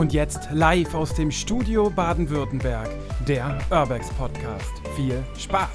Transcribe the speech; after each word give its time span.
Und 0.00 0.14
jetzt 0.14 0.48
live 0.50 0.94
aus 0.94 1.12
dem 1.12 1.30
Studio 1.30 1.90
Baden-Württemberg, 1.90 2.88
der 3.28 3.58
Urbex 3.70 4.08
Podcast. 4.14 4.72
Viel 4.96 5.22
Spaß! 5.36 5.68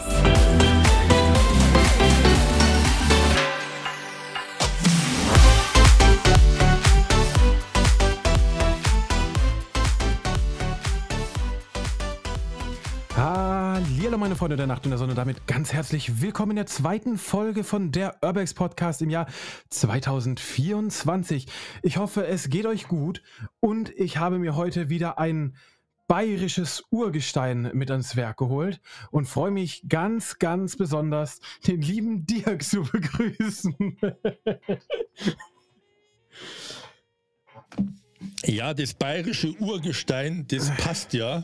Meine 14.26 14.36
Freunde 14.36 14.56
der 14.56 14.66
Nacht 14.66 14.84
und 14.86 14.90
der 14.90 14.98
Sonne, 14.98 15.14
damit 15.14 15.46
ganz 15.46 15.72
herzlich 15.72 16.20
willkommen 16.20 16.54
in 16.54 16.56
der 16.56 16.66
zweiten 16.66 17.20
Folge 17.20 17.64
von 17.64 17.92
der 17.92 18.18
Urbex 18.24 18.56
Podcast 18.56 19.04
im 19.04 19.12
Jahr 19.12 19.28
2024. 19.70 21.46
Ich 21.84 21.98
hoffe, 21.98 22.26
es 22.26 22.50
geht 22.50 22.66
euch 22.66 22.88
gut 22.88 23.22
und 23.60 23.92
ich 23.92 24.18
habe 24.18 24.40
mir 24.40 24.56
heute 24.56 24.90
wieder 24.90 25.20
ein 25.20 25.56
bayerisches 26.08 26.86
Urgestein 26.90 27.70
mit 27.76 27.92
ans 27.92 28.16
Werk 28.16 28.38
geholt 28.38 28.82
und 29.12 29.28
freue 29.28 29.52
mich 29.52 29.84
ganz, 29.88 30.40
ganz 30.40 30.76
besonders, 30.76 31.40
den 31.68 31.84
lieben 31.84 32.26
Dirk 32.26 32.64
zu 32.64 32.82
begrüßen. 32.82 33.76
Ja, 38.44 38.74
das 38.74 38.96
bayerische 38.96 39.52
Urgestein, 39.60 40.48
das 40.48 40.76
passt 40.78 41.14
ja. 41.14 41.44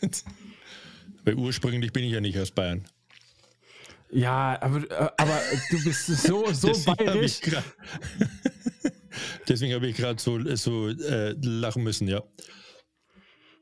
Weil 1.24 1.34
ursprünglich 1.34 1.92
bin 1.92 2.04
ich 2.04 2.12
ja 2.12 2.20
nicht 2.20 2.38
aus 2.38 2.50
Bayern. 2.50 2.84
Ja, 4.10 4.58
aber, 4.60 4.78
äh, 4.90 5.10
aber 5.18 5.40
du 5.70 5.84
bist 5.84 6.06
so, 6.06 6.46
so 6.52 6.68
hab 6.72 6.96
bayerisch. 6.96 7.40
grad- 7.42 7.64
Deswegen 9.48 9.74
habe 9.74 9.86
ich 9.88 9.96
gerade 9.96 10.20
so, 10.20 10.38
so 10.56 10.88
äh, 10.88 11.32
lachen 11.42 11.82
müssen, 11.82 12.08
ja. 12.08 12.22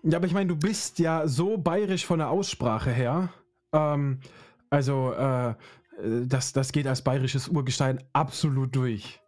Ja, 0.04 0.16
aber 0.18 0.26
ich 0.26 0.32
meine, 0.32 0.48
du 0.48 0.56
bist 0.56 0.98
ja 0.98 1.26
so 1.26 1.56
bayerisch 1.58 2.04
von 2.06 2.18
der 2.18 2.30
Aussprache 2.30 2.90
her. 2.92 3.32
Ähm, 3.72 4.20
also, 4.70 5.12
äh, 5.14 5.54
das, 6.26 6.52
das 6.52 6.70
geht 6.72 6.86
als 6.86 7.02
bayerisches 7.02 7.48
Urgestein 7.48 8.02
absolut 8.12 8.74
durch. 8.76 9.18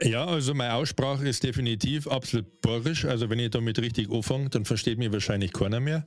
Ja, 0.00 0.24
also 0.26 0.54
meine 0.54 0.74
Aussprache 0.74 1.26
ist 1.28 1.42
definitiv 1.42 2.06
absolut 2.06 2.60
bayerisch. 2.60 3.04
Also 3.04 3.30
wenn 3.30 3.38
ich 3.38 3.50
damit 3.50 3.78
richtig 3.78 4.10
anfange, 4.10 4.50
dann 4.50 4.64
versteht 4.64 4.98
mich 4.98 5.12
wahrscheinlich 5.12 5.52
keiner 5.52 5.80
mehr. 5.80 6.06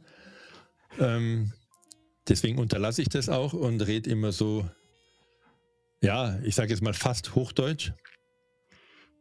Ähm, 1.00 1.54
deswegen 2.28 2.58
unterlasse 2.60 3.02
ich 3.02 3.10
das 3.10 3.30
auch 3.30 3.54
und 3.54 3.82
rede 3.82 4.10
immer 4.10 4.32
so, 4.32 4.70
ja, 6.02 6.40
ich 6.44 6.56
sage 6.56 6.70
jetzt 6.70 6.82
mal 6.82 6.94
fast 6.94 7.36
Hochdeutsch. 7.36 7.92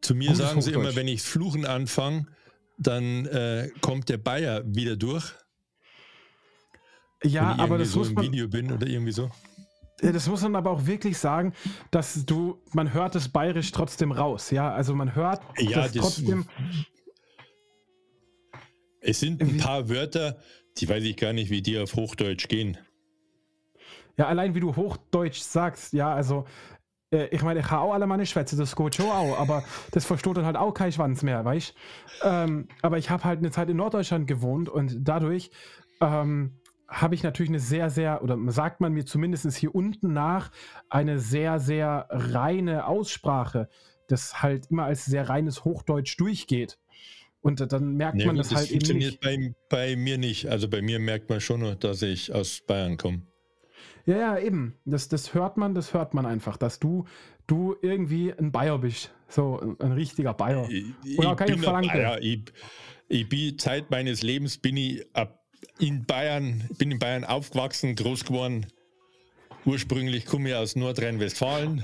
Zu 0.01 0.13
mir 0.15 0.27
Gutes 0.27 0.39
sagen 0.39 0.61
sie 0.61 0.71
immer, 0.73 0.95
wenn 0.95 1.07
ich 1.07 1.21
Fluchen 1.23 1.65
anfange, 1.65 2.27
dann 2.77 3.25
äh, 3.25 3.69
kommt 3.81 4.09
der 4.09 4.17
Bayer 4.17 4.63
wieder 4.65 4.95
durch. 4.95 5.33
Ja, 7.23 7.55
aber 7.57 7.79
das 7.79 7.91
so 7.91 7.99
muss, 7.99 8.11
man, 8.11 8.25
Video 8.25 8.47
bin 8.47 8.71
oder 8.71 8.85
irgendwie 8.85 9.11
so. 9.11 9.31
das 9.99 10.27
muss 10.27 10.43
man 10.43 10.55
aber 10.55 10.69
auch 10.69 10.85
wirklich 10.85 11.17
sagen, 11.17 11.53
dass 11.89 12.25
du, 12.27 12.61
man 12.73 12.93
hört 12.93 13.15
das 13.15 13.29
bayerisch 13.29 13.71
trotzdem 13.71 14.11
raus. 14.11 14.51
Ja, 14.51 14.71
also 14.71 14.93
man 14.93 15.15
hört 15.15 15.41
Ja, 15.57 15.81
das 15.81 15.93
das- 15.93 16.01
trotzdem. 16.03 16.45
Es 19.01 19.19
sind 19.19 19.41
ein 19.41 19.57
paar 19.57 19.89
Wörter, 19.89 20.37
die 20.81 20.89
weiß 20.89 21.03
ich 21.03 21.17
gar 21.17 21.33
nicht, 21.33 21.49
wie 21.49 21.61
die 21.61 21.77
auf 21.79 21.95
Hochdeutsch 21.95 22.47
gehen. 22.47 22.77
Ja, 24.17 24.27
allein 24.27 24.55
wie 24.55 24.59
du 24.59 24.75
Hochdeutsch 24.75 25.39
sagst, 25.41 25.93
ja, 25.93 26.13
also. 26.13 26.45
äh, 27.11 27.27
Ich 27.31 27.43
meine, 27.43 27.59
ich 27.59 27.69
habe 27.71 27.83
auch 27.83 27.93
alle 27.93 28.07
meine 28.07 28.25
Schwätze, 28.25 28.55
das 28.57 28.75
geht 28.75 28.95
schon 28.95 29.05
auch, 29.05 29.39
aber 29.39 29.63
das 29.91 30.05
versteht 30.05 30.37
dann 30.37 30.45
halt 30.45 30.57
auch 30.57 30.73
kein 30.73 30.91
Schwanz 30.91 31.23
mehr, 31.23 31.45
weißt 31.45 31.73
ähm, 32.23 32.67
Aber 32.81 32.97
ich 32.97 33.09
habe 33.09 33.23
halt 33.23 33.39
eine 33.39 33.51
Zeit 33.51 33.69
in 33.69 33.77
Norddeutschland 33.77 34.27
gewohnt 34.27 34.69
und 34.69 34.97
dadurch 34.99 35.51
ähm, 36.01 36.59
habe 36.87 37.15
ich 37.15 37.23
natürlich 37.23 37.49
eine 37.49 37.59
sehr, 37.59 37.89
sehr, 37.89 38.23
oder 38.23 38.37
sagt 38.47 38.81
man 38.81 38.93
mir 38.93 39.05
zumindest 39.05 39.55
hier 39.57 39.75
unten 39.75 40.13
nach, 40.13 40.51
eine 40.89 41.19
sehr, 41.19 41.59
sehr 41.59 42.07
reine 42.09 42.87
Aussprache, 42.87 43.69
das 44.07 44.41
halt 44.41 44.67
immer 44.71 44.85
als 44.85 45.05
sehr 45.05 45.29
reines 45.29 45.65
Hochdeutsch 45.65 46.17
durchgeht. 46.19 46.79
Und 47.41 47.71
dann 47.71 47.93
merkt 47.95 48.19
Ja, 48.19 48.27
man 48.27 48.35
das 48.35 48.49
das 48.49 48.57
halt 48.57 48.71
eben 48.71 48.81
funktioniert 48.81 49.11
nicht. 49.11 49.21
bei, 49.21 49.53
bei 49.69 49.95
mir 49.95 50.17
nicht. 50.17 50.47
Also 50.47 50.67
bei 50.67 50.81
mir 50.81 50.99
merkt 50.99 51.29
man 51.29 51.39
schon 51.39 51.77
dass 51.79 52.01
ich 52.01 52.33
aus 52.33 52.61
Bayern 52.65 52.97
komme. 52.97 53.21
Ja, 54.05 54.17
ja, 54.17 54.39
eben. 54.39 54.75
Das, 54.85 55.07
das 55.09 55.33
hört 55.33 55.57
man, 55.57 55.75
das 55.75 55.93
hört 55.93 56.13
man 56.13 56.25
einfach, 56.25 56.57
dass 56.57 56.79
du, 56.79 57.05
du 57.45 57.75
irgendwie 57.81 58.33
ein 58.33 58.51
Bayer 58.51 58.79
bist. 58.79 59.13
So, 59.27 59.59
ein, 59.59 59.79
ein 59.79 59.91
richtiger 59.91 60.33
Bayer. 60.33 60.67
Ich, 60.69 61.19
Oder 61.19 61.31
ich 61.39 61.45
bin 61.45 61.59
Verlangte. 61.59 61.89
Bayer. 61.89 62.21
Ich, 62.21 62.43
ich 63.09 63.29
bin 63.29 63.57
Zeit 63.59 63.91
meines 63.91 64.23
Lebens 64.23 64.57
bin 64.57 64.77
ich 64.77 65.05
ab 65.13 65.39
in 65.79 66.05
Bayern, 66.05 66.63
bin 66.77 66.91
in 66.91 66.99
Bayern 66.99 67.23
aufgewachsen, 67.23 67.95
groß 67.95 68.25
geworden. 68.25 68.67
Ursprünglich 69.65 70.25
komme 70.25 70.49
ich 70.49 70.55
aus 70.55 70.75
Nordrhein-Westfalen. 70.75 71.83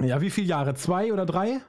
Ja, 0.00 0.20
wie 0.20 0.30
viele 0.30 0.46
Jahre? 0.46 0.74
Zwei 0.74 1.12
oder 1.12 1.26
drei? 1.26 1.60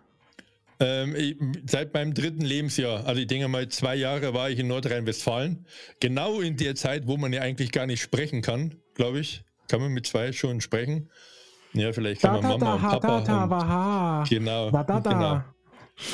Ähm, 0.81 1.15
ich, 1.15 1.37
seit 1.69 1.93
meinem 1.93 2.15
dritten 2.15 2.41
Lebensjahr, 2.41 3.05
also 3.05 3.21
ich 3.21 3.27
denke 3.27 3.47
mal 3.47 3.67
zwei 3.69 3.95
Jahre 3.95 4.33
war 4.33 4.49
ich 4.49 4.57
in 4.57 4.67
Nordrhein-Westfalen. 4.67 5.67
Genau 5.99 6.41
in 6.41 6.57
der 6.57 6.73
Zeit, 6.75 7.05
wo 7.05 7.17
man 7.17 7.31
ja 7.31 7.41
eigentlich 7.41 7.71
gar 7.71 7.85
nicht 7.85 8.01
sprechen 8.01 8.41
kann, 8.41 8.73
glaube 8.95 9.19
ich. 9.19 9.43
Kann 9.67 9.79
man 9.79 9.91
mit 9.91 10.07
zwei 10.07 10.33
schon 10.33 10.59
sprechen? 10.59 11.09
Ja, 11.73 11.93
vielleicht 11.93 12.21
kann 12.21 12.41
man 12.41 12.59
Mama 12.59 12.73
und 12.73 12.81
ha, 12.81 12.89
Papa. 12.99 13.19
da, 13.19 13.25
da, 13.25 13.43
und, 13.43 13.49
wa, 13.51 13.67
ha. 13.67 14.23
genau, 14.27 14.71
Da, 14.71 14.83
da, 14.83 14.99
da. 14.99 15.13
genau. 15.13 15.43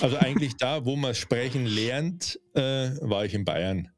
Also 0.01 0.17
eigentlich 0.17 0.57
da, 0.57 0.83
wo 0.83 0.97
man 0.97 1.15
sprechen 1.15 1.65
lernt, 1.65 2.37
äh, 2.53 2.89
war 2.99 3.23
ich 3.23 3.33
in 3.33 3.45
Bayern. 3.45 3.89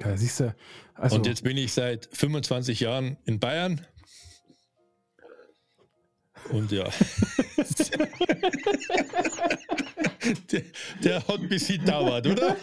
Ja, 0.00 0.16
siehst 0.16 0.40
du. 0.40 0.54
Also, 0.94 1.16
Und 1.16 1.26
jetzt 1.26 1.44
bin 1.44 1.58
ich 1.58 1.74
seit 1.74 2.08
25 2.10 2.80
Jahren 2.80 3.18
in 3.26 3.38
Bayern. 3.38 3.86
Und 6.50 6.72
ja. 6.72 6.84
der, 10.50 10.62
der 11.02 11.16
hat 11.28 11.40
ein 11.40 11.48
bisschen 11.48 11.84
dauert, 11.84 12.26
oder? 12.26 12.56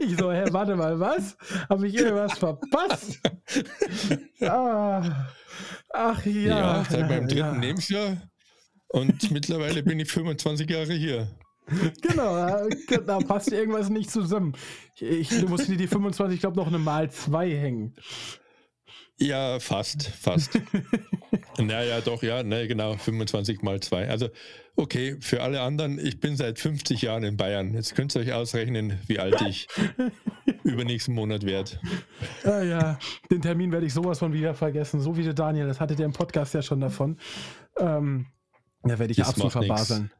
ich 0.00 0.16
so, 0.16 0.32
hä, 0.32 0.44
warte 0.50 0.76
mal, 0.76 0.98
was? 0.98 1.36
Habe 1.68 1.88
ich 1.88 1.94
irgendwas 1.94 2.38
verpasst? 2.38 3.20
ah, 4.42 5.26
ach 5.90 6.26
ja. 6.26 6.58
Ja, 6.58 6.86
seit 6.88 7.08
meinem 7.08 7.28
dritten 7.28 7.38
ja. 7.38 7.60
Lebensjahr. 7.60 8.16
Und 8.88 9.30
mittlerweile 9.30 9.82
bin 9.82 10.00
ich 10.00 10.10
25 10.10 10.68
Jahre 10.70 10.94
hier. 10.94 11.28
Genau, 12.00 12.66
da 13.06 13.18
passt 13.18 13.52
irgendwas 13.52 13.90
nicht 13.90 14.10
zusammen. 14.10 14.54
Ich, 14.98 15.28
du 15.28 15.48
musst 15.48 15.68
dir 15.68 15.76
die 15.76 15.86
25, 15.86 16.36
ich 16.36 16.40
glaube, 16.40 16.56
noch 16.56 16.68
eine 16.68 16.78
Mal 16.78 17.10
2 17.10 17.50
hängen. 17.50 17.94
Ja, 19.20 19.58
fast, 19.58 20.08
fast. 20.08 20.60
naja, 21.58 22.00
doch, 22.00 22.22
ja, 22.22 22.42
ne, 22.42 22.68
genau, 22.68 22.96
25 22.96 23.62
mal 23.62 23.80
2. 23.80 24.08
Also, 24.08 24.28
okay, 24.76 25.16
für 25.20 25.42
alle 25.42 25.60
anderen, 25.60 25.98
ich 25.98 26.20
bin 26.20 26.36
seit 26.36 26.58
50 26.58 27.02
Jahren 27.02 27.24
in 27.24 27.36
Bayern. 27.36 27.74
Jetzt 27.74 27.94
könnt 27.96 28.14
ihr 28.14 28.20
euch 28.20 28.32
ausrechnen, 28.32 28.98
wie 29.06 29.18
alt 29.18 29.40
ich 29.42 29.66
übernächsten 30.62 31.14
Monat 31.14 31.44
werde. 31.44 31.72
Ah, 32.44 32.62
ja, 32.62 32.98
den 33.30 33.42
Termin 33.42 33.72
werde 33.72 33.86
ich 33.86 33.92
sowas 33.94 34.20
von 34.20 34.32
wieder 34.32 34.54
vergessen. 34.54 35.00
So 35.00 35.16
wie 35.16 35.24
der 35.24 35.34
Daniel, 35.34 35.66
das 35.66 35.80
hattet 35.80 35.98
ihr 35.98 36.04
im 36.06 36.12
Podcast 36.12 36.54
ja 36.54 36.62
schon 36.62 36.80
davon. 36.80 37.18
Ähm, 37.78 38.26
da 38.84 38.98
werde 38.98 39.10
ich 39.10 39.16
Das 39.16 39.30
absolut 39.30 39.54
macht 39.54 39.62
nix. 39.64 39.68
verbaseln. 39.68 40.10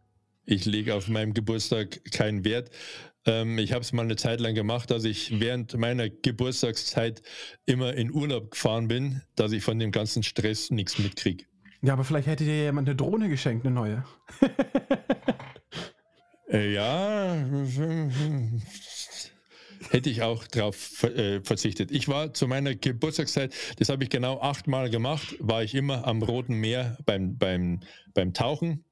Ich 0.44 0.64
lege 0.64 0.94
auf 0.94 1.08
meinem 1.08 1.34
Geburtstag 1.34 2.00
keinen 2.10 2.42
Wert. 2.44 2.70
Ähm, 3.28 3.58
ich 3.58 3.72
habe 3.72 3.82
es 3.82 3.92
mal 3.92 4.02
eine 4.02 4.16
Zeit 4.16 4.40
lang 4.40 4.54
gemacht, 4.54 4.90
dass 4.90 5.04
ich 5.04 5.38
während 5.38 5.76
meiner 5.76 6.08
Geburtstagszeit 6.08 7.22
immer 7.66 7.92
in 7.94 8.10
Urlaub 8.10 8.50
gefahren 8.50 8.88
bin, 8.88 9.20
dass 9.36 9.52
ich 9.52 9.62
von 9.62 9.78
dem 9.78 9.92
ganzen 9.92 10.22
Stress 10.22 10.70
nichts 10.70 10.98
mitkriege. 10.98 11.44
Ja, 11.82 11.92
aber 11.92 12.04
vielleicht 12.04 12.26
hätte 12.26 12.44
dir 12.44 12.64
jemand 12.64 12.88
eine 12.88 12.96
Drohne 12.96 13.28
geschenkt, 13.28 13.64
eine 13.66 13.74
neue. 13.74 14.04
Äh, 16.50 16.72
ja, 16.72 17.46
hätte 19.90 20.08
ich 20.08 20.22
auch 20.22 20.46
drauf 20.46 20.76
ver- 20.76 21.14
äh, 21.14 21.44
verzichtet. 21.44 21.90
Ich 21.90 22.08
war 22.08 22.32
zu 22.32 22.48
meiner 22.48 22.74
Geburtstagszeit, 22.74 23.52
das 23.76 23.90
habe 23.90 24.04
ich 24.04 24.08
genau 24.08 24.40
achtmal 24.40 24.88
gemacht, 24.88 25.36
war 25.40 25.62
ich 25.62 25.74
immer 25.74 26.06
am 26.06 26.22
Roten 26.22 26.54
Meer 26.54 26.96
beim, 27.04 27.36
beim, 27.36 27.80
beim 28.14 28.32
Tauchen. 28.32 28.82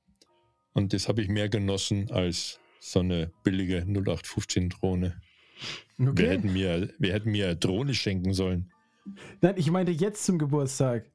Und 0.74 0.92
das 0.92 1.08
habe 1.08 1.22
ich 1.22 1.28
mehr 1.28 1.48
genossen 1.48 2.10
als 2.10 2.60
so 2.90 3.00
eine 3.00 3.30
billige 3.44 3.78
0815 3.86 4.68
Drohne. 4.70 5.20
Wir, 5.96 6.10
Okay. 6.10 6.28
hätten 6.28 6.52
mir, 6.52 6.90
wir 6.98 7.12
hätten 7.12 7.30
mir 7.30 7.46
eine 7.46 7.56
Drohne 7.56 7.94
schenken 7.94 8.34
sollen. 8.34 8.70
Nein, 9.40 9.54
ich 9.56 9.70
meinte 9.70 9.92
jetzt 9.92 10.24
zum 10.24 10.38
Geburtstag. 10.38 11.10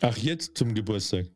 Ach, 0.00 0.16
jetzt 0.16 0.56
zum 0.56 0.74
Geburtstag. 0.74 1.26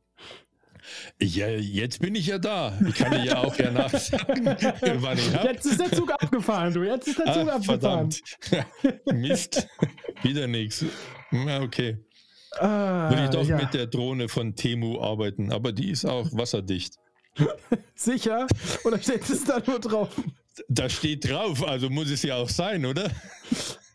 Ja, 1.21 1.49
jetzt 1.49 2.01
bin 2.01 2.15
ich 2.15 2.27
ja 2.29 2.39
da. 2.39 2.79
Ich 2.89 2.95
kann 2.95 3.11
dir 3.13 3.23
ja 3.25 3.39
auch 3.43 3.55
ja 3.59 3.71
nachsagen, 3.71 4.47
wann 5.03 5.19
ich 5.19 5.35
hab. 5.35 5.45
Jetzt 5.45 5.67
ist 5.67 5.79
der 5.81 5.93
Zug 5.93 6.11
abgefahren, 6.11 6.73
du. 6.73 6.83
Jetzt 6.83 7.09
ist 7.09 7.19
der 7.19 7.27
Zug 7.27 7.49
Ah, 7.49 7.57
abgefahren. 7.57 8.11
verdammt. 8.11 8.23
Mist. 9.13 9.69
Wieder 10.23 10.47
nichts. 10.47 10.85
Okay. 11.31 11.99
Ah, 12.59 13.11
Würde 13.11 13.25
ich 13.25 13.31
doch 13.31 13.47
ja. 13.47 13.57
mit 13.59 13.75
der 13.75 13.87
Drohne 13.87 14.29
von 14.29 14.55
Temu 14.55 15.01
arbeiten, 15.03 15.53
aber 15.53 15.73
die 15.73 15.91
ist 15.91 16.07
auch 16.07 16.33
wasserdicht. 16.33 16.95
Sicher? 17.95 18.47
Oder 18.85 18.99
steht 18.99 19.29
es 19.29 19.45
da 19.45 19.61
nur 19.67 19.79
drauf? 19.79 20.11
Da 20.69 20.89
steht 20.89 21.29
drauf, 21.29 21.67
also 21.67 21.89
muss 21.89 22.11
es 22.11 22.23
ja 22.23 22.37
auch 22.37 22.49
sein, 22.49 22.85
oder? 22.85 23.11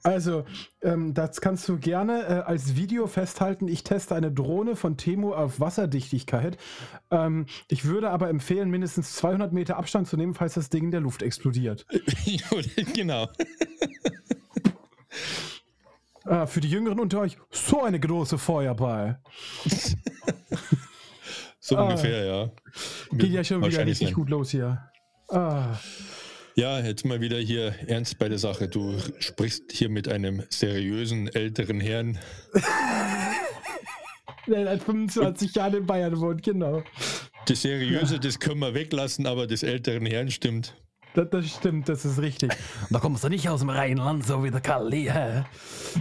Also, 0.04 0.46
ähm, 0.82 1.14
das 1.14 1.40
kannst 1.40 1.68
du 1.70 1.78
gerne 1.78 2.24
äh, 2.24 2.34
als 2.46 2.76
Video 2.76 3.08
festhalten. 3.08 3.70
Ich 3.70 3.84
teste 3.84 4.16
eine 4.16 4.32
Drohne 4.34 4.76
von 4.76 4.98
Temu 4.98 5.34
auf 5.34 5.62
Wasserdichtigkeit. 5.62 6.58
Ähm, 7.10 7.46
ich 7.70 7.86
würde 7.86 8.10
aber 8.10 8.30
empfehlen, 8.30 8.70
mindestens 8.70 9.14
200 9.16 9.54
Meter 9.54 9.78
Abstand 9.78 10.10
zu 10.10 10.18
nehmen, 10.18 10.34
falls 10.34 10.56
das 10.56 10.70
Ding 10.70 10.86
in 10.86 10.92
der 10.92 11.00
Luft 11.00 11.22
explodiert. 11.22 11.86
genau. 12.94 13.30
äh, 16.26 16.48
für 16.48 16.60
die 16.60 16.70
Jüngeren 16.70 17.00
unter 17.00 17.22
euch, 17.22 17.38
so 17.50 17.82
eine 17.82 18.00
große 18.00 18.38
Feuerball. 18.38 19.22
so 21.64 21.78
ah, 21.78 21.84
ungefähr, 21.84 22.26
ja. 22.26 22.52
Geht 23.14 23.32
ja 23.32 23.42
schon 23.42 23.64
wieder 23.64 23.86
richtig 23.86 24.10
sein. 24.10 24.16
gut 24.16 24.30
los 24.30 24.52
hier. 24.52 24.84
Ah. 25.30 25.78
Ja, 26.56 26.82
jetzt 26.82 27.06
mal 27.06 27.22
wieder 27.22 27.38
hier 27.38 27.74
ernst 27.88 28.20
bei 28.20 28.28
der 28.28 28.38
Sache. 28.38 28.68
Du 28.68 28.98
sprichst 29.20 29.72
hier 29.72 29.88
mit 29.88 30.10
einem 30.10 30.44
seriösen 30.50 31.30
älteren 31.30 31.80
Herrn. 31.80 32.20
Der 34.46 34.66
seit 34.66 34.84
25 34.84 35.56
Jahren 35.56 35.76
in 35.76 35.86
Bayern 35.86 36.20
wohnt, 36.20 36.44
genau. 36.44 36.84
Das 37.48 37.62
Seriöse, 37.62 38.16
ja. 38.16 38.20
das 38.20 38.42
können 38.42 38.60
wir 38.60 38.74
weglassen, 38.74 39.26
aber 39.26 39.48
des 39.48 39.64
älteren 39.64 40.06
Herrn 40.06 40.32
stimmt. 40.32 40.76
Das, 41.14 41.30
das 41.30 41.48
stimmt, 41.50 41.88
das 41.88 42.04
ist 42.04 42.20
richtig. 42.20 42.52
da 42.90 43.00
kommst 43.00 43.24
du 43.24 43.30
nicht 43.30 43.48
aus 43.48 43.62
dem 43.62 43.70
Rheinland, 43.70 44.26
so 44.26 44.44
wie 44.44 44.52
der 44.52 44.60
Kalli, 44.60 45.06
hä? 45.06 45.46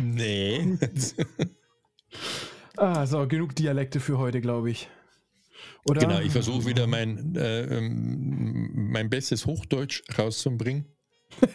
Nee. 0.02 0.76
ah, 2.76 3.06
so, 3.06 3.28
genug 3.28 3.54
Dialekte 3.54 4.00
für 4.00 4.18
heute, 4.18 4.40
glaube 4.40 4.72
ich. 4.72 4.88
Oder? 5.86 6.00
Genau, 6.00 6.20
ich 6.20 6.30
versuche 6.30 6.66
wieder 6.66 6.86
mein, 6.86 7.34
äh, 7.34 7.62
ähm, 7.62 8.90
mein 8.92 9.10
bestes 9.10 9.46
Hochdeutsch 9.46 10.02
rauszubringen. 10.16 10.86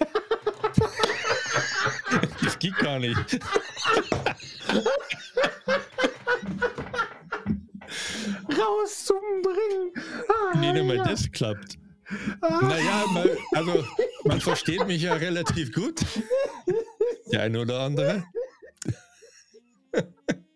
das 2.43 2.59
geht 2.59 2.77
gar 2.77 2.99
nicht. 2.99 3.39
Rauszubringen. 8.49 9.93
Ah, 10.27 10.57
nee, 10.57 10.83
mal 10.83 10.97
ja. 10.97 11.03
das 11.05 11.31
klappt. 11.31 11.77
Ah. 12.41 12.59
Naja, 12.63 13.05
man, 13.13 13.29
also 13.53 13.85
man 14.25 14.41
versteht 14.41 14.85
mich 14.87 15.01
ja 15.03 15.13
relativ 15.13 15.71
gut. 15.71 16.01
Der 17.31 17.43
eine 17.43 17.61
oder 17.61 17.79
andere. 17.81 18.25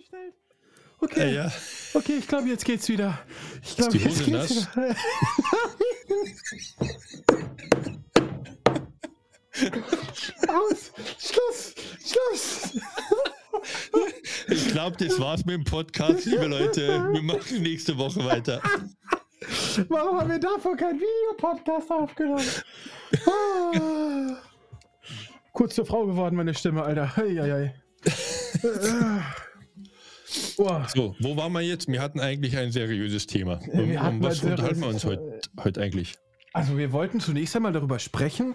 Gestellt. 0.00 0.34
Okay. 1.00 1.34
Ja, 1.34 1.44
ja. 1.44 1.52
Okay, 1.92 2.16
ich 2.18 2.26
glaube, 2.26 2.48
jetzt 2.48 2.64
geht's 2.64 2.88
wieder. 2.88 3.18
Ich 3.62 3.76
glaube, 3.76 3.98
jetzt 3.98 4.20
Hose 4.20 4.24
geht's 4.24 4.50
nass? 4.54 4.76
wieder. 4.76 4.96
Aus! 10.48 10.92
Schluss! 11.18 11.74
Schluss! 12.02 12.80
Ich 14.48 14.68
glaube, 14.68 14.96
das 14.96 15.20
war's 15.20 15.44
mit 15.44 15.56
dem 15.56 15.64
Podcast, 15.64 16.24
liebe 16.24 16.46
Leute. 16.46 17.12
Wir 17.12 17.22
machen 17.22 17.62
nächste 17.62 17.98
Woche 17.98 18.24
weiter. 18.24 18.62
Warum 19.88 20.18
haben 20.18 20.30
wir 20.30 20.38
davor 20.38 20.76
keinen 20.78 20.98
Videopodcast 21.00 21.90
aufgenommen? 21.90 22.46
Ah. 23.26 24.36
Kurz 25.52 25.74
zur 25.74 25.84
Frau 25.84 26.06
geworden, 26.06 26.36
meine 26.36 26.54
Stimme, 26.54 26.84
Alter. 26.84 27.16
Hei. 27.16 27.74
Oh. 30.56 30.80
So, 30.94 31.16
wo 31.20 31.36
waren 31.36 31.52
wir 31.52 31.60
jetzt? 31.60 31.88
Wir 31.88 32.00
hatten 32.00 32.20
eigentlich 32.20 32.56
ein 32.56 32.72
seriöses 32.72 33.26
Thema. 33.26 33.60
Um, 33.72 33.96
um 33.96 34.22
was 34.22 34.42
unterhalten 34.42 34.80
wir 34.80 34.88
uns 34.88 35.04
heute, 35.04 35.40
heute 35.62 35.80
eigentlich? 35.80 36.14
Also 36.52 36.76
wir 36.76 36.92
wollten 36.92 37.20
zunächst 37.20 37.54
einmal 37.54 37.72
darüber 37.72 37.98
sprechen, 37.98 38.54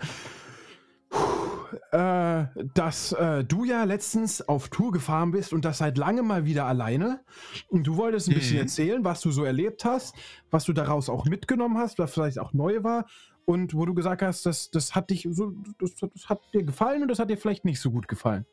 äh, 1.91 2.45
dass 2.73 3.13
äh, 3.13 3.43
du 3.43 3.63
ja 3.63 3.83
letztens 3.83 4.41
auf 4.41 4.69
Tour 4.69 4.91
gefahren 4.91 5.31
bist 5.31 5.53
und 5.53 5.65
das 5.65 5.77
seit 5.77 5.97
langem 5.97 6.27
mal 6.27 6.45
wieder 6.45 6.65
alleine. 6.65 7.21
Und 7.67 7.87
du 7.87 7.97
wolltest 7.97 8.27
ein 8.27 8.31
mhm. 8.33 8.39
bisschen 8.39 8.57
erzählen, 8.57 9.03
was 9.03 9.21
du 9.21 9.31
so 9.31 9.43
erlebt 9.43 9.85
hast, 9.85 10.15
was 10.51 10.65
du 10.65 10.73
daraus 10.73 11.09
auch 11.09 11.25
mitgenommen 11.25 11.77
hast, 11.77 11.99
was 11.99 12.13
vielleicht 12.13 12.39
auch 12.39 12.53
neu 12.53 12.83
war. 12.83 13.05
Und 13.45 13.75
wo 13.75 13.85
du 13.85 13.93
gesagt 13.93 14.23
hast, 14.23 14.45
das, 14.47 14.71
das 14.71 14.95
hat 14.95 15.11
dich 15.11 15.27
so, 15.29 15.53
das, 15.79 15.95
das 15.95 16.27
hat 16.27 16.41
dir 16.53 16.63
gefallen 16.63 17.03
und 17.03 17.09
das 17.09 17.19
hat 17.19 17.29
dir 17.29 17.37
vielleicht 17.37 17.63
nicht 17.63 17.79
so 17.79 17.91
gut 17.91 18.07
gefallen. 18.07 18.45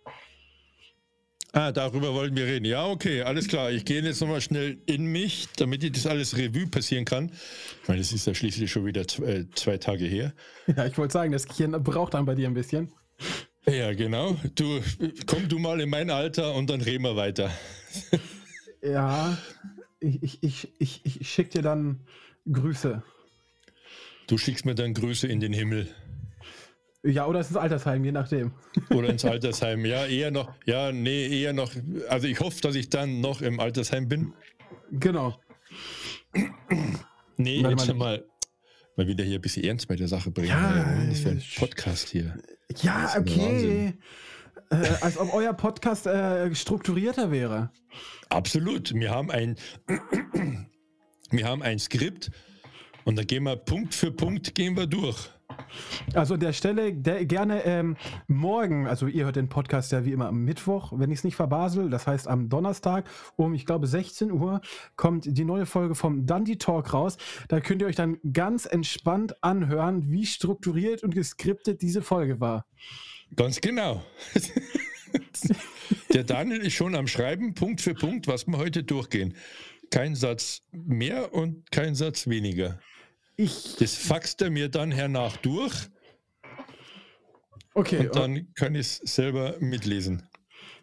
Ah, 1.54 1.70
darüber 1.70 2.14
wollten 2.14 2.34
wir 2.34 2.46
reden. 2.46 2.64
Ja, 2.64 2.86
okay, 2.86 3.22
alles 3.22 3.46
klar. 3.46 3.70
Ich 3.70 3.84
gehe 3.84 4.00
jetzt 4.00 4.22
nochmal 4.22 4.40
schnell 4.40 4.78
in 4.86 5.04
mich, 5.04 5.48
damit 5.56 5.84
ich 5.84 5.92
das 5.92 6.06
alles 6.06 6.36
Revue 6.38 6.66
passieren 6.66 7.04
kann. 7.04 7.30
Ich 7.82 7.88
meine, 7.88 8.00
das 8.00 8.10
ist 8.12 8.26
ja 8.26 8.34
schließlich 8.34 8.72
schon 8.72 8.86
wieder 8.86 9.06
zwei, 9.06 9.24
äh, 9.24 9.46
zwei 9.54 9.76
Tage 9.76 10.06
her. 10.06 10.32
Ja, 10.76 10.86
ich 10.86 10.96
wollte 10.96 11.12
sagen, 11.12 11.32
das 11.32 11.46
Gehirn 11.46 11.72
braucht 11.82 12.14
dann 12.14 12.24
bei 12.24 12.34
dir 12.34 12.48
ein 12.48 12.54
bisschen. 12.54 12.92
Ja, 13.66 13.92
genau. 13.92 14.36
Du, 14.54 14.80
komm 15.26 15.48
du 15.48 15.58
mal 15.58 15.80
in 15.80 15.90
mein 15.90 16.08
Alter 16.08 16.54
und 16.54 16.70
dann 16.70 16.80
reden 16.80 17.04
wir 17.04 17.16
weiter. 17.16 17.50
Ja, 18.84 19.38
ich, 20.00 20.42
ich, 20.42 20.42
ich, 20.42 21.04
ich, 21.04 21.20
ich 21.20 21.30
schicke 21.30 21.50
dir 21.50 21.62
dann 21.62 22.00
Grüße. 22.50 23.00
Du 24.26 24.38
schickst 24.38 24.64
mir 24.64 24.74
dann 24.74 24.92
Grüße 24.92 25.28
in 25.28 25.38
den 25.38 25.52
Himmel. 25.52 25.86
Ja, 27.04 27.26
oder 27.26 27.40
ins 27.40 27.56
Altersheim, 27.56 28.04
je 28.04 28.12
nachdem. 28.12 28.52
Oder 28.90 29.08
ins 29.08 29.24
Altersheim, 29.24 29.84
ja, 29.84 30.06
eher 30.06 30.30
noch, 30.30 30.52
ja, 30.66 30.92
nee, 30.92 31.42
eher 31.42 31.52
noch. 31.52 31.72
Also 32.08 32.28
ich 32.28 32.38
hoffe, 32.38 32.60
dass 32.60 32.76
ich 32.76 32.90
dann 32.90 33.20
noch 33.20 33.42
im 33.42 33.58
Altersheim 33.58 34.08
bin. 34.08 34.34
Genau. 34.92 35.40
Nee, 37.36 37.62
Warte 37.62 37.76
jetzt 37.76 37.94
mal, 37.96 38.24
mal, 38.96 39.06
wieder 39.06 39.24
hier 39.24 39.38
ein 39.38 39.40
bisschen 39.40 39.64
ernst 39.64 39.88
bei 39.88 39.96
der 39.96 40.06
Sache 40.06 40.30
bringen. 40.30 40.48
Ja, 40.48 41.04
das 41.08 41.20
für 41.20 41.30
ein 41.30 41.42
Podcast 41.56 42.08
hier. 42.08 42.38
Ja, 42.82 43.12
okay. 43.18 43.94
Äh, 44.70 44.88
als 45.00 45.18
ob 45.18 45.34
euer 45.34 45.52
Podcast 45.52 46.06
äh, 46.06 46.54
strukturierter 46.54 47.30
wäre. 47.30 47.70
Absolut. 48.28 48.94
Wir 48.94 49.10
haben 49.10 49.30
ein, 49.30 49.56
wir 51.30 51.46
haben 51.46 51.62
ein 51.62 51.78
Skript 51.78 52.30
und 53.04 53.16
da 53.18 53.24
gehen 53.24 53.42
wir 53.42 53.56
Punkt 53.56 53.94
für 53.94 54.12
Punkt 54.12 54.54
gehen 54.54 54.76
wir 54.76 54.86
durch. 54.86 55.30
Also 56.14 56.34
an 56.34 56.40
der 56.40 56.52
Stelle 56.52 56.92
der, 56.92 57.24
gerne 57.24 57.64
ähm, 57.64 57.96
morgen, 58.26 58.86
also 58.86 59.06
ihr 59.06 59.24
hört 59.24 59.36
den 59.36 59.48
Podcast 59.48 59.92
ja 59.92 60.04
wie 60.04 60.12
immer 60.12 60.28
am 60.28 60.44
Mittwoch, 60.44 60.92
wenn 60.96 61.10
ich 61.10 61.18
es 61.18 61.24
nicht 61.24 61.36
verbasel, 61.36 61.90
das 61.90 62.06
heißt 62.06 62.28
am 62.28 62.48
Donnerstag 62.48 63.08
um, 63.36 63.54
ich 63.54 63.66
glaube, 63.66 63.86
16 63.86 64.30
Uhr 64.32 64.60
kommt 64.96 65.26
die 65.26 65.44
neue 65.44 65.66
Folge 65.66 65.94
vom 65.94 66.26
Dundee 66.26 66.56
Talk 66.56 66.92
raus. 66.92 67.16
Da 67.48 67.60
könnt 67.60 67.82
ihr 67.82 67.88
euch 67.88 67.96
dann 67.96 68.18
ganz 68.32 68.66
entspannt 68.66 69.42
anhören, 69.42 70.10
wie 70.10 70.26
strukturiert 70.26 71.02
und 71.02 71.14
geskriptet 71.14 71.82
diese 71.82 72.02
Folge 72.02 72.40
war. 72.40 72.66
Ganz 73.36 73.60
genau. 73.60 74.02
der 76.12 76.24
Daniel 76.24 76.60
ist 76.60 76.74
schon 76.74 76.94
am 76.94 77.06
Schreiben, 77.06 77.54
Punkt 77.54 77.80
für 77.80 77.94
Punkt, 77.94 78.26
was 78.26 78.46
wir 78.46 78.58
heute 78.58 78.82
durchgehen. 78.82 79.34
Kein 79.90 80.14
Satz 80.14 80.62
mehr 80.72 81.34
und 81.34 81.70
kein 81.70 81.94
Satz 81.94 82.26
weniger. 82.26 82.80
Ich. 83.36 83.76
Das 83.76 83.94
faxt 83.94 84.42
er 84.42 84.50
mir 84.50 84.68
dann 84.68 84.90
hernach 84.90 85.36
durch. 85.38 85.88
Okay. 87.74 88.06
Und 88.06 88.16
dann 88.16 88.52
kann 88.54 88.74
ich 88.74 88.80
es 88.80 88.96
selber 89.14 89.56
mitlesen. 89.60 90.28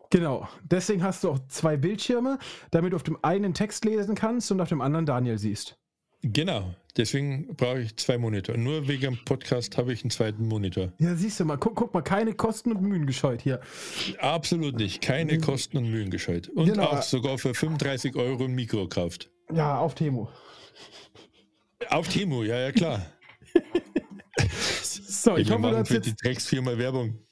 Genau. 0.09 0.47
Deswegen 0.63 1.03
hast 1.03 1.23
du 1.23 1.29
auch 1.29 1.39
zwei 1.49 1.77
Bildschirme, 1.77 2.39
damit 2.71 2.93
du 2.93 2.95
auf 2.95 3.03
dem 3.03 3.23
einen 3.23 3.53
Text 3.53 3.85
lesen 3.85 4.15
kannst 4.15 4.51
und 4.51 4.59
auf 4.59 4.69
dem 4.69 4.81
anderen 4.81 5.05
Daniel 5.05 5.37
siehst. 5.37 5.77
Genau. 6.23 6.73
Deswegen 6.97 7.55
brauche 7.55 7.81
ich 7.81 7.95
zwei 7.95 8.17
Monitore. 8.17 8.57
Nur 8.57 8.87
wegen 8.87 9.01
dem 9.01 9.23
Podcast 9.23 9.77
habe 9.77 9.93
ich 9.93 10.03
einen 10.03 10.09
zweiten 10.09 10.47
Monitor. 10.47 10.91
Ja, 10.97 11.15
siehst 11.15 11.39
du 11.39 11.45
mal. 11.45 11.57
Guck, 11.57 11.75
guck, 11.75 11.93
mal, 11.93 12.01
keine 12.01 12.33
Kosten 12.33 12.73
und 12.73 12.81
Mühen 12.81 13.05
gescheut 13.05 13.41
hier. 13.41 13.61
Absolut 14.19 14.75
nicht. 14.75 15.01
Keine 15.01 15.33
mhm. 15.33 15.41
Kosten 15.41 15.77
und 15.77 15.89
Mühen 15.89 16.09
gescheut. 16.09 16.49
Und 16.49 16.65
genau. 16.65 16.87
auch 16.87 17.03
sogar 17.03 17.37
für 17.37 17.53
35 17.53 18.15
Euro 18.15 18.45
ein 18.45 18.53
Mikro 18.53 18.81
gekauft. 18.83 19.29
Ja, 19.53 19.77
auf 19.77 19.95
Temo. 19.95 20.29
Auf 21.87 22.07
Timo, 22.09 22.43
ja, 22.43 22.59
ja, 22.59 22.71
klar. 22.71 23.05
so, 24.83 25.37
ich, 25.37 25.47
ich 25.47 25.51
hoffe, 25.51 25.61
du 25.61 25.77
hast 25.77 25.89
jetzt... 25.89 26.05
die 26.05 26.15
Drecksfirma 26.15 26.77
Werbung. 26.77 27.19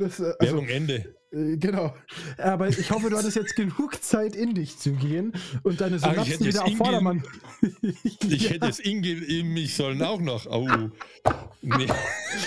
Das, 0.00 0.18
äh, 0.18 0.24
also, 0.24 0.34
Werbung 0.40 0.68
Ende. 0.68 1.14
Äh, 1.30 1.56
genau. 1.56 1.94
Aber 2.38 2.68
ich 2.68 2.90
hoffe, 2.90 3.08
du 3.08 3.16
hattest 3.16 3.36
jetzt 3.36 3.54
genug 3.54 4.02
Zeit, 4.02 4.34
in 4.34 4.54
dich 4.54 4.78
zu 4.78 4.92
gehen 4.92 5.32
und 5.62 5.80
deine 5.80 6.00
Synapsen 6.00 6.44
wieder 6.44 6.64
auf 6.64 6.76
Vordermann. 6.76 7.22
ich 7.82 8.42
ja. 8.42 8.50
hätte 8.50 8.66
es 8.66 8.80
in, 8.80 9.00
mich 9.52 9.76
sollen 9.76 10.02
auch 10.02 10.20
noch. 10.20 10.46
Oh. 10.46 10.68
Nee. 11.62 11.86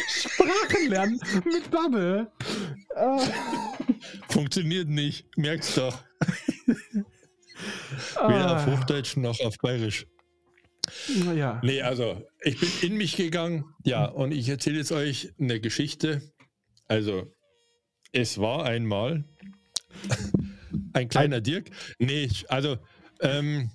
Sprachen 0.09 0.89
lernen 0.89 1.19
mit 1.45 1.71
Bubble. 1.71 2.29
Funktioniert 4.27 4.89
nicht. 4.89 5.25
Merkst 5.37 5.77
doch. 5.77 6.03
Weder 8.15 8.57
auf 8.57 8.67
ah. 8.67 8.71
Hochdeutsch 8.71 9.15
noch 9.15 9.39
auf 9.39 9.57
Bayerisch. 9.59 10.05
Ja. 11.35 11.61
Nee, 11.63 11.81
also 11.81 12.25
ich 12.41 12.59
bin 12.59 12.91
in 12.91 12.97
mich 12.97 13.15
gegangen, 13.15 13.65
ja, 13.83 14.05
und 14.05 14.31
ich 14.31 14.47
erzähle 14.49 14.77
jetzt 14.77 14.91
euch 14.91 15.33
eine 15.39 15.59
Geschichte. 15.59 16.21
Also, 16.87 17.33
es 18.11 18.39
war 18.39 18.65
einmal 18.65 19.25
ein 20.93 21.09
kleiner 21.09 21.41
Dirk. 21.41 21.69
Nee, 21.99 22.29
also 22.47 22.77
ähm, 23.21 23.69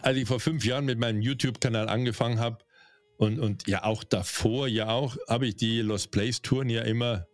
als 0.00 0.16
ich 0.16 0.26
vor 0.26 0.40
fünf 0.40 0.64
Jahren 0.64 0.84
mit 0.84 0.98
meinem 0.98 1.20
YouTube-Kanal 1.20 1.88
angefangen 1.88 2.38
habe 2.38 2.58
und, 3.18 3.38
und 3.38 3.66
ja 3.68 3.84
auch 3.84 4.04
davor 4.04 4.68
ja 4.68 4.90
auch, 4.90 5.16
habe 5.28 5.46
ich 5.46 5.56
die 5.56 5.80
Lost 5.80 6.10
Place 6.10 6.42
Touren 6.42 6.70
ja 6.70 6.82
immer 6.82 7.26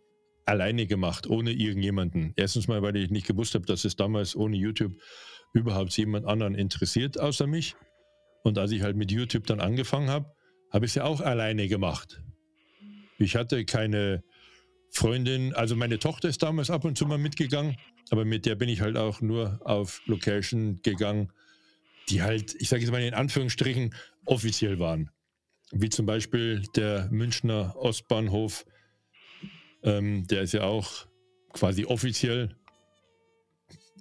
alleine 0.45 0.87
gemacht, 0.87 1.27
ohne 1.27 1.51
irgendjemanden. 1.51 2.33
Erstens 2.35 2.67
mal, 2.67 2.81
weil 2.81 2.95
ich 2.95 3.11
nicht 3.11 3.27
gewusst 3.27 3.53
habe, 3.55 3.65
dass 3.65 3.85
es 3.85 3.95
damals 3.95 4.35
ohne 4.35 4.57
YouTube 4.57 4.93
überhaupt 5.53 5.95
jemand 5.97 6.25
anderen 6.25 6.55
interessiert 6.55 7.19
außer 7.19 7.47
mich. 7.47 7.75
Und 8.43 8.57
als 8.57 8.71
ich 8.71 8.81
halt 8.81 8.95
mit 8.95 9.11
YouTube 9.11 9.45
dann 9.47 9.59
angefangen 9.59 10.09
habe, 10.09 10.31
habe 10.71 10.85
ich 10.85 10.91
es 10.91 10.95
ja 10.95 11.03
auch 11.03 11.21
alleine 11.21 11.67
gemacht. 11.67 12.21
Ich 13.17 13.35
hatte 13.35 13.65
keine 13.65 14.23
Freundin, 14.91 15.53
also 15.53 15.75
meine 15.75 15.99
Tochter 15.99 16.29
ist 16.29 16.41
damals 16.41 16.69
ab 16.69 16.85
und 16.85 16.97
zu 16.97 17.05
mal 17.05 17.17
mitgegangen, 17.17 17.77
aber 18.09 18.25
mit 18.25 18.45
der 18.45 18.55
bin 18.55 18.69
ich 18.69 18.81
halt 18.81 18.97
auch 18.97 19.21
nur 19.21 19.59
auf 19.63 20.01
Location 20.05 20.79
gegangen, 20.83 21.31
die 22.09 22.21
halt, 22.21 22.55
ich 22.59 22.69
sage 22.69 22.81
jetzt 22.81 22.91
mal 22.91 23.01
in 23.01 23.13
Anführungsstrichen, 23.13 23.93
offiziell 24.25 24.79
waren. 24.79 25.11
Wie 25.71 25.89
zum 25.89 26.05
Beispiel 26.05 26.63
der 26.75 27.07
Münchner 27.11 27.75
Ostbahnhof, 27.75 28.65
ähm, 29.83 30.25
der 30.27 30.41
ist 30.41 30.53
ja 30.53 30.63
auch 30.63 31.05
quasi 31.53 31.85
offiziell. 31.85 32.55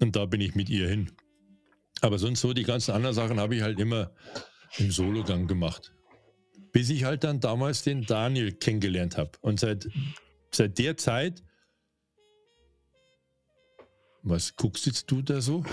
Und 0.01 0.17
da 0.17 0.27
bin 0.27 0.41
ich 0.41 0.55
mit 0.55 0.71
ihr 0.71 0.89
hin. 0.89 1.11
Aber 2.01 2.19
sonst 2.19 2.41
so 2.41 2.53
die 2.53 2.63
ganzen 2.63 2.93
anderen 2.93 3.15
Sachen 3.15 3.41
habe 3.41 3.57
ich 3.57 3.63
halt 3.63 3.79
immer 3.81 4.11
im 4.77 4.91
Sologang 4.91 5.47
gemacht. 5.47 5.93
Bis 6.73 6.91
ich 6.91 7.05
halt 7.05 7.25
dann 7.25 7.41
damals 7.41 7.83
den 7.83 8.05
Daniel 8.05 8.53
kennengelernt 8.53 9.17
habe. 9.17 9.33
Und 9.41 9.61
seit, 9.61 9.89
seit 10.51 10.79
der 10.79 10.97
Zeit. 10.97 11.43
Was 14.23 14.57
guckst 14.57 14.87
jetzt 14.87 15.11
du 15.11 15.23
da 15.23 15.41
so? 15.41 15.65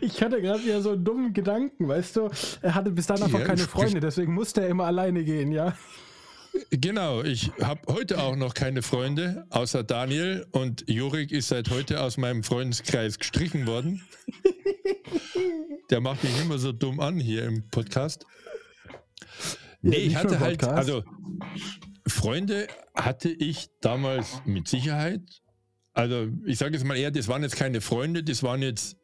Ich 0.00 0.20
hatte 0.22 0.42
gerade 0.42 0.64
wieder 0.64 0.82
so 0.82 0.90
einen 0.90 1.04
dummen 1.04 1.32
Gedanken, 1.32 1.86
weißt 1.88 2.16
du? 2.16 2.30
Er 2.62 2.74
hatte 2.74 2.90
bis 2.90 3.06
dann 3.06 3.22
einfach 3.22 3.38
ja, 3.38 3.44
keine 3.44 3.62
Freunde, 3.62 4.00
deswegen 4.00 4.34
musste 4.34 4.62
er 4.62 4.68
immer 4.68 4.86
alleine 4.86 5.24
gehen, 5.24 5.52
ja? 5.52 5.76
Genau, 6.70 7.22
ich 7.22 7.50
habe 7.60 7.80
heute 7.92 8.22
auch 8.22 8.36
noch 8.36 8.54
keine 8.54 8.82
Freunde, 8.82 9.46
außer 9.50 9.84
Daniel. 9.84 10.46
Und 10.52 10.84
Jurik 10.88 11.32
ist 11.32 11.48
seit 11.48 11.70
heute 11.70 12.00
aus 12.02 12.16
meinem 12.16 12.42
Freundeskreis 12.42 13.18
gestrichen 13.18 13.66
worden. 13.66 14.02
Der 15.90 16.00
macht 16.00 16.22
mich 16.24 16.40
immer 16.40 16.58
so 16.58 16.72
dumm 16.72 17.00
an 17.00 17.18
hier 17.18 17.44
im 17.44 17.68
Podcast. 17.68 18.26
Nee, 19.80 19.96
ich 19.96 20.16
hatte 20.16 20.40
halt, 20.40 20.62
also 20.64 21.04
Freunde 22.06 22.66
hatte 22.94 23.30
ich 23.30 23.68
damals 23.80 24.42
mit 24.44 24.68
Sicherheit. 24.68 25.22
Also 25.92 26.28
ich 26.46 26.58
sage 26.58 26.74
jetzt 26.74 26.84
mal 26.84 26.96
eher, 26.96 27.10
das 27.10 27.28
waren 27.28 27.42
jetzt 27.42 27.56
keine 27.56 27.80
Freunde, 27.80 28.22
das 28.22 28.42
waren 28.42 28.62
jetzt 28.62 28.96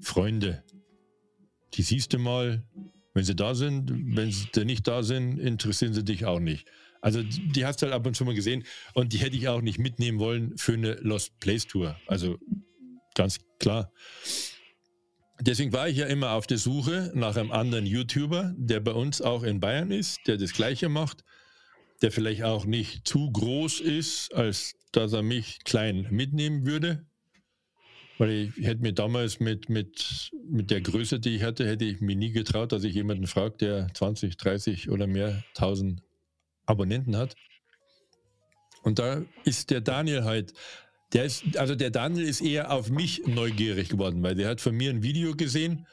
Freunde. 0.00 0.64
Die 1.74 1.82
siehst 1.82 2.12
du 2.12 2.18
mal, 2.18 2.64
wenn 3.14 3.24
sie 3.24 3.34
da 3.34 3.54
sind. 3.54 3.90
Wenn 4.16 4.30
sie 4.30 4.64
nicht 4.64 4.86
da 4.86 5.02
sind, 5.02 5.38
interessieren 5.38 5.94
sie 5.94 6.04
dich 6.04 6.24
auch 6.24 6.40
nicht. 6.40 6.66
Also 7.02 7.22
die 7.22 7.66
hast 7.66 7.82
du 7.82 7.86
halt 7.86 7.94
ab 7.94 8.06
und 8.06 8.16
zu 8.16 8.24
mal 8.24 8.34
gesehen 8.34 8.64
und 8.94 9.12
die 9.12 9.18
hätte 9.18 9.36
ich 9.36 9.48
auch 9.48 9.60
nicht 9.60 9.78
mitnehmen 9.78 10.20
wollen 10.20 10.56
für 10.56 10.74
eine 10.74 10.94
Lost 10.94 11.38
Place 11.40 11.66
Tour. 11.66 11.96
Also 12.06 12.38
ganz 13.14 13.40
klar. 13.58 13.92
Deswegen 15.40 15.72
war 15.72 15.88
ich 15.88 15.96
ja 15.96 16.06
immer 16.06 16.30
auf 16.30 16.46
der 16.46 16.58
Suche 16.58 17.10
nach 17.14 17.36
einem 17.36 17.50
anderen 17.50 17.84
YouTuber, 17.84 18.54
der 18.56 18.78
bei 18.78 18.92
uns 18.92 19.20
auch 19.20 19.42
in 19.42 19.58
Bayern 19.58 19.90
ist, 19.90 20.20
der 20.28 20.36
das 20.36 20.52
Gleiche 20.52 20.88
macht, 20.88 21.24
der 22.02 22.12
vielleicht 22.12 22.44
auch 22.44 22.64
nicht 22.64 23.06
zu 23.08 23.32
groß 23.32 23.80
ist, 23.80 24.32
als 24.32 24.74
dass 24.92 25.12
er 25.12 25.22
mich 25.22 25.64
klein 25.64 26.06
mitnehmen 26.10 26.64
würde. 26.64 27.04
Weil 28.18 28.30
ich 28.30 28.64
hätte 28.64 28.82
mir 28.82 28.92
damals 28.92 29.40
mit, 29.40 29.68
mit, 29.68 30.30
mit 30.48 30.70
der 30.70 30.80
Größe, 30.80 31.18
die 31.18 31.34
ich 31.34 31.42
hatte, 31.42 31.66
hätte 31.66 31.86
ich 31.86 32.00
mir 32.00 32.14
nie 32.14 32.30
getraut, 32.30 32.70
dass 32.70 32.84
ich 32.84 32.94
jemanden 32.94 33.26
frage, 33.26 33.56
der 33.56 33.88
20, 33.94 34.36
30 34.36 34.90
oder 34.90 35.08
mehr 35.08 35.42
tausend 35.54 36.02
Abonnenten 36.66 37.16
hat. 37.16 37.34
Und 38.82 38.98
da 38.98 39.22
ist 39.44 39.70
der 39.70 39.80
Daniel 39.80 40.24
halt, 40.24 40.54
der 41.12 41.24
ist, 41.24 41.56
also 41.56 41.74
der 41.74 41.90
Daniel 41.90 42.26
ist 42.26 42.40
eher 42.40 42.72
auf 42.72 42.90
mich 42.90 43.26
neugierig 43.26 43.88
geworden, 43.88 44.22
weil 44.22 44.34
der 44.34 44.48
hat 44.48 44.60
von 44.60 44.74
mir 44.74 44.90
ein 44.90 45.02
Video 45.02 45.34
gesehen, 45.34 45.86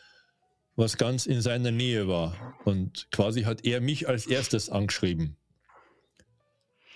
was 0.75 0.97
ganz 0.97 1.25
in 1.25 1.41
seiner 1.41 1.71
Nähe 1.71 2.07
war. 2.07 2.55
Und 2.63 3.07
quasi 3.11 3.43
hat 3.43 3.65
er 3.65 3.81
mich 3.81 4.07
als 4.07 4.27
erstes 4.27 4.69
angeschrieben. 4.69 5.37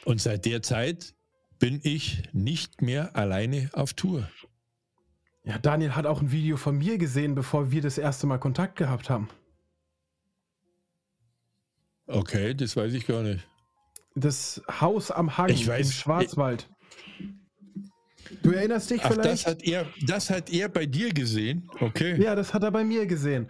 Und 0.06 0.22
seit 0.22 0.46
der 0.46 0.62
Zeit 0.62 1.14
bin 1.60 1.80
ich 1.84 2.24
nicht 2.34 2.82
mehr 2.82 3.16
alleine 3.16 3.70
auf 3.74 3.94
Tour. 3.94 4.30
Ja, 5.46 5.58
Daniel 5.58 5.96
hat 5.96 6.06
auch 6.06 6.22
ein 6.22 6.32
Video 6.32 6.58
von 6.58 6.78
mir 6.78 6.98
gesehen, 6.98 7.36
bevor 7.36 7.72
wir 7.72 7.82
das 7.82 7.98
erste 7.98 8.26
Mal 8.26 8.38
Kontakt 8.38 8.78
gehabt 8.78 9.10
haben. 9.10 9.30
Okay, 12.08 12.54
das 12.54 12.76
weiß 12.76 12.94
ich 12.94 13.06
gar 13.06 13.22
nicht 13.22 13.46
das 14.16 14.62
Haus 14.70 15.12
am 15.12 15.38
Hang 15.38 15.50
ich 15.50 15.68
weiß, 15.68 15.88
im 15.88 15.92
Schwarzwald. 15.92 16.70
Du 18.42 18.52
erinnerst 18.52 18.90
dich 18.90 19.02
Ach, 19.04 19.12
vielleicht? 19.12 19.46
Das 19.46 19.52
hat, 19.52 19.64
er, 19.64 19.86
das 20.06 20.30
hat 20.30 20.52
er 20.52 20.70
bei 20.70 20.86
dir 20.86 21.14
gesehen? 21.14 21.70
Okay. 21.80 22.22
Ja, 22.22 22.36
das 22.36 22.54
hat 22.54 22.64
er 22.64 22.72
bei 22.72 22.84
mir 22.84 23.06
gesehen. 23.06 23.48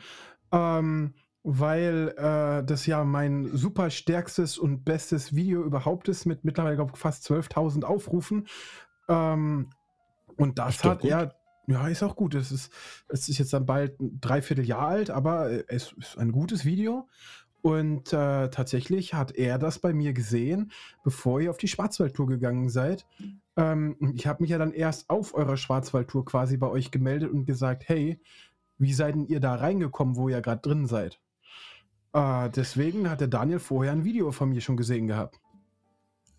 Ähm, 0.52 1.14
weil 1.44 2.14
äh, 2.18 2.64
das 2.66 2.86
ja 2.86 3.04
mein 3.04 3.50
super 3.56 3.90
stärkstes 3.90 4.58
und 4.58 4.86
bestes 4.86 5.36
Video 5.36 5.64
überhaupt 5.64 6.08
ist, 6.08 6.26
mit 6.26 6.46
mittlerweile 6.46 6.76
glaube 6.76 6.92
ich, 6.94 7.00
fast 7.00 7.30
12.000 7.30 7.84
Aufrufen. 7.84 8.48
Ähm, 9.10 9.70
und 10.38 10.58
das 10.58 10.84
hat 10.84 11.04
er, 11.04 11.36
ja, 11.68 11.88
ist 11.88 12.04
auch 12.04 12.16
gut. 12.16 12.34
Es 12.36 12.52
ist, 12.52 12.72
es 13.10 13.28
ist 13.30 13.38
jetzt 13.38 13.54
dann 13.54 13.66
bald 13.66 14.00
ein 14.00 14.20
Dreivierteljahr 14.22 14.88
alt, 14.88 15.10
aber 15.10 15.70
es 15.70 15.94
ist 15.94 16.18
ein 16.18 16.32
gutes 16.32 16.66
Video. 16.66 17.08
Und 17.64 18.12
äh, 18.12 18.50
tatsächlich 18.50 19.14
hat 19.14 19.32
er 19.32 19.58
das 19.58 19.80
bei 19.80 19.94
mir 19.94 20.12
gesehen, 20.12 20.74
bevor 21.06 21.40
ihr 21.40 21.50
auf 21.50 21.58
die 21.58 21.70
Schwarzwaldtour 21.70 22.28
gegangen 22.28 22.68
seid. 22.68 23.06
Ähm, 23.56 23.96
ich 24.14 24.28
habe 24.28 24.44
mich 24.44 24.50
ja 24.50 24.58
dann 24.58 24.74
erst 24.74 25.10
auf 25.10 25.34
eurer 25.34 25.56
Schwarzwaldtour 25.56 26.26
quasi 26.26 26.58
bei 26.58 26.68
euch 26.68 26.92
gemeldet 26.92 27.32
und 27.32 27.46
gesagt, 27.46 27.88
hey, 27.88 28.20
wie 28.80 28.92
seid 28.92 29.16
denn 29.16 29.28
ihr 29.28 29.40
da 29.40 29.56
reingekommen, 29.56 30.18
wo 30.18 30.28
ihr 30.28 30.42
gerade 30.42 30.60
drin 30.60 30.88
seid? 30.88 31.22
Äh, 32.12 32.50
deswegen 32.50 33.10
hat 33.10 33.22
der 33.22 33.30
Daniel 33.30 33.60
vorher 33.60 33.94
ein 33.94 34.04
Video 34.04 34.34
von 34.34 34.50
mir 34.50 34.60
schon 34.60 34.76
gesehen 34.76 35.08
gehabt. 35.08 35.40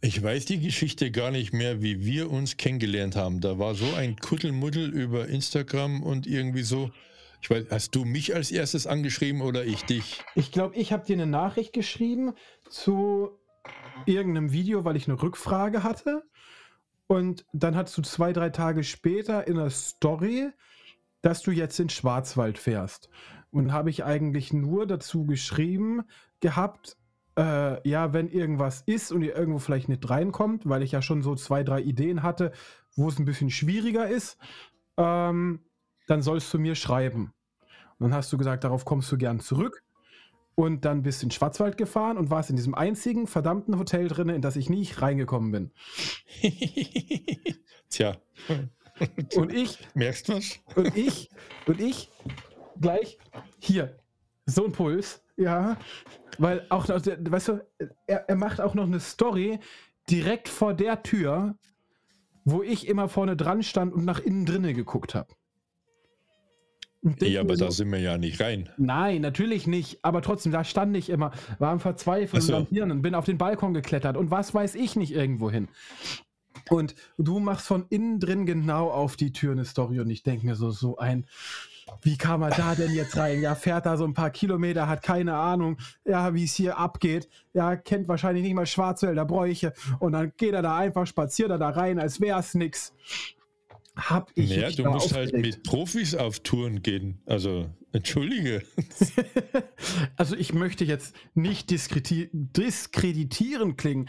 Ich 0.03 0.23
weiß 0.23 0.45
die 0.45 0.61
Geschichte 0.61 1.11
gar 1.11 1.31
nicht 1.31 1.55
mehr, 1.55 1.81
wie 1.81 2.05
wir 2.05 2.31
uns 2.31 2.59
kennengelernt 2.59 3.17
haben. 3.17 3.41
Da 3.41 3.59
war 3.59 3.75
so 3.75 3.87
ein 3.97 4.17
Kuddelmuddel 4.17 4.91
über 4.91 5.27
Instagram 5.29 6.03
und 6.03 6.27
irgendwie 6.27 6.65
so. 6.65 6.91
Ich 7.45 7.51
weiß, 7.51 7.67
hast 7.71 7.95
du 7.95 8.07
mich 8.07 8.35
als 8.35 8.51
erstes 8.51 8.87
angeschrieben 8.87 9.43
oder 9.43 9.67
ich 9.67 9.85
dich? 9.85 10.25
Ich 10.35 10.51
glaube, 10.51 10.77
ich 10.77 10.95
habe 10.95 11.05
dir 11.05 11.13
eine 11.13 11.27
Nachricht 11.27 11.75
geschrieben 11.75 12.33
zu 12.71 13.39
irgendeinem 14.07 14.51
Video, 14.53 14.87
weil 14.87 14.97
ich 14.97 15.07
eine 15.09 15.23
Rückfrage 15.23 15.83
hatte. 15.83 16.23
Und 17.07 17.45
dann 17.53 17.77
hast 17.77 17.99
du 17.99 18.01
zwei, 18.01 18.33
drei 18.33 18.49
Tage 18.49 18.83
später 18.83 19.47
in 19.47 19.57
der 19.57 19.69
Story, 19.69 20.49
dass 21.21 21.43
du 21.43 21.51
jetzt 21.51 21.79
in 21.79 21.91
Schwarzwald 21.91 22.57
fährst. 22.57 23.11
Und 23.51 23.75
habe 23.75 23.91
ich 23.91 24.05
eigentlich 24.05 24.55
nur 24.55 24.87
dazu 24.87 25.27
geschrieben 25.27 26.05
gehabt, 26.41 26.97
äh, 27.37 27.87
ja, 27.87 28.15
wenn 28.15 28.31
irgendwas 28.31 28.81
ist 28.87 29.13
und 29.13 29.21
ihr 29.21 29.37
irgendwo 29.37 29.59
vielleicht 29.59 29.91
nicht 29.91 30.09
reinkommt, 30.09 30.67
weil 30.67 30.83
ich 30.83 30.93
ja 30.93 31.03
schon 31.03 31.23
so 31.23 31.35
zwei, 31.35 31.63
drei 31.63 31.83
Ideen 31.83 32.23
hatte, 32.23 32.53
wo 32.97 33.07
es 33.07 33.19
ein 33.19 33.27
bisschen 33.27 33.51
schwieriger 33.51 34.09
ist, 34.09 34.39
ähm, 34.97 35.61
dann 36.07 36.23
sollst 36.23 36.53
du 36.55 36.59
mir 36.59 36.75
schreiben. 36.75 37.34
Und 38.05 38.11
dann 38.11 38.19
hast 38.19 38.31
du 38.35 38.37
gesagt, 38.37 38.65
darauf 38.65 38.85
kommst 38.85 39.11
du 39.11 39.17
gern 39.17 39.41
zurück. 39.41 39.83
Und 40.57 40.85
dann 40.85 41.05
bist 41.05 41.23
du 41.23 41.27
in 41.27 41.31
Schwarzwald 41.31 41.79
gefahren 41.79 42.19
und 42.19 42.29
warst 42.29 42.51
in 42.51 42.57
diesem 42.57 42.75
einzigen 42.75 43.27
verdammten 43.27 43.79
Hotel 43.79 44.09
drin, 44.09 44.29
in 44.29 44.43
das 44.43 44.57
ich 44.57 44.69
nie 44.69 44.87
reingekommen 44.95 45.51
bin. 45.51 45.71
Tja. 47.89 48.19
Und 49.37 49.55
ich. 49.55 49.79
Merkst 49.95 50.29
du 50.29 50.35
was? 50.35 50.61
Und 50.77 50.95
ich, 50.95 51.31
und 51.67 51.81
ich 51.81 52.11
gleich 52.79 53.17
hier. 53.59 53.99
So 54.45 54.67
ein 54.67 54.73
Puls, 54.73 55.25
ja. 55.39 55.79
Weil 56.37 56.67
auch, 56.69 56.87
weißt 56.87 57.49
du, 57.49 57.67
er, 58.07 58.29
er 58.29 58.37
macht 58.37 58.61
auch 58.61 58.75
noch 58.75 58.85
eine 58.85 59.01
Story 59.01 59.61
direkt 60.11 60.51
vor 60.51 60.75
der 60.75 61.03
Tür, 61.03 61.57
wo 62.45 62.63
ich 62.63 62.87
immer 62.87 63.09
vorne 63.09 63.35
dran 63.35 63.63
stand 63.63 63.95
und 63.95 64.05
nach 64.05 64.21
innen 64.21 64.45
drinne 64.45 64.75
geguckt 64.75 65.15
habe. 65.15 65.35
Ja, 67.21 67.43
aber 67.43 67.57
da 67.57 67.71
sind 67.71 67.93
wir 67.93 67.99
ja 67.99 68.17
nicht 68.17 68.41
rein. 68.41 68.71
Nein, 68.79 69.21
natürlich 69.21 69.67
nicht. 69.67 69.99
Aber 70.03 70.23
trotzdem, 70.23 70.53
da 70.53 70.65
stand 70.65 70.97
ich 70.97 71.11
immer, 71.11 71.33
war 71.59 71.71
am 71.71 71.81
Verzweifeln 71.81 72.43
so. 72.43 72.57
und 72.57 72.69
Hirn 72.71 72.91
und 72.91 73.03
bin 73.03 73.15
auf 73.15 73.27
den 73.27 73.37
Balkon 73.37 73.75
geklettert 73.75 74.17
und 74.17 74.31
was 74.31 74.55
weiß 74.55 74.75
ich 74.75 74.97
nicht 74.97 75.13
irgendwo 75.13 75.51
hin. 75.51 75.69
Und 76.71 76.95
du 77.19 77.41
machst 77.41 77.67
von 77.67 77.85
innen 77.91 78.21
drin 78.21 78.47
genau 78.47 78.91
auf 78.91 79.17
die 79.17 79.33
Tür 79.33 79.53
eine 79.53 79.65
Story 79.67 80.01
und 80.01 80.09
ich 80.09 80.23
denke 80.23 80.47
mir 80.47 80.55
so, 80.55 80.71
so 80.71 80.97
ein 80.97 81.27
wie 82.03 82.17
kam 82.17 82.43
er 82.43 82.51
da 82.51 82.75
denn 82.75 82.93
jetzt 82.93 83.17
rein? 83.17 83.41
Ja, 83.41 83.55
fährt 83.55 83.87
da 83.87 83.97
so 83.97 84.05
ein 84.05 84.15
paar 84.15 84.31
Kilometer, 84.31 84.89
hat 84.89 85.03
keine 85.03 85.35
Ahnung, 85.35 85.79
ja, 86.05 86.35
wie 86.35 86.45
es 86.45 86.55
hier 86.55 86.79
abgeht. 86.79 87.29
Ja, 87.53 87.77
kennt 87.77 88.09
wahrscheinlich 88.09 88.43
nicht 88.43 88.55
mal 88.55 88.67
Schwarzwälder 88.67 89.25
Bräuche. 89.25 89.73
Und 89.99 90.13
dann 90.13 90.33
geht 90.37 90.55
er 90.55 90.63
da 90.63 90.77
einfach, 90.77 91.07
spaziert 91.07 91.51
er 91.51 91.59
da 91.59 91.71
rein, 91.71 91.99
als 91.99 92.21
wäre 92.21 92.41
es 92.41 92.55
nix. 92.55 92.95
Hab 93.97 94.31
ich 94.35 94.51
naja, 94.51 94.71
du 94.71 94.85
musst 94.85 95.07
aufgeregt. 95.07 95.33
halt 95.35 95.45
mit 95.45 95.63
Profis 95.63 96.17
auf 96.17 96.41
Touren 96.41 96.83
gehen. 96.83 97.23
Also, 97.27 97.71
entschuldige. 97.93 98.65
also, 100.17 100.35
ich 100.37 100.53
möchte 100.53 100.85
jetzt 100.85 101.15
nicht 101.35 101.71
diskreditieren 101.71 103.77
klingen, 103.77 104.09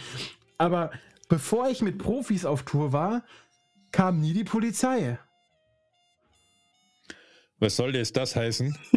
aber 0.58 0.90
bevor 1.30 1.70
ich 1.70 1.84
mit 1.84 2.00
Profis 2.00 2.46
auf 2.46 2.64
Tour 2.64 2.94
war, 2.94 3.24
kam 3.92 4.22
nie 4.22 4.34
die 4.34 4.44
Polizei. 4.44 5.20
Was 7.60 7.76
soll 7.76 7.96
jetzt 7.96 8.18
das 8.18 8.36
heißen? 8.36 8.76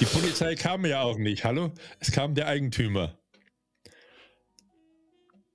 die 0.00 0.04
Polizei 0.04 0.56
kam 0.56 0.84
ja 0.84 1.02
auch 1.02 1.16
nicht. 1.16 1.44
Hallo? 1.44 1.72
Es 2.00 2.10
kam 2.12 2.34
der 2.34 2.48
Eigentümer. 2.48 3.16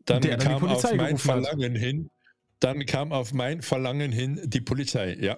Dann 0.05 0.21
der 0.21 0.37
kam 0.37 0.63
auf 0.63 0.83
mein 0.95 1.17
Verlangen 1.17 1.75
hat. 1.75 1.81
hin. 1.81 2.09
Dann 2.61 2.85
kam 2.85 3.11
auf 3.11 3.33
mein 3.33 3.61
Verlangen 3.61 4.11
hin 4.11 4.39
die 4.45 4.61
Polizei, 4.61 5.17
ja. 5.19 5.37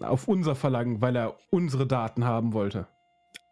Auf 0.00 0.28
unser 0.28 0.54
Verlangen, 0.54 1.00
weil 1.00 1.16
er 1.16 1.38
unsere 1.50 1.86
Daten 1.86 2.24
haben 2.24 2.52
wollte. 2.52 2.88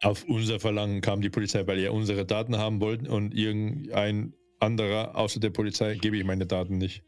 Auf 0.03 0.25
unser 0.25 0.59
Verlangen 0.59 1.01
kam 1.01 1.21
die 1.21 1.29
Polizei, 1.29 1.65
weil 1.65 1.79
er 1.79 1.93
unsere 1.93 2.25
Daten 2.25 2.57
haben 2.57 2.81
wollte 2.81 3.09
und 3.09 3.33
irgendein 3.33 4.33
anderer 4.59 5.15
außer 5.15 5.39
der 5.39 5.49
Polizei 5.49 5.95
gebe 5.95 6.17
ich 6.17 6.23
meine 6.23 6.45
Daten 6.45 6.77
nicht. 6.77 7.03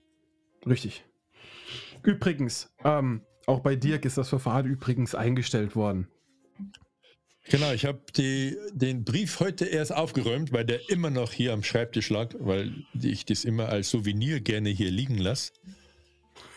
Richtig. 0.65 1.05
Übrigens, 2.01 2.73
ähm, 2.83 3.21
auch 3.45 3.59
bei 3.59 3.75
Dirk 3.75 4.05
ist 4.05 4.17
das 4.17 4.29
Verfahren 4.29 4.65
übrigens 4.65 5.13
eingestellt 5.13 5.75
worden. 5.75 6.07
Genau, 7.49 7.71
ich 7.71 7.85
habe 7.85 7.99
den 8.13 9.03
Brief 9.03 9.39
heute 9.39 9.65
erst 9.65 9.91
aufgeräumt, 9.91 10.53
weil 10.53 10.65
der 10.65 10.87
immer 10.89 11.09
noch 11.09 11.31
hier 11.31 11.51
am 11.51 11.63
Schreibtisch 11.63 12.11
lag, 12.11 12.35
weil 12.39 12.85
ich 13.01 13.25
das 13.25 13.43
immer 13.43 13.69
als 13.69 13.89
Souvenir 13.89 14.39
gerne 14.39 14.69
hier 14.69 14.91
liegen 14.91 15.17
lasse. 15.17 15.53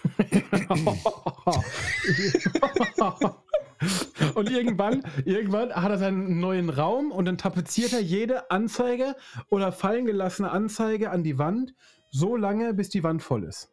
und 4.35 4.51
irgendwann, 4.51 5.03
irgendwann 5.25 5.73
hat 5.73 5.91
er 5.91 5.99
seinen 5.99 6.41
neuen 6.41 6.69
Raum 6.69 7.11
und 7.11 7.25
dann 7.25 7.39
tapeziert 7.39 7.95
er 7.95 8.01
jede 8.01 8.51
Anzeige 8.51 9.17
oder 9.49 9.73
fallen 9.73 10.05
gelassene 10.05 10.51
Anzeige 10.51 11.11
an 11.11 11.25
die 11.25 11.39
Wand, 11.39 11.75
so 12.11 12.37
lange, 12.37 12.75
bis 12.75 12.91
die 12.91 13.03
Wand 13.03 13.23
voll 13.23 13.45
ist. 13.45 13.71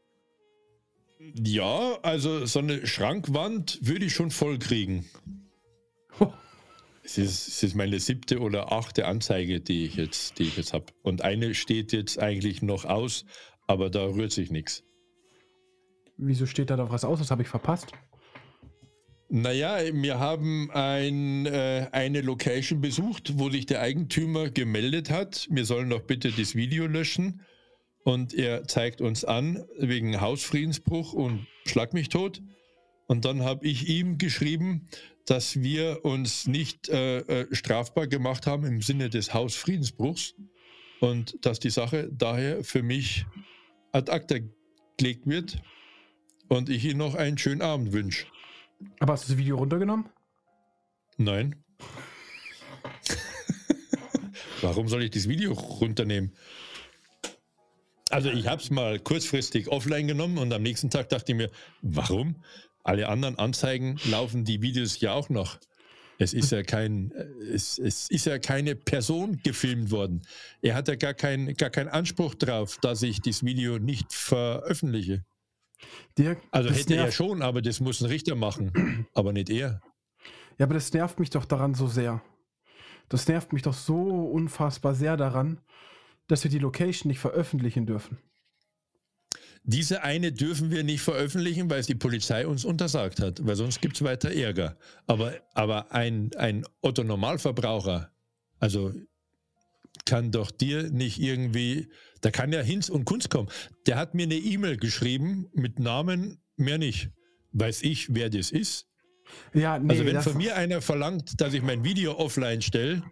Ja, 1.20 2.00
also 2.02 2.46
so 2.46 2.60
eine 2.60 2.88
Schrankwand 2.88 3.80
würde 3.82 4.06
ich 4.06 4.14
schon 4.14 4.32
voll 4.32 4.58
kriegen. 4.58 5.06
Es 7.10 7.18
ist, 7.18 7.48
es 7.48 7.64
ist 7.64 7.76
meine 7.76 8.00
siebte 8.00 8.40
oder 8.40 8.72
achte 8.72 9.08
Anzeige, 9.08 9.60
die 9.60 9.84
ich 9.86 9.96
jetzt, 9.96 10.40
jetzt 10.40 10.74
habe. 10.74 10.86
Und 11.02 11.24
eine 11.24 11.56
steht 11.56 11.92
jetzt 11.92 12.20
eigentlich 12.20 12.62
noch 12.62 12.86
aus, 12.86 13.26
aber 13.66 13.90
da 13.90 14.06
rührt 14.06 14.32
sich 14.32 14.52
nichts. 14.52 14.84
Wieso 16.18 16.46
steht 16.46 16.70
da 16.70 16.76
doch 16.78 16.92
was 16.92 17.04
aus? 17.04 17.18
Das 17.18 17.32
habe 17.32 17.42
ich 17.42 17.48
verpasst. 17.48 17.94
Naja, 19.28 19.80
wir 19.92 20.20
haben 20.20 20.70
ein, 20.70 21.48
äh, 21.48 21.88
eine 21.92 22.22
Location 22.22 22.80
besucht, 22.80 23.40
wo 23.40 23.50
sich 23.50 23.66
der 23.66 23.82
Eigentümer 23.82 24.52
gemeldet 24.52 25.10
hat. 25.10 25.48
Wir 25.50 25.66
sollen 25.66 25.90
doch 25.90 26.02
bitte 26.02 26.32
das 26.32 26.54
Video 26.54 26.86
löschen 26.86 27.42
und 28.04 28.36
er 28.36 28.66
zeigt 28.66 29.02
uns 29.02 29.26
an 29.26 29.66
wegen 29.80 30.22
Hausfriedensbruch 30.22 31.14
und 31.14 31.48
Schlag 31.66 31.94
mich 31.94 32.10
tot. 32.10 32.44
Und 33.10 33.26
dann 33.26 33.42
habe 33.42 33.66
ich 33.66 33.90
ihm 33.90 34.20
geschrieben, 34.20 34.88
dass 35.26 35.62
wir 35.62 36.06
uns 36.06 36.46
nicht 36.46 36.90
äh, 36.90 37.22
äh, 37.22 37.56
strafbar 37.56 38.06
gemacht 38.06 38.46
haben 38.46 38.66
im 38.66 38.84
Sinne 38.84 39.10
des 39.10 39.34
Hausfriedensbruchs 39.34 40.36
und 41.00 41.44
dass 41.44 41.60
die 41.60 41.72
Sache 41.72 42.08
daher 42.12 42.64
für 42.64 42.84
mich 42.84 43.26
ad 43.94 44.12
acta 44.12 44.36
gelegt 44.98 45.26
wird 45.26 45.60
und 46.50 46.70
ich 46.70 46.86
ihm 46.86 47.00
noch 47.00 47.16
einen 47.16 47.40
schönen 47.40 47.64
Abend 47.64 47.94
wünsche. 47.94 48.28
Aber 49.00 49.14
hast 49.14 49.28
du 49.28 49.30
das 49.30 49.40
Video 49.40 49.58
runtergenommen? 49.58 50.08
Nein. 51.18 51.56
Warum 54.62 54.88
soll 54.88 55.04
ich 55.04 55.10
das 55.10 55.28
Video 55.28 55.54
runternehmen? 55.54 56.32
Also 58.12 58.30
ich 58.30 58.48
habe 58.48 58.62
es 58.62 58.70
mal 58.70 59.00
kurzfristig 59.00 59.68
offline 59.68 60.06
genommen 60.08 60.38
und 60.38 60.54
am 60.54 60.62
nächsten 60.62 60.92
Tag 60.92 61.10
dachte 61.10 61.32
ich 61.32 61.38
mir, 61.38 61.50
warum? 61.82 62.36
Alle 62.84 63.10
anderen 63.10 63.38
Anzeigen 63.38 64.00
laufen 64.10 64.46
die 64.46 64.62
Videos 64.62 65.00
ja 65.00 65.14
auch 65.14 65.30
noch. 65.30 65.60
Es 66.22 66.34
ist 66.34 66.52
ja 66.52 66.64
kein, 66.64 67.14
es, 67.54 67.80
es 67.80 68.10
ist 68.10 68.26
ja 68.26 68.40
keine 68.40 68.76
Person 68.76 69.40
gefilmt 69.42 69.90
worden. 69.90 70.22
Er 70.62 70.76
hat 70.76 70.90
ja 70.90 70.96
gar, 70.96 71.14
kein, 71.14 71.54
gar 71.56 71.70
keinen 71.70 71.88
Anspruch 71.88 72.36
drauf, 72.36 72.78
dass 72.82 73.02
ich 73.04 73.22
das 73.22 73.44
Video 73.46 73.80
nicht 73.80 74.14
veröffentliche. 74.14 75.24
Dirk, 76.18 76.42
also 76.52 76.70
hätte 76.72 76.98
er 76.98 77.12
schon, 77.14 77.42
aber 77.42 77.62
das 77.62 77.80
muss 77.80 78.02
ein 78.02 78.08
Richter 78.08 78.36
machen, 78.36 79.08
aber 79.14 79.32
nicht 79.32 79.50
er. 79.50 79.82
Ja, 80.58 80.66
aber 80.66 80.74
das 80.74 80.92
nervt 80.92 81.20
mich 81.20 81.30
doch 81.30 81.46
daran 81.46 81.74
so 81.74 81.88
sehr. 81.88 82.22
Das 83.08 83.28
nervt 83.30 83.54
mich 83.54 83.62
doch 83.62 83.74
so 83.74 83.96
unfassbar 83.98 84.96
sehr 84.96 85.16
daran, 85.16 85.62
dass 86.28 86.44
wir 86.44 86.52
die 86.52 86.60
Location 86.60 87.08
nicht 87.08 87.20
veröffentlichen 87.20 87.86
dürfen. 87.86 88.20
Diese 89.72 90.02
eine 90.02 90.32
dürfen 90.32 90.72
wir 90.72 90.84
nicht 90.84 91.02
veröffentlichen, 91.02 91.70
weil 91.70 91.80
es 91.80 91.86
die 91.86 91.94
Polizei 91.94 92.48
uns 92.48 92.66
untersagt 92.66 93.20
hat, 93.20 93.46
weil 93.46 93.56
sonst 93.56 93.82
gibt 93.82 93.98
es 93.98 94.02
weiter 94.02 94.32
Ärger. 94.32 94.76
Aber, 95.06 95.36
aber 95.54 95.92
ein, 95.92 96.32
ein 96.38 96.66
Otto 96.82 97.04
Normalverbraucher, 97.04 98.10
also 98.58 98.92
kann 100.06 100.32
doch 100.32 100.50
dir 100.50 100.90
nicht 100.90 101.20
irgendwie, 101.20 101.88
da 102.22 102.32
kann 102.32 102.52
ja 102.52 102.62
Hinz 102.62 102.90
und 102.90 103.06
Kunst 103.06 103.30
kommen. 103.30 103.50
Der 103.86 103.98
hat 103.98 104.16
mir 104.16 104.24
eine 104.24 104.38
E-Mail 104.38 104.78
geschrieben 104.78 105.52
mit 105.54 105.78
Namen, 105.78 106.42
mehr 106.56 106.80
nicht. 106.80 107.12
Weiß 107.52 107.84
ich, 107.84 108.16
wer 108.16 108.32
das 108.32 108.50
ist? 108.50 108.88
Ja, 109.54 109.78
nee, 109.78 109.92
also 109.92 110.06
wenn 110.08 110.20
von 110.24 110.38
mir 110.38 110.56
einer 110.56 110.82
verlangt, 110.82 111.40
dass 111.40 111.54
ich 111.54 111.62
mein 111.62 111.84
Video 111.84 112.18
offline 112.18 112.64
stelle, 112.64 113.04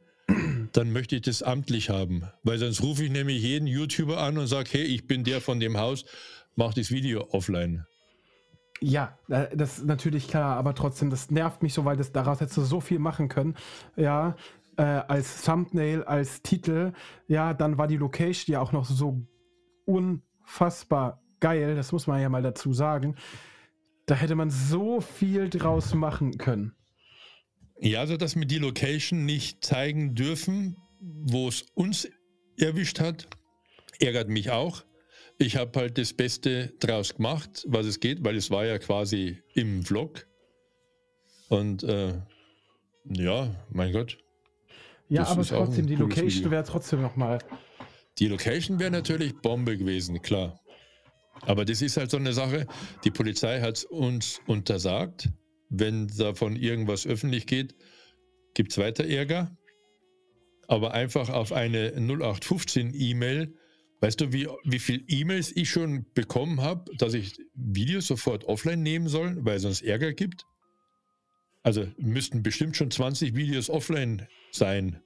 dann 0.73 0.91
möchte 0.91 1.17
ich 1.17 1.21
das 1.21 1.43
amtlich 1.43 1.91
haben. 1.91 2.23
Weil 2.41 2.57
sonst 2.57 2.81
rufe 2.81 3.03
ich 3.03 3.11
nämlich 3.11 3.43
jeden 3.43 3.67
YouTuber 3.67 4.17
an 4.17 4.39
und 4.39 4.47
sage, 4.47 4.69
hey, 4.71 4.83
ich 4.83 5.05
bin 5.05 5.23
der 5.23 5.39
von 5.39 5.59
dem 5.59 5.77
Haus, 5.77 6.05
mach 6.57 6.73
das 6.73 6.91
Video 6.91 7.27
offline. 7.31 7.85
Ja, 8.79 9.17
äh, 9.29 9.55
das 9.55 9.79
ist 9.79 9.85
natürlich 9.85 10.27
klar, 10.27 10.57
aber 10.57 10.75
trotzdem, 10.75 11.09
das 11.09 11.31
nervt 11.31 11.63
mich 11.63 11.73
so, 11.73 11.85
weil 11.85 11.97
das 11.97 12.11
daraus 12.11 12.41
hättest 12.41 12.57
du 12.57 12.61
so 12.61 12.81
viel 12.81 12.99
machen 12.99 13.29
können. 13.29 13.55
Ja, 13.95 14.35
äh, 14.77 14.83
als 14.83 15.41
Thumbnail, 15.41 16.03
als 16.03 16.41
Titel. 16.41 16.93
Ja, 17.27 17.53
dann 17.53 17.77
war 17.77 17.87
die 17.87 17.97
Location 17.97 18.53
ja 18.53 18.61
auch 18.61 18.71
noch 18.71 18.85
so 18.85 19.25
unfassbar 19.85 21.23
geil. 21.39 21.75
Das 21.75 21.91
muss 21.91 22.07
man 22.07 22.21
ja 22.21 22.29
mal 22.29 22.43
dazu 22.43 22.73
sagen. 22.73 23.15
Da 24.05 24.15
hätte 24.15 24.35
man 24.35 24.49
so 24.49 25.01
viel 25.01 25.49
draus 25.49 25.93
machen 25.93 26.37
können. 26.37 26.73
Ja, 27.79 27.99
also 27.99 28.17
dass 28.17 28.35
wir 28.35 28.45
die 28.45 28.59
Location 28.59 29.25
nicht 29.25 29.63
zeigen 29.65 30.15
dürfen, 30.15 30.77
wo 30.99 31.47
es 31.47 31.63
uns 31.73 32.07
erwischt 32.57 32.99
hat, 32.99 33.27
ärgert 33.99 34.29
mich 34.29 34.49
auch. 34.51 34.83
Ich 35.37 35.55
habe 35.55 35.79
halt 35.79 35.97
das 35.97 36.13
Beste 36.13 36.73
draus 36.79 37.15
gemacht, 37.15 37.63
was 37.67 37.85
es 37.85 37.99
geht, 37.99 38.23
weil 38.23 38.35
es 38.35 38.49
war 38.49 38.65
ja 38.65 38.79
quasi 38.79 39.37
im 39.53 39.83
Vlog. 39.83 40.25
Und 41.49 41.83
äh, 41.83 42.13
ja, 43.05 43.55
mein 43.69 43.93
Gott. 43.93 44.17
Ja, 45.09 45.25
aber 45.27 45.43
trotzdem, 45.43 45.87
die 45.87 45.95
Location 45.95 46.51
wäre 46.51 46.63
trotzdem 46.63 47.01
nochmal. 47.01 47.39
Die 48.19 48.27
Location 48.27 48.79
wäre 48.79 48.91
natürlich 48.91 49.35
Bombe 49.37 49.77
gewesen, 49.77 50.21
klar. 50.21 50.59
Aber 51.41 51.65
das 51.65 51.81
ist 51.81 51.97
halt 51.97 52.09
so 52.09 52.17
eine 52.17 52.33
Sache. 52.33 52.65
Die 53.03 53.11
Polizei 53.11 53.61
hat 53.61 53.77
es 53.77 53.85
uns 53.85 54.41
untersagt 54.47 55.29
wenn 55.69 56.07
davon 56.07 56.55
irgendwas 56.55 57.05
öffentlich 57.05 57.47
geht, 57.47 57.75
gibt 58.53 58.71
es 58.71 58.77
weiter 58.77 59.05
Ärger. 59.05 59.55
Aber 60.67 60.93
einfach 60.93 61.29
auf 61.29 61.53
eine 61.53 61.93
0815 61.93 62.93
E-Mail, 62.93 63.53
weißt 63.99 64.21
du, 64.21 64.33
wie, 64.33 64.47
wie 64.63 64.79
viele 64.79 65.03
E-Mails 65.07 65.55
ich 65.55 65.69
schon 65.69 66.05
bekommen 66.13 66.61
habe, 66.61 66.91
dass 66.97 67.13
ich 67.13 67.39
Videos 67.53 68.07
sofort 68.07 68.45
offline 68.45 68.83
nehmen 68.83 69.07
soll, 69.07 69.37
weil 69.43 69.57
es 69.57 69.63
sonst 69.63 69.81
Ärger 69.81 70.13
gibt? 70.13 70.45
Also 71.63 71.85
müssten 71.97 72.43
bestimmt 72.43 72.77
schon 72.77 72.91
20 72.91 73.35
Videos 73.35 73.69
offline 73.69 74.27
sein. 74.51 75.01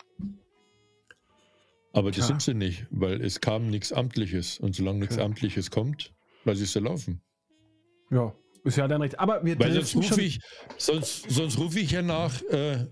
Aber 1.93 2.12
das 2.12 2.19
ja. 2.19 2.25
sind 2.27 2.41
sie 2.41 2.54
nicht, 2.54 2.86
weil 2.89 3.21
es 3.21 3.41
kam 3.41 3.69
nichts 3.69 3.91
Amtliches. 3.91 4.60
Und 4.60 4.75
solange 4.75 4.99
nichts. 4.99 5.17
Amtliches 5.17 5.71
kommt, 5.71 6.13
lasse 6.45 6.63
ich 6.63 6.71
sie 6.71 6.80
laufen. 6.80 7.21
Ja, 8.12 8.34
ist 8.63 8.77
ja 8.77 8.88
dann 8.88 9.01
recht. 9.01 9.19
Aber 9.19 9.43
wir 9.43 9.60
Weil 9.60 9.73
sonst 9.73 9.95
rufe 9.95 10.21
ich, 10.21 10.39
sonst, 10.77 11.30
sonst 11.30 11.58
rufe 11.58 11.80
ich 11.80 11.91
ja 11.91 12.01
nach 12.01 12.41
äh, 12.43 12.86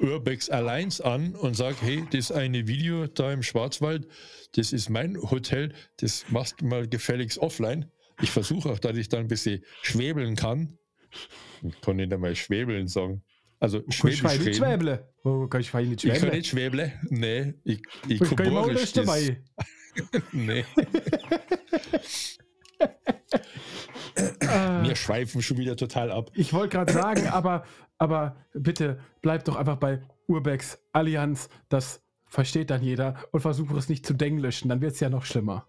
Urbex 0.00 0.50
Alliance 0.50 1.04
an 1.04 1.34
und 1.34 1.54
sage, 1.54 1.76
hey, 1.80 2.04
das 2.10 2.30
eine 2.30 2.66
Video 2.66 3.06
da 3.06 3.32
im 3.32 3.42
Schwarzwald, 3.42 4.06
das 4.52 4.72
ist 4.72 4.90
mein 4.90 5.16
Hotel, 5.16 5.72
das 5.98 6.26
machst 6.28 6.60
du 6.60 6.66
mal 6.66 6.86
gefälligst 6.88 7.38
offline. 7.38 7.90
Ich 8.22 8.30
versuche 8.30 8.70
auch, 8.70 8.78
dass 8.78 8.96
ich 8.96 9.08
da 9.08 9.18
ein 9.18 9.28
bisschen 9.28 9.62
schwebeln 9.82 10.36
kann. 10.36 10.78
Ich 11.62 11.80
kann 11.80 11.96
nicht 11.96 12.12
einmal 12.12 12.34
schwebeln 12.34 12.88
sagen. 12.88 13.22
Also 13.58 13.82
Schwäbisch 13.88 14.22
nicht 14.22 14.56
schwäble. 14.56 15.12
Oh, 15.24 15.46
kann 15.46 15.62
ich 15.62 15.72
nicht 15.72 16.02
schwäble? 16.02 16.16
Ich 16.16 16.22
kann 16.22 16.30
nicht 16.30 16.46
schwäble. 16.46 16.92
Nee, 17.08 17.54
ich, 17.64 17.80
ich 18.06 18.20
kann 18.20 18.50
borisch 18.50 18.92
dabei. 18.92 19.42
nee. 20.32 20.64
Wir 24.82 24.96
schweifen 24.96 25.42
schon 25.42 25.58
wieder 25.58 25.76
total 25.76 26.10
ab. 26.10 26.30
Ich 26.34 26.52
wollte 26.52 26.76
gerade 26.76 26.92
sagen, 26.92 27.26
aber, 27.32 27.64
aber 27.98 28.36
bitte 28.52 28.98
bleib 29.22 29.44
doch 29.44 29.56
einfach 29.56 29.76
bei 29.76 30.00
Urbex 30.26 30.78
Allianz. 30.92 31.48
Das 31.68 32.02
versteht 32.26 32.70
dann 32.70 32.82
jeder 32.82 33.16
und 33.32 33.40
versuche 33.40 33.76
es 33.76 33.88
nicht 33.88 34.06
zu 34.06 34.14
denglischen. 34.14 34.68
Dann 34.68 34.80
wird 34.80 34.92
es 34.94 35.00
ja 35.00 35.08
noch 35.08 35.24
schlimmer. 35.24 35.66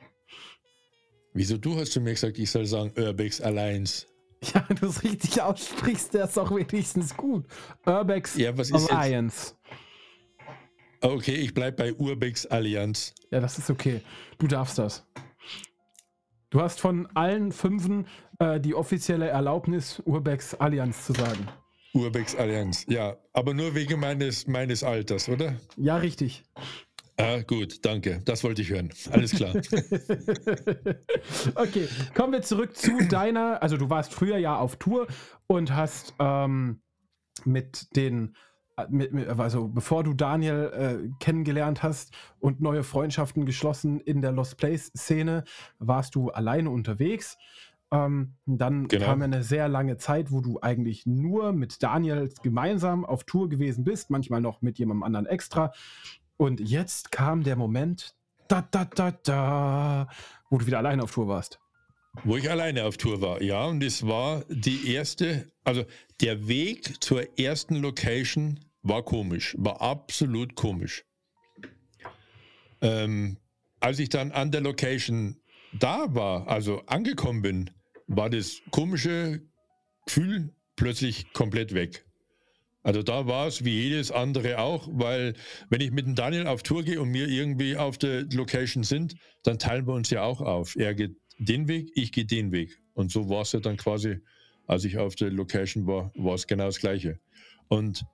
Wieso 1.33 1.57
du 1.57 1.77
hast 1.77 1.91
zu 1.91 2.01
mir 2.01 2.13
gesagt, 2.13 2.39
ich 2.39 2.49
soll 2.49 2.65
sagen 2.65 2.91
Urbex 2.97 3.41
Alliance? 3.41 4.05
Ja, 4.53 4.63
wenn 4.67 4.77
du 4.77 4.85
es 4.85 5.03
richtig 5.03 5.41
aussprichst, 5.41 6.13
der 6.13 6.25
ist 6.25 6.37
auch 6.37 6.51
wenigstens 6.51 7.17
gut. 7.17 7.47
Urbex 7.87 8.37
ja, 8.37 8.51
Alliance. 8.51 9.55
Okay, 11.01 11.33
ich 11.33 11.53
bleibe 11.55 11.77
bei 11.77 11.93
Urbex 11.93 12.45
Allianz. 12.45 13.15
Ja, 13.31 13.39
das 13.39 13.57
ist 13.57 13.69
okay. 13.69 14.01
Du 14.37 14.45
darfst 14.45 14.77
das. 14.77 15.07
Du 16.49 16.61
hast 16.61 16.79
von 16.79 17.07
allen 17.13 17.51
Fünfen 17.51 18.07
äh, 18.39 18.61
die 18.61 18.73
offizielle 18.73 19.27
Erlaubnis, 19.27 20.01
Urbex 20.05 20.53
Allianz 20.53 21.05
zu 21.05 21.13
sagen. 21.13 21.45
Urbex 21.93 22.35
Allianz, 22.35 22.85
ja. 22.87 23.17
Aber 23.33 23.53
nur 23.53 23.75
wegen 23.75 23.99
meines, 23.99 24.47
meines 24.47 24.81
Alters, 24.81 25.27
oder? 25.27 25.57
Ja, 25.75 25.97
richtig. 25.97 26.45
Ah, 27.17 27.39
gut, 27.39 27.83
danke. 27.83 28.21
Das 28.23 28.43
wollte 28.43 28.61
ich 28.61 28.69
hören. 28.69 28.93
Alles 29.09 29.31
klar. 29.31 29.55
okay, 31.55 31.87
kommen 32.13 32.31
wir 32.31 32.43
zurück 32.43 32.77
zu 32.77 32.97
deiner. 33.09 33.61
Also, 33.61 33.75
du 33.75 33.89
warst 33.89 34.13
früher 34.13 34.37
ja 34.37 34.57
auf 34.57 34.77
Tour 34.77 35.07
und 35.47 35.75
hast 35.75 36.13
ähm, 36.19 36.81
mit 37.43 37.95
den. 37.95 38.35
Mit, 38.89 39.27
also 39.27 39.67
bevor 39.67 40.03
du 40.03 40.13
Daniel 40.13 40.71
äh, 40.71 41.09
kennengelernt 41.19 41.81
hast 41.81 42.13
und 42.39 42.61
neue 42.61 42.83
Freundschaften 42.83 43.45
geschlossen 43.45 43.99
in 43.99 44.21
der 44.21 44.31
Lost 44.31 44.57
Place 44.57 44.91
Szene, 44.95 45.43
warst 45.79 46.13
du 46.13 46.29
alleine 46.29 46.69
unterwegs. 46.69 47.37
Ähm, 47.91 48.35
dann 48.45 48.87
genau. 48.87 49.05
kam 49.05 49.21
eine 49.21 49.43
sehr 49.43 49.67
lange 49.67 49.97
Zeit, 49.97 50.31
wo 50.31 50.41
du 50.41 50.59
eigentlich 50.61 51.05
nur 51.05 51.53
mit 51.53 51.81
Daniel 51.81 52.29
gemeinsam 52.43 53.05
auf 53.05 53.23
Tour 53.23 53.49
gewesen 53.49 53.83
bist, 53.83 54.09
manchmal 54.09 54.41
noch 54.41 54.61
mit 54.61 54.77
jemandem 54.77 55.03
anderen 55.03 55.25
extra. 55.25 55.71
Und 56.35 56.59
jetzt 56.59 57.11
kam 57.11 57.43
der 57.43 57.55
Moment, 57.55 58.13
da, 58.47 58.61
da, 58.61 58.85
da, 58.85 59.11
da, 59.23 60.07
wo 60.49 60.57
du 60.57 60.67
wieder 60.67 60.77
alleine 60.77 61.03
auf 61.03 61.11
Tour 61.11 61.27
warst. 61.27 61.59
Wo 62.23 62.35
ich 62.37 62.49
alleine 62.49 62.85
auf 62.85 62.97
Tour 62.97 63.21
war, 63.21 63.41
ja. 63.41 63.65
Und 63.65 63.83
es 63.83 64.05
war 64.05 64.43
die 64.49 64.91
erste, 64.91 65.51
also 65.63 65.83
der 66.21 66.47
Weg 66.47 67.03
zur 67.03 67.39
ersten 67.39 67.75
Location 67.75 68.59
war 68.87 69.03
komisch, 69.03 69.55
war 69.57 69.81
absolut 69.81 70.55
komisch. 70.55 71.03
Ähm, 72.81 73.37
als 73.79 73.99
ich 73.99 74.09
dann 74.09 74.31
an 74.31 74.51
der 74.51 74.61
Location 74.61 75.37
da 75.73 76.13
war, 76.13 76.47
also 76.47 76.81
angekommen 76.85 77.41
bin, 77.41 77.69
war 78.07 78.29
das 78.29 78.61
komische 78.71 79.41
Gefühl 80.05 80.53
plötzlich 80.75 81.33
komplett 81.33 81.73
weg. 81.73 82.05
Also 82.83 83.03
da 83.03 83.27
war 83.27 83.47
es 83.47 83.65
wie 83.65 83.81
jedes 83.81 84.11
andere 84.11 84.59
auch, 84.59 84.87
weil 84.89 85.33
wenn 85.69 85.81
ich 85.81 85.91
mit 85.91 86.05
dem 86.05 86.15
Daniel 86.15 86.47
auf 86.47 86.63
Tour 86.63 86.83
gehe 86.83 87.01
und 87.01 87.13
wir 87.13 87.27
irgendwie 87.27 87.75
auf 87.75 87.97
der 87.97 88.23
Location 88.31 88.83
sind, 88.83 89.15
dann 89.43 89.59
teilen 89.59 89.85
wir 89.85 89.93
uns 89.93 90.09
ja 90.09 90.23
auch 90.23 90.39
auf. 90.39 90.77
Er 90.77 90.95
geht 90.95 91.17
den 91.37 91.67
Weg, 91.67 91.91
ich 91.95 92.13
gehe 92.13 92.25
den 92.25 92.51
Weg. 92.53 92.79
Und 92.93 93.11
so 93.11 93.27
war 93.27 93.41
es 93.41 93.51
ja 93.51 93.59
dann 93.59 93.75
quasi, 93.75 94.19
als 94.67 94.85
ich 94.85 94.97
auf 94.97 95.15
der 95.15 95.31
Location 95.31 95.85
war, 95.85 96.11
war 96.15 96.35
es 96.35 96.47
genau 96.47 96.65
das 96.65 96.79
Gleiche. 96.79 97.19
Und 97.67 98.05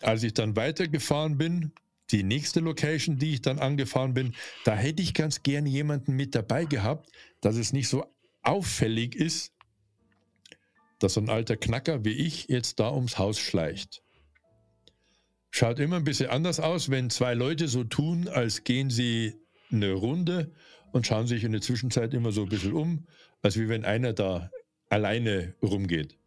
als 0.00 0.22
ich 0.22 0.34
dann 0.34 0.56
weitergefahren 0.56 1.38
bin, 1.38 1.72
die 2.10 2.22
nächste 2.22 2.60
Location, 2.60 3.18
die 3.18 3.34
ich 3.34 3.42
dann 3.42 3.58
angefahren 3.58 4.14
bin, 4.14 4.34
da 4.64 4.74
hätte 4.74 5.02
ich 5.02 5.14
ganz 5.14 5.42
gerne 5.42 5.68
jemanden 5.68 6.14
mit 6.14 6.34
dabei 6.34 6.64
gehabt, 6.64 7.10
dass 7.40 7.56
es 7.56 7.72
nicht 7.72 7.88
so 7.88 8.06
auffällig 8.42 9.14
ist, 9.14 9.52
dass 10.98 11.14
so 11.14 11.20
ein 11.20 11.28
alter 11.28 11.56
Knacker 11.56 12.04
wie 12.04 12.12
ich 12.12 12.48
jetzt 12.48 12.80
da 12.80 12.90
ums 12.92 13.18
Haus 13.18 13.38
schleicht. 13.38 14.02
Schaut 15.50 15.78
immer 15.78 15.96
ein 15.96 16.04
bisschen 16.04 16.30
anders 16.30 16.60
aus, 16.60 16.90
wenn 16.90 17.10
zwei 17.10 17.34
Leute 17.34 17.68
so 17.68 17.84
tun, 17.84 18.28
als 18.28 18.64
gehen 18.64 18.90
sie 18.90 19.34
eine 19.70 19.92
Runde 19.92 20.52
und 20.92 21.06
schauen 21.06 21.26
sich 21.26 21.44
in 21.44 21.52
der 21.52 21.60
Zwischenzeit 21.60 22.14
immer 22.14 22.32
so 22.32 22.42
ein 22.42 22.48
bisschen 22.48 22.72
um, 22.72 23.06
als 23.42 23.58
wie 23.58 23.68
wenn 23.68 23.84
einer 23.84 24.12
da 24.12 24.50
alleine 24.88 25.54
rumgeht. 25.62 26.17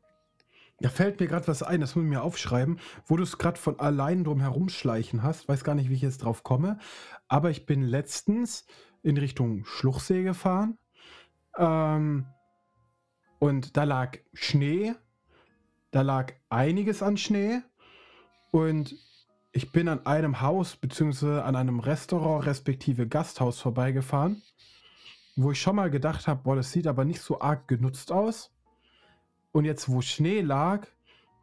Da 0.81 0.89
fällt 0.89 1.19
mir 1.19 1.27
gerade 1.27 1.47
was 1.47 1.61
ein, 1.61 1.79
das 1.79 1.95
muss 1.95 2.03
ich 2.05 2.09
mir 2.09 2.23
aufschreiben, 2.23 2.79
wo 3.05 3.15
du 3.15 3.23
es 3.23 3.37
gerade 3.37 3.59
von 3.59 3.79
allein 3.79 4.23
drum 4.23 4.41
herumschleichen 4.41 5.21
hast. 5.21 5.47
Weiß 5.47 5.63
gar 5.63 5.75
nicht, 5.75 5.89
wie 5.89 5.93
ich 5.93 6.01
jetzt 6.01 6.23
drauf 6.23 6.43
komme. 6.43 6.79
Aber 7.27 7.51
ich 7.51 7.67
bin 7.67 7.83
letztens 7.83 8.65
in 9.03 9.17
Richtung 9.17 9.63
Schluchsee 9.65 10.23
gefahren. 10.23 10.79
Ähm, 11.55 12.25
und 13.37 13.77
da 13.77 13.83
lag 13.83 14.17
Schnee, 14.33 14.93
da 15.91 16.01
lag 16.01 16.33
einiges 16.49 17.03
an 17.03 17.17
Schnee 17.17 17.61
und 18.51 18.95
ich 19.51 19.71
bin 19.71 19.87
an 19.87 20.05
einem 20.05 20.41
Haus 20.41 20.77
bzw. 20.77 21.41
an 21.41 21.55
einem 21.55 21.79
Restaurant 21.79 22.45
respektive 22.45 23.07
Gasthaus 23.07 23.59
vorbeigefahren, 23.59 24.41
wo 25.35 25.51
ich 25.51 25.61
schon 25.61 25.75
mal 25.75 25.91
gedacht 25.91 26.27
habe, 26.27 26.41
boah, 26.43 26.55
das 26.55 26.71
sieht 26.71 26.87
aber 26.87 27.05
nicht 27.05 27.21
so 27.21 27.41
arg 27.41 27.67
genutzt 27.67 28.11
aus. 28.11 28.50
Und 29.51 29.65
jetzt, 29.65 29.89
wo 29.89 30.01
Schnee 30.01 30.41
lag, 30.41 30.87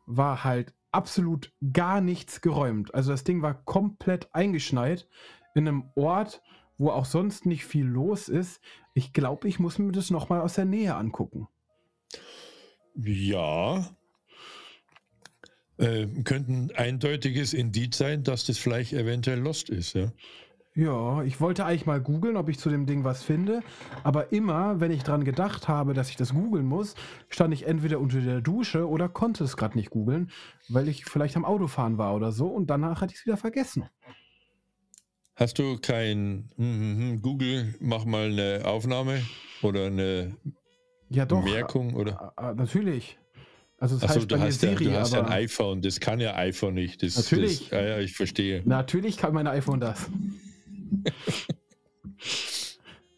war 0.07 0.45
halt 0.45 0.73
absolut 0.93 1.53
gar 1.73 2.01
nichts 2.01 2.41
geräumt. 2.41 2.95
Also 2.95 3.11
das 3.13 3.25
Ding 3.25 3.43
war 3.43 3.55
komplett 3.65 4.35
eingeschneit 4.35 5.07
in 5.55 5.69
einem 5.69 5.91
Ort, 5.95 6.43
wo 6.79 6.91
auch 6.91 7.05
sonst 7.05 7.45
nicht 7.45 7.67
viel 7.67 7.85
los 7.85 8.29
ist. 8.29 8.61
Ich 8.95 9.13
glaube, 9.13 9.49
ich 9.49 9.59
muss 9.59 9.79
mir 9.79 9.93
das 9.93 10.11
nochmal 10.11 10.41
aus 10.41 10.55
der 10.55 10.65
Nähe 10.65 10.95
angucken. 10.95 11.49
Ja. 12.95 13.89
Äh, 15.77 16.07
könnte 16.25 16.53
ein 16.53 16.73
eindeutiges 16.75 17.53
Indiz 17.53 17.99
sein, 17.99 18.25
dass 18.25 18.47
das 18.47 18.59
vielleicht 18.59 18.93
eventuell 18.93 19.39
Lost 19.39 19.69
ist, 19.71 19.95
ja. 19.95 20.13
Ja, 20.79 21.25
ich 21.25 21.41
wollte 21.41 21.65
eigentlich 21.65 21.87
mal 21.87 22.01
googeln, 22.01 22.37
ob 22.37 22.49
ich 22.49 22.61
zu 22.61 22.71
dem 22.71 22.87
Ding 22.87 23.03
was 23.03 23.25
finde. 23.25 23.63
Aber 24.05 24.33
immer, 24.33 24.79
wenn 24.79 24.93
ich 24.93 25.03
dran 25.03 25.25
gedacht 25.25 25.67
habe, 25.67 25.93
dass 25.93 26.09
ich 26.09 26.15
das 26.15 26.33
googeln 26.33 26.67
muss, 26.67 26.95
stand 27.29 27.53
ich 27.53 27.67
entweder 27.67 27.99
unter 27.99 28.21
der 28.21 28.41
Dusche 28.41 28.89
oder 28.89 29.09
konnte 29.09 29.43
es 29.43 29.57
gerade 29.57 29.77
nicht 29.77 29.91
googeln, 29.91 30.31
weil 30.69 30.87
ich 30.87 31.05
vielleicht 31.05 31.37
am 31.37 31.45
Autofahren 31.45 31.99
war 31.99 32.15
oder 32.15 32.31
so 32.31 32.47
und 32.47 32.71
danach 32.71 33.01
hatte 33.01 33.13
ich 33.13 33.19
es 33.19 33.27
wieder 33.27 33.37
vergessen. 33.37 33.89
Hast 35.35 35.59
du 35.59 35.79
kein 35.79 36.49
hm, 36.55 36.81
hm, 36.81 36.99
hm, 36.99 37.23
Google, 37.23 37.75
mach 37.81 38.05
mal 38.05 38.27
eine 38.27 38.65
Aufnahme 38.65 39.21
oder 39.63 39.87
eine 39.87 40.37
ja, 41.09 41.27
doch. 41.27 41.43
Merkung, 41.43 41.95
oder? 41.97 42.35
Äh, 42.37 42.51
äh, 42.51 42.55
natürlich. 42.55 43.19
Also 43.81 43.99
das 43.99 44.11
Achso, 44.11 44.27
du, 44.27 44.39
hast, 44.39 44.61
Siri, 44.61 44.85
ja, 44.85 44.91
du 44.91 44.97
hast 45.01 45.15
ein 45.15 45.27
iPhone, 45.27 45.83
das 45.83 45.99
kann 45.99 46.21
ja 46.21 46.37
iPhone 46.37 46.75
nicht. 46.75 47.03
Das, 47.03 47.17
natürlich. 47.17 47.71
Das, 47.71 47.71
ja, 47.71 47.83
ja, 47.83 47.99
ich 47.99 48.13
verstehe. 48.13 48.63
Natürlich 48.65 49.17
kann 49.17 49.35
mein 49.35 49.49
iPhone 49.49 49.81
das. 49.81 50.09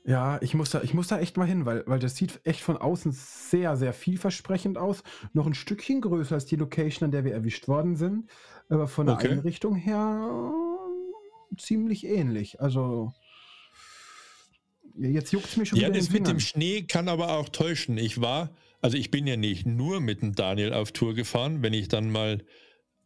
Ja, 0.04 0.40
ich 0.42 0.54
muss, 0.54 0.70
da, 0.70 0.82
ich 0.82 0.94
muss 0.94 1.08
da 1.08 1.18
echt 1.18 1.36
mal 1.36 1.46
hin, 1.46 1.66
weil, 1.66 1.84
weil 1.86 1.98
das 1.98 2.16
sieht 2.16 2.40
echt 2.44 2.60
von 2.60 2.76
außen 2.76 3.12
sehr, 3.12 3.76
sehr 3.76 3.92
vielversprechend 3.92 4.78
aus. 4.78 5.02
Noch 5.32 5.46
ein 5.46 5.54
Stückchen 5.54 6.00
größer 6.00 6.34
als 6.34 6.46
die 6.46 6.56
Location, 6.56 7.06
an 7.06 7.10
der 7.10 7.24
wir 7.24 7.32
erwischt 7.32 7.68
worden 7.68 7.96
sind. 7.96 8.30
Aber 8.68 8.88
von 8.88 9.06
der 9.06 9.16
okay. 9.16 9.28
Einrichtung 9.28 9.74
her 9.74 10.52
ziemlich 11.56 12.06
ähnlich. 12.06 12.60
Also 12.60 13.12
Jetzt 14.96 15.32
juckt 15.32 15.46
es 15.46 15.56
mich 15.56 15.68
schon 15.68 15.78
Ja, 15.78 15.88
das 15.88 16.10
mit 16.10 16.26
dem 16.26 16.40
Schnee 16.40 16.82
kann 16.82 17.08
aber 17.08 17.36
auch 17.36 17.48
täuschen. 17.48 17.96
Ich 17.96 18.20
war, 18.20 18.50
also 18.80 18.96
ich 18.96 19.10
bin 19.10 19.26
ja 19.26 19.36
nicht 19.36 19.66
nur 19.66 20.00
mit 20.00 20.22
dem 20.22 20.34
Daniel 20.34 20.72
auf 20.72 20.92
Tour 20.92 21.14
gefahren. 21.14 21.62
Wenn 21.62 21.72
ich 21.72 21.88
dann 21.88 22.10
mal, 22.10 22.44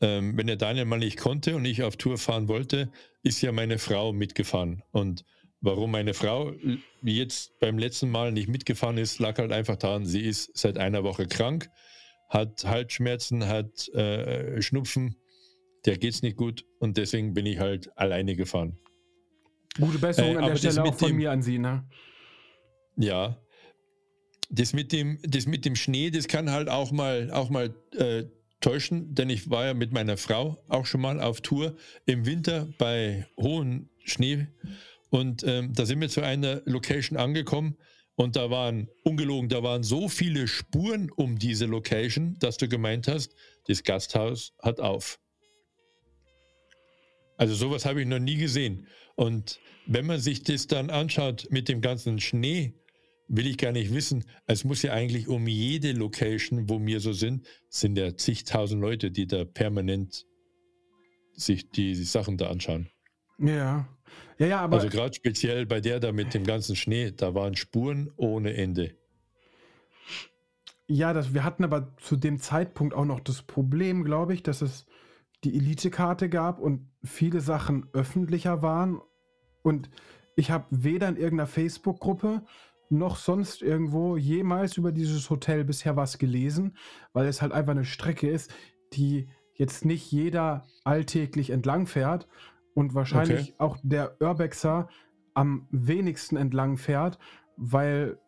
ähm, 0.05 0.37
wenn 0.37 0.47
der 0.47 0.57
Daniel 0.57 0.85
mal 0.85 0.99
nicht 0.99 1.17
konnte 1.17 1.57
und 1.57 1.65
ich 1.65 1.83
auf 1.83 1.97
Tour 1.97 2.19
fahren 2.19 2.47
wollte, 2.47 2.91
ist 3.23 3.41
ja 3.41 3.53
meine 3.53 3.79
Frau 3.79 4.13
mitgefahren. 4.13 4.83
Und 4.93 5.25
warum 5.63 5.93
meine 5.93 6.13
Frau 6.13 6.53
jetzt 7.03 7.59
beim 7.59 7.79
letzten 7.79 8.11
Mal 8.11 8.31
nicht 8.31 8.49
mitgefahren 8.49 8.99
ist, 8.99 9.19
lag 9.19 9.39
halt 9.39 9.51
einfach 9.51 9.77
daran, 9.77 10.05
sie 10.05 10.21
ist 10.21 10.51
seit 10.55 10.77
einer 10.77 11.05
Woche 11.05 11.27
krank, 11.27 11.71
hat 12.29 12.65
Halsschmerzen, 12.67 13.49
hat 13.49 13.89
äh, 13.95 14.61
Schnupfen, 14.61 15.17
der 15.87 15.97
geht's 15.97 16.21
nicht 16.21 16.37
gut 16.37 16.67
und 16.81 16.99
deswegen 16.99 17.33
bin 17.33 17.47
ich 17.47 17.59
halt 17.59 17.91
alleine 17.97 18.37
gefahren. 18.37 18.79
Gute 19.81 19.99
Besserung 19.99 20.35
äh, 20.35 20.39
an 20.39 20.47
der 20.49 20.57
Stelle 20.57 20.83
auch 20.83 20.95
von 20.95 21.09
dem, 21.09 21.17
mir 21.17 21.31
an 21.31 21.41
Sie, 21.41 21.59
ne? 21.59 21.89
Ja. 22.97 23.41
Das 24.51 24.75
mit, 24.75 24.93
dem, 24.93 25.19
das 25.23 25.47
mit 25.47 25.65
dem 25.65 25.77
Schnee, 25.77 26.11
das 26.11 26.29
kann 26.29 26.51
halt 26.51 26.69
auch 26.69 26.93
mal, 26.93 27.31
auch 27.31 27.49
mal 27.49 27.75
äh, 27.97 28.25
täuschen, 28.65 29.15
denn 29.15 29.29
ich 29.29 29.51
war 29.51 29.67
ja 29.67 29.75
mit 29.75 29.93
meiner 29.93 30.17
Frau 30.17 30.57
auch 30.69 30.87
schon 30.87 31.03
mal 31.03 31.21
auf 31.21 31.43
Tour 31.43 31.77
im 32.07 32.25
Winter 32.25 32.67
bei 32.79 33.27
hohem 33.37 33.91
Schnee 34.05 34.47
und 35.11 35.45
ähm, 35.47 35.75
da 35.75 35.85
sind 35.85 36.01
wir 36.01 36.09
zu 36.09 36.23
einer 36.23 36.63
Location 36.65 37.19
angekommen 37.19 37.77
und 38.15 38.37
da 38.37 38.49
waren, 38.49 38.89
ungelogen, 39.03 39.51
da 39.51 39.63
waren 39.63 39.83
so 39.83 40.09
viele 40.09 40.49
Spuren 40.49 41.11
um 41.11 41.39
diese 41.39 41.67
Location, 41.67 42.37
dass 42.39 42.57
du 42.57 42.67
gemeint 42.67 43.07
hast, 43.07 43.35
das 43.67 43.83
Gasthaus 43.83 44.55
hat 44.63 44.81
auf. 44.81 45.21
Also 47.37 47.55
sowas 47.55 47.85
habe 47.85 48.01
ich 48.01 48.07
noch 48.07 48.19
nie 48.19 48.37
gesehen. 48.37 48.87
Und 49.15 49.61
wenn 49.87 50.07
man 50.07 50.21
sich 50.21 50.43
das 50.43 50.69
dann 50.69 50.89
anschaut 50.89 51.49
mit 51.51 51.69
dem 51.69 51.83
ganzen 51.83 52.19
Schnee, 52.19 52.73
will 53.29 53.47
ich 53.47 53.59
gar 53.59 53.73
nicht 53.73 53.93
wissen. 53.93 54.25
Es 54.47 54.65
muss 54.65 54.83
ja 54.83 54.93
eigentlich 54.93 55.29
um 55.29 55.47
jede 55.47 55.93
Location, 55.93 56.69
wo 56.69 56.85
wir 56.85 57.01
so 57.01 57.13
sind, 57.13 57.47
sind 57.69 57.97
ja 57.97 58.17
zigtausend 58.17 58.81
Leute, 58.81 59.11
die 59.11 59.27
da 59.27 59.45
permanent 59.45 60.27
sich 61.33 61.71
die 61.71 61.95
Sachen 61.95 62.37
da 62.37 62.49
anschauen. 62.49 62.89
Ja. 63.39 63.89
Ja, 64.39 64.47
ja, 64.47 64.61
aber. 64.61 64.77
Also 64.77 64.89
gerade 64.89 65.15
speziell 65.15 65.67
bei 65.67 65.81
der 65.81 66.01
da 66.01 66.13
mit 66.13 66.35
dem 66.35 66.45
ganzen 66.45 66.77
Schnee, 66.77 67.13
da 67.13 67.35
waren 67.35 67.57
Spuren 67.57 68.11
ohne 68.17 68.55
Ende. 68.55 68.95
Ja, 70.87 71.13
das, 71.13 71.33
wir 71.33 71.45
hatten 71.45 71.65
aber 71.65 71.97
zu 71.97 72.17
dem 72.17 72.39
Zeitpunkt 72.41 72.95
auch 72.95 73.07
noch 73.07 73.21
das 73.21 73.43
Problem, 73.43 74.05
glaube 74.05 74.35
ich, 74.35 74.43
dass 74.43 74.61
es 74.61 74.87
die 75.43 75.57
Elite-Karte 75.57 76.29
gab 76.29 76.59
und 76.61 76.91
viele 77.03 77.41
Sachen 77.41 77.87
öffentlicher 77.93 78.63
waren. 78.63 79.01
Und 79.63 79.89
ich 80.37 80.51
habe 80.51 80.67
weder 80.71 81.09
in 81.09 81.17
irgendeiner 81.17 81.47
Facebook-Gruppe 81.47 82.43
noch 82.91 83.17
sonst 83.17 83.63
irgendwo 83.63 84.17
jemals 84.17 84.77
über 84.77 84.93
dieses 84.93 85.31
Hotel 85.31 85.65
bisher 85.65 85.97
was 85.97 86.19
gelesen, 86.19 86.77
weil 87.13 87.27
es 87.27 87.43
halt 87.43 87.53
einfach 87.53 87.73
eine 87.73 87.85
Strecke 87.85 88.29
ist, 88.29 88.53
die 88.93 89.29
jetzt 89.55 89.85
nicht 89.85 90.11
jeder 90.11 90.67
alltäglich 90.85 91.51
entlang 91.51 91.87
fährt 91.87 92.29
und 92.75 92.95
wahrscheinlich 92.95 93.51
okay. 93.51 93.55
auch 93.59 93.79
der 93.83 94.17
Urbexer 94.21 94.89
am 95.35 95.67
wenigsten 95.71 96.37
entlang 96.37 96.77
fährt, 96.77 97.19
weil 97.57 98.19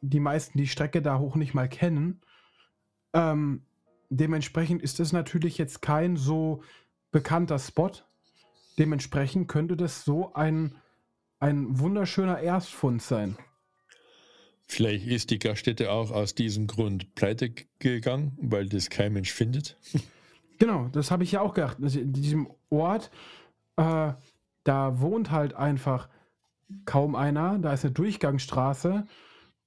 die 0.00 0.20
meisten 0.20 0.58
die 0.58 0.66
Strecke 0.66 1.02
da 1.02 1.18
hoch 1.18 1.36
nicht 1.36 1.54
mal 1.54 1.68
kennen. 1.68 2.20
Ähm, 3.12 3.64
dementsprechend 4.10 4.82
ist 4.82 5.00
das 5.00 5.12
natürlich 5.12 5.58
jetzt 5.58 5.82
kein 5.82 6.16
so 6.16 6.62
bekannter 7.10 7.58
Spot. 7.58 7.92
Dementsprechend 8.78 9.48
könnte 9.48 9.76
das 9.76 10.04
so 10.04 10.32
ein, 10.34 10.76
ein 11.38 11.78
wunderschöner 11.78 12.40
Erstfund 12.40 13.02
sein. 13.02 13.36
Vielleicht 14.72 15.06
ist 15.06 15.28
die 15.28 15.38
Gaststätte 15.38 15.92
auch 15.92 16.10
aus 16.10 16.34
diesem 16.34 16.66
Grund 16.66 17.14
pleite 17.14 17.52
gegangen, 17.78 18.38
weil 18.40 18.70
das 18.70 18.88
kein 18.88 19.12
Mensch 19.12 19.32
findet. 19.32 19.78
Genau, 20.58 20.88
das 20.92 21.10
habe 21.10 21.24
ich 21.24 21.32
ja 21.32 21.40
auch 21.40 21.54
gedacht. 21.54 21.78
Also 21.82 21.98
in 21.98 22.12
diesem 22.12 22.48
Ort, 22.70 23.10
äh, 23.76 24.12
da 24.62 25.00
wohnt 25.00 25.32
halt 25.32 25.54
einfach 25.54 26.08
kaum 26.84 27.16
einer. 27.16 27.58
Da 27.58 27.72
ist 27.72 27.84
eine 27.84 27.92
Durchgangsstraße. 27.94 29.04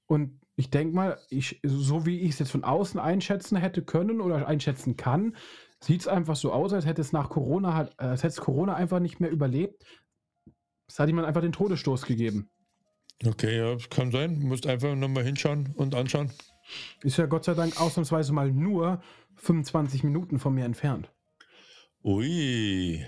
Und 0.07 0.39
ich 0.55 0.69
denke 0.69 0.95
mal, 0.95 1.19
ich, 1.29 1.59
so 1.63 2.05
wie 2.05 2.21
ich 2.21 2.29
es 2.29 2.39
jetzt 2.39 2.51
von 2.51 2.63
außen 2.63 2.97
einschätzen 2.97 3.57
hätte 3.57 3.81
können 3.81 4.21
oder 4.21 4.47
einschätzen 4.47 4.95
kann, 4.95 5.35
sieht 5.81 5.99
es 5.99 6.07
einfach 6.07 6.37
so 6.37 6.53
aus, 6.53 6.71
als 6.71 6.85
hätte 6.85 7.01
es 7.01 7.11
nach 7.11 7.29
Corona 7.29 7.73
halt, 7.73 7.91
äh, 7.97 8.05
als 8.05 8.23
hätte 8.23 8.39
Corona 8.39 8.75
einfach 8.75 9.01
nicht 9.01 9.19
mehr 9.19 9.31
überlebt. 9.31 9.83
Es 10.87 10.97
hat 10.97 11.09
jemand 11.09 11.27
einfach 11.27 11.41
den 11.41 11.51
Todesstoß 11.51 12.05
gegeben. 12.05 12.49
Okay, 13.23 13.57
ja, 13.57 13.77
kann 13.89 14.11
sein. 14.11 14.39
Du 14.39 14.47
musst 14.47 14.67
einfach 14.67 14.95
nochmal 14.95 15.23
hinschauen 15.23 15.73
und 15.75 15.95
anschauen. 15.95 16.31
Ist 17.01 17.17
ja 17.17 17.27
Gott 17.27 17.45
sei 17.45 17.53
Dank 17.53 17.79
ausnahmsweise 17.79 18.33
mal 18.33 18.51
nur 18.51 19.01
25 19.35 20.03
Minuten 20.03 20.39
von 20.39 20.53
mir 20.53 20.65
entfernt. 20.65 21.11
Ui. 22.03 23.05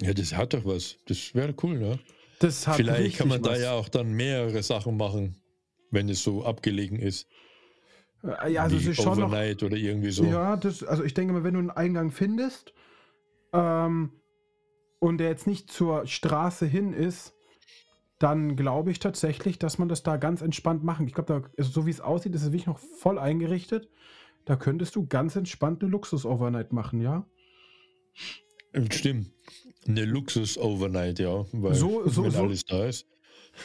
Ja, 0.00 0.14
das 0.14 0.34
hat 0.34 0.54
doch 0.54 0.64
was. 0.64 0.96
Das 1.06 1.34
wäre 1.34 1.54
cool, 1.62 1.78
ne? 1.78 1.98
Das 2.38 2.66
hat 2.66 2.76
Vielleicht 2.76 3.18
kann 3.18 3.28
man 3.28 3.44
was. 3.44 3.52
da 3.52 3.56
ja 3.56 3.72
auch 3.72 3.88
dann 3.88 4.12
mehrere 4.12 4.62
Sachen 4.62 4.96
machen, 4.96 5.36
wenn 5.90 6.08
es 6.08 6.22
so 6.22 6.44
abgelegen 6.44 6.98
ist. 6.98 7.28
Äh, 8.24 8.52
ja, 8.52 8.62
also 8.62 8.76
es 8.76 8.86
ist 8.86 9.02
schon 9.02 9.18
noch, 9.18 9.30
oder 9.30 9.76
irgendwie 9.76 10.10
so. 10.10 10.24
Ja, 10.24 10.56
das, 10.56 10.82
also 10.82 11.04
ich 11.04 11.14
denke 11.14 11.34
mal, 11.34 11.44
wenn 11.44 11.54
du 11.54 11.60
einen 11.60 11.70
Eingang 11.70 12.10
findest 12.10 12.72
ähm, 13.52 14.12
und 14.98 15.18
der 15.18 15.28
jetzt 15.28 15.46
nicht 15.46 15.70
zur 15.70 16.06
Straße 16.06 16.66
hin 16.66 16.92
ist, 16.92 17.34
dann 18.22 18.54
glaube 18.54 18.92
ich 18.92 19.00
tatsächlich, 19.00 19.58
dass 19.58 19.78
man 19.78 19.88
das 19.88 20.04
da 20.04 20.16
ganz 20.16 20.42
entspannt 20.42 20.84
machen. 20.84 21.08
Ich 21.08 21.14
glaube, 21.14 21.50
also 21.58 21.70
so 21.70 21.86
wie 21.86 21.90
es 21.90 22.00
aussieht, 22.00 22.34
ist 22.34 22.42
es 22.42 22.48
wirklich 22.48 22.66
noch 22.66 22.78
voll 22.78 23.18
eingerichtet. 23.18 23.88
Da 24.44 24.54
könntest 24.54 24.94
du 24.94 25.06
ganz 25.06 25.34
entspannt 25.34 25.82
eine 25.82 25.90
Luxus-Overnight 25.90 26.72
machen, 26.72 27.00
ja? 27.00 27.26
Stimmt. 28.90 29.32
Eine 29.86 30.04
Luxus-Overnight, 30.04 31.18
ja. 31.18 31.44
Weil 31.52 31.74
so, 31.74 32.08
so, 32.08 32.30
so, 32.30 32.42
alles 32.42 32.64
da 32.64 32.86
ist. 32.86 33.06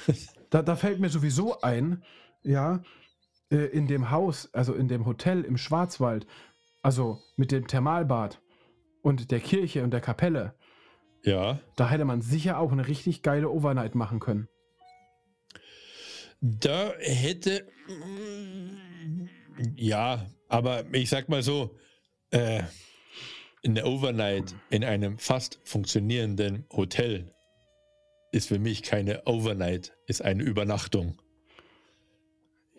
da, 0.49 0.63
da 0.63 0.75
fällt 0.75 0.99
mir 0.99 1.09
sowieso 1.09 1.61
ein, 1.61 2.03
ja, 2.43 2.81
äh, 3.51 3.57
in 3.57 3.87
dem 3.87 4.09
Haus, 4.09 4.51
also 4.53 4.73
in 4.73 4.87
dem 4.87 5.05
Hotel 5.05 5.43
im 5.43 5.57
Schwarzwald, 5.57 6.25
also 6.81 7.21
mit 7.35 7.51
dem 7.51 7.67
Thermalbad 7.67 8.41
und 9.03 9.29
der 9.29 9.39
Kirche 9.39 9.83
und 9.83 9.91
der 9.91 10.01
Kapelle, 10.01 10.55
ja. 11.23 11.59
Da 11.75 11.89
hätte 11.89 12.05
man 12.05 12.21
sicher 12.21 12.59
auch 12.59 12.71
eine 12.71 12.87
richtig 12.87 13.21
geile 13.21 13.49
Overnight 13.49 13.95
machen 13.95 14.19
können. 14.19 14.47
Da 16.41 16.93
hätte. 16.99 17.67
Ja, 19.75 20.27
aber 20.49 20.85
ich 20.93 21.09
sag 21.09 21.29
mal 21.29 21.41
so, 21.41 21.75
äh, 22.31 22.63
eine 23.65 23.85
Overnight 23.85 24.55
in 24.69 24.83
einem 24.83 25.17
fast 25.17 25.59
funktionierenden 25.63 26.65
Hotel 26.71 27.33
ist 28.31 28.47
für 28.47 28.59
mich 28.59 28.83
keine 28.83 29.23
Overnight, 29.25 29.93
ist 30.05 30.21
eine 30.21 30.43
Übernachtung. 30.43 31.17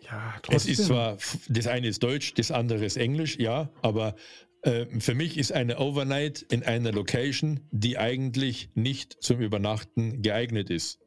Ja, 0.01 0.35
trotzdem. 0.41 0.55
Es 0.73 0.79
ist 0.79 0.87
zwar, 0.87 1.17
das 1.49 1.67
eine 1.67 1.87
ist 1.87 2.01
Deutsch, 2.01 2.33
das 2.35 2.51
andere 2.51 2.85
ist 2.85 2.97
Englisch, 2.97 3.37
ja, 3.37 3.69
aber 3.81 4.15
für 4.61 5.15
mich 5.15 5.37
ist 5.37 5.53
eine 5.53 5.79
Overnight 5.79 6.41
in 6.41 6.63
einer 6.63 6.91
Location, 6.91 7.61
die 7.71 7.97
eigentlich 7.97 8.69
nicht 8.75 9.17
zum 9.21 9.39
Übernachten 9.39 10.21
geeignet 10.21 10.69
ist. 10.69 10.99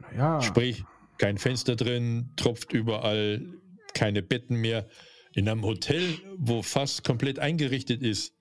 Naja. 0.00 0.40
Sprich, 0.40 0.84
kein 1.18 1.38
Fenster 1.38 1.74
drin, 1.74 2.30
tropft 2.36 2.72
überall, 2.72 3.44
keine 3.94 4.22
Betten 4.22 4.56
mehr. 4.56 4.86
In 5.34 5.48
einem 5.48 5.64
Hotel, 5.64 6.18
wo 6.36 6.62
fast 6.62 7.02
komplett 7.02 7.40
eingerichtet 7.40 8.02
ist, 8.02 8.34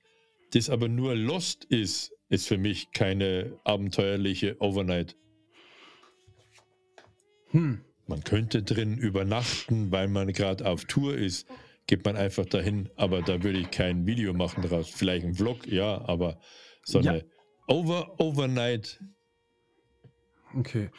das 0.54 0.70
aber 0.70 0.88
nur 0.88 1.16
Lost 1.16 1.66
ist, 1.66 2.12
ist 2.30 2.48
für 2.48 2.60
mich 2.60 2.92
keine 2.92 3.60
abenteuerliche 3.64 4.62
Overnight. 4.62 5.16
Hm. 7.50 7.82
Man 8.06 8.24
könnte 8.24 8.62
drin 8.62 8.98
übernachten, 8.98 9.92
weil 9.92 10.10
man 10.10 10.32
gerade 10.34 10.68
auf 10.68 10.86
Tour 10.86 11.16
ist 11.16 11.48
geht 11.88 12.06
man 12.06 12.16
einfach 12.16 12.46
dahin. 12.46 12.90
Aber 12.96 13.22
da 13.22 13.44
würde 13.44 13.60
ich 13.60 13.72
kein 13.72 14.06
Video 14.06 14.34
machen 14.34 14.62
daraus. 14.62 14.90
Vielleicht 14.90 15.26
ein 15.26 15.34
Vlog, 15.34 15.68
ja, 15.68 16.02
aber 16.08 16.40
so 16.84 17.00
eine 17.00 17.18
ja. 17.18 17.24
Over 17.68 18.20
Overnight. 18.20 19.00
Okay. 20.56 20.90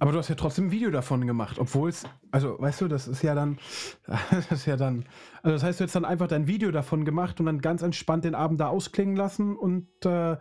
Aber 0.00 0.10
du 0.10 0.18
hast 0.18 0.28
ja 0.28 0.34
trotzdem 0.34 0.66
ein 0.66 0.70
Video 0.72 0.90
davon 0.90 1.24
gemacht, 1.26 1.58
obwohl 1.58 1.88
es, 1.88 2.04
also 2.32 2.58
weißt 2.58 2.80
du, 2.80 2.88
das 2.88 3.06
ist 3.06 3.22
ja 3.22 3.34
dann, 3.34 3.58
das 4.30 4.50
ist 4.50 4.66
ja 4.66 4.76
dann, 4.76 5.06
also 5.42 5.54
das 5.54 5.62
heißt, 5.62 5.80
du 5.80 5.84
hast 5.84 5.94
dann 5.94 6.04
einfach 6.04 6.26
dein 6.26 6.48
Video 6.48 6.72
davon 6.72 7.04
gemacht 7.04 7.38
und 7.38 7.46
dann 7.46 7.60
ganz 7.60 7.82
entspannt 7.82 8.24
den 8.24 8.34
Abend 8.34 8.60
da 8.60 8.68
ausklingen 8.68 9.14
lassen 9.14 9.56
und 9.56 9.88
äh, 10.04 10.36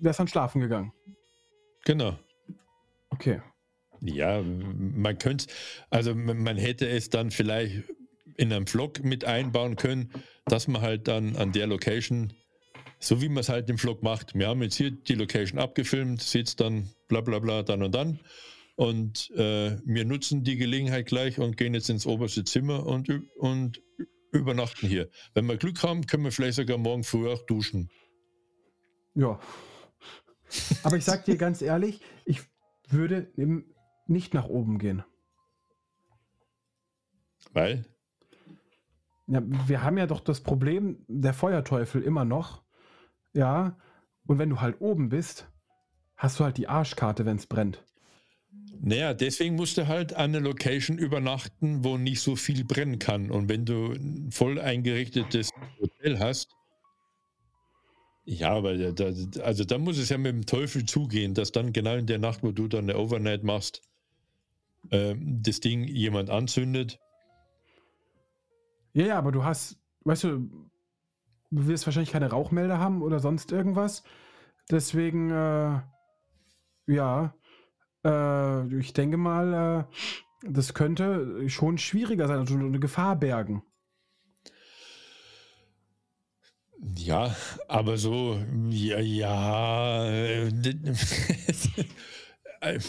wärst 0.00 0.18
dann 0.18 0.28
schlafen 0.28 0.60
gegangen. 0.60 0.92
Genau. 1.84 2.18
Okay. 3.10 3.40
Ja, 4.00 4.42
man 4.42 5.18
könnte, 5.18 5.46
also 5.90 6.14
man 6.14 6.56
hätte 6.56 6.88
es 6.88 7.10
dann 7.10 7.30
vielleicht 7.30 7.84
in 8.36 8.52
einem 8.52 8.66
Vlog 8.66 9.04
mit 9.04 9.24
einbauen 9.24 9.76
können, 9.76 10.10
dass 10.46 10.68
man 10.68 10.82
halt 10.82 11.08
dann 11.08 11.36
an 11.36 11.52
der 11.52 11.66
Location, 11.66 12.32
so 12.98 13.20
wie 13.22 13.28
man 13.28 13.38
es 13.38 13.48
halt 13.48 13.68
im 13.70 13.78
Vlog 13.78 14.02
macht, 14.02 14.34
wir 14.34 14.48
haben 14.48 14.62
jetzt 14.62 14.76
hier 14.76 14.90
die 14.90 15.14
Location 15.14 15.58
abgefilmt, 15.58 16.22
sitzt 16.22 16.60
dann 16.60 16.90
bla 17.08 17.20
bla 17.20 17.38
bla 17.38 17.62
dann 17.62 17.82
und 17.82 17.94
dann 17.94 18.20
und 18.76 19.30
äh, 19.32 19.76
wir 19.84 20.04
nutzen 20.04 20.44
die 20.44 20.56
Gelegenheit 20.56 21.06
gleich 21.06 21.38
und 21.38 21.56
gehen 21.56 21.74
jetzt 21.74 21.90
ins 21.90 22.06
oberste 22.06 22.44
Zimmer 22.44 22.86
und, 22.86 23.08
und 23.36 23.82
übernachten 24.32 24.88
hier. 24.88 25.10
Wenn 25.34 25.46
wir 25.46 25.56
Glück 25.56 25.82
haben, 25.82 26.06
können 26.06 26.24
wir 26.24 26.32
vielleicht 26.32 26.56
sogar 26.56 26.78
morgen 26.78 27.04
früh 27.04 27.30
auch 27.30 27.44
duschen. 27.46 27.90
Ja. 29.14 29.38
Aber 30.82 30.96
ich 30.96 31.04
sag 31.04 31.24
dir 31.24 31.36
ganz 31.36 31.62
ehrlich, 31.62 32.00
ich 32.24 32.40
würde 32.88 33.30
nicht 34.06 34.34
nach 34.34 34.48
oben 34.48 34.78
gehen. 34.78 35.04
Weil? 37.52 37.84
Ja, 39.26 39.40
wir 39.44 39.82
haben 39.82 39.98
ja 39.98 40.06
doch 40.06 40.20
das 40.20 40.40
Problem, 40.40 41.04
der 41.08 41.34
Feuerteufel 41.34 42.02
immer 42.02 42.24
noch. 42.24 42.62
Ja, 43.32 43.76
und 44.26 44.38
wenn 44.38 44.50
du 44.50 44.60
halt 44.60 44.80
oben 44.80 45.08
bist, 45.08 45.48
hast 46.16 46.38
du 46.38 46.44
halt 46.44 46.56
die 46.56 46.68
Arschkarte, 46.68 47.24
wenn 47.24 47.36
es 47.36 47.46
brennt. 47.46 47.84
Naja, 48.80 49.14
deswegen 49.14 49.54
musst 49.54 49.78
du 49.78 49.86
halt 49.86 50.12
an 50.12 50.34
einer 50.34 50.40
Location 50.40 50.98
übernachten, 50.98 51.84
wo 51.84 51.98
nicht 51.98 52.20
so 52.20 52.36
viel 52.36 52.64
brennen 52.64 52.98
kann. 52.98 53.30
Und 53.30 53.48
wenn 53.48 53.64
du 53.64 53.92
ein 53.92 54.30
voll 54.32 54.60
eingerichtetes 54.60 55.50
Hotel 55.80 56.18
hast, 56.18 56.54
ja, 58.24 58.50
aber 58.50 58.92
da, 58.92 59.06
also 59.42 59.64
da 59.64 59.78
muss 59.78 59.98
es 59.98 60.08
ja 60.08 60.18
mit 60.18 60.32
dem 60.32 60.46
Teufel 60.46 60.84
zugehen, 60.84 61.34
dass 61.34 61.50
dann 61.50 61.72
genau 61.72 61.96
in 61.96 62.06
der 62.06 62.18
Nacht, 62.18 62.42
wo 62.42 62.52
du 62.52 62.68
dann 62.68 62.88
eine 62.88 62.98
Overnight 62.98 63.42
machst, 63.42 63.82
äh, 64.90 65.16
das 65.18 65.60
Ding 65.60 65.84
jemand 65.84 66.30
anzündet. 66.30 67.00
Ja, 68.94 69.06
ja, 69.06 69.18
aber 69.18 69.32
du 69.32 69.44
hast, 69.44 69.78
weißt 70.04 70.24
du, 70.24 70.48
du 71.50 71.66
wirst 71.66 71.86
wahrscheinlich 71.86 72.12
keine 72.12 72.30
Rauchmelder 72.30 72.78
haben 72.78 73.02
oder 73.02 73.20
sonst 73.20 73.52
irgendwas. 73.52 74.02
Deswegen, 74.70 75.30
äh, 75.30 75.80
ja, 76.86 77.34
äh, 78.04 78.78
ich 78.78 78.92
denke 78.92 79.16
mal, 79.16 79.88
äh, 79.88 80.50
das 80.50 80.74
könnte 80.74 81.48
schon 81.48 81.78
schwieriger 81.78 82.28
sein, 82.28 82.38
also 82.38 82.54
eine 82.54 82.80
Gefahr 82.80 83.16
bergen. 83.16 83.62
Ja, 86.96 87.34
aber 87.68 87.96
so, 87.96 88.40
ja, 88.68 88.98
ja. 88.98 90.04
Äh, 90.04 90.50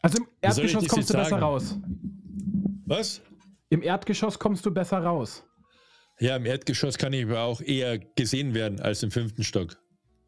also 0.00 0.18
im 0.18 0.28
Erdgeschoss 0.40 0.88
kommst 0.88 1.10
du 1.10 1.14
besser 1.14 1.38
raus. 1.38 1.78
Was? 2.86 3.20
Im 3.70 3.82
Erdgeschoss 3.82 4.38
kommst 4.38 4.66
du 4.66 4.72
besser 4.72 4.98
raus. 4.98 5.44
Ja, 6.18 6.36
im 6.36 6.44
Erdgeschoss 6.44 6.98
kann 6.98 7.12
ich 7.12 7.24
aber 7.24 7.42
auch 7.42 7.60
eher 7.62 7.98
gesehen 7.98 8.52
werden 8.52 8.80
als 8.80 9.02
im 9.02 9.10
fünften 9.10 9.44
Stock 9.44 9.78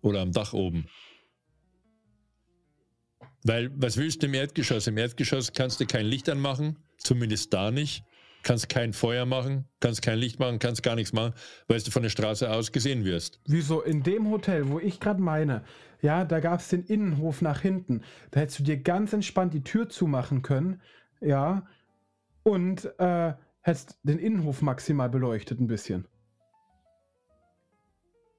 oder 0.00 0.20
am 0.20 0.32
Dach 0.32 0.52
oben. 0.52 0.86
Weil, 3.44 3.72
was 3.74 3.96
willst 3.96 4.22
du 4.22 4.26
im 4.26 4.34
Erdgeschoss? 4.34 4.86
Im 4.86 4.96
Erdgeschoss 4.96 5.52
kannst 5.52 5.80
du 5.80 5.86
kein 5.86 6.06
Licht 6.06 6.28
anmachen, 6.28 6.78
zumindest 6.98 7.52
da 7.52 7.70
nicht. 7.72 8.04
Kannst 8.44 8.68
kein 8.68 8.92
Feuer 8.92 9.24
machen, 9.24 9.68
kannst 9.80 10.02
kein 10.02 10.18
Licht 10.18 10.40
machen, 10.40 10.58
kannst 10.58 10.82
gar 10.82 10.96
nichts 10.96 11.12
machen, 11.12 11.32
weil 11.68 11.80
du 11.80 11.90
von 11.92 12.02
der 12.02 12.10
Straße 12.10 12.50
aus 12.50 12.72
gesehen 12.72 13.04
wirst. 13.04 13.40
Wieso? 13.46 13.82
In 13.82 14.02
dem 14.02 14.30
Hotel, 14.30 14.68
wo 14.68 14.80
ich 14.80 14.98
gerade 14.98 15.20
meine, 15.20 15.64
ja, 16.00 16.24
da 16.24 16.40
gab 16.40 16.58
es 16.58 16.68
den 16.68 16.82
Innenhof 16.82 17.40
nach 17.40 17.60
hinten. 17.60 18.02
Da 18.32 18.40
hättest 18.40 18.60
du 18.60 18.62
dir 18.64 18.78
ganz 18.78 19.12
entspannt 19.12 19.54
die 19.54 19.62
Tür 19.62 19.88
zumachen 19.88 20.42
können, 20.42 20.80
ja, 21.20 21.68
und 22.42 22.84
äh, 22.98 23.34
hättest 23.60 23.96
den 24.02 24.18
Innenhof 24.18 24.62
maximal 24.62 25.08
beleuchtet 25.08 25.60
ein 25.60 25.66
bisschen. 25.66 26.06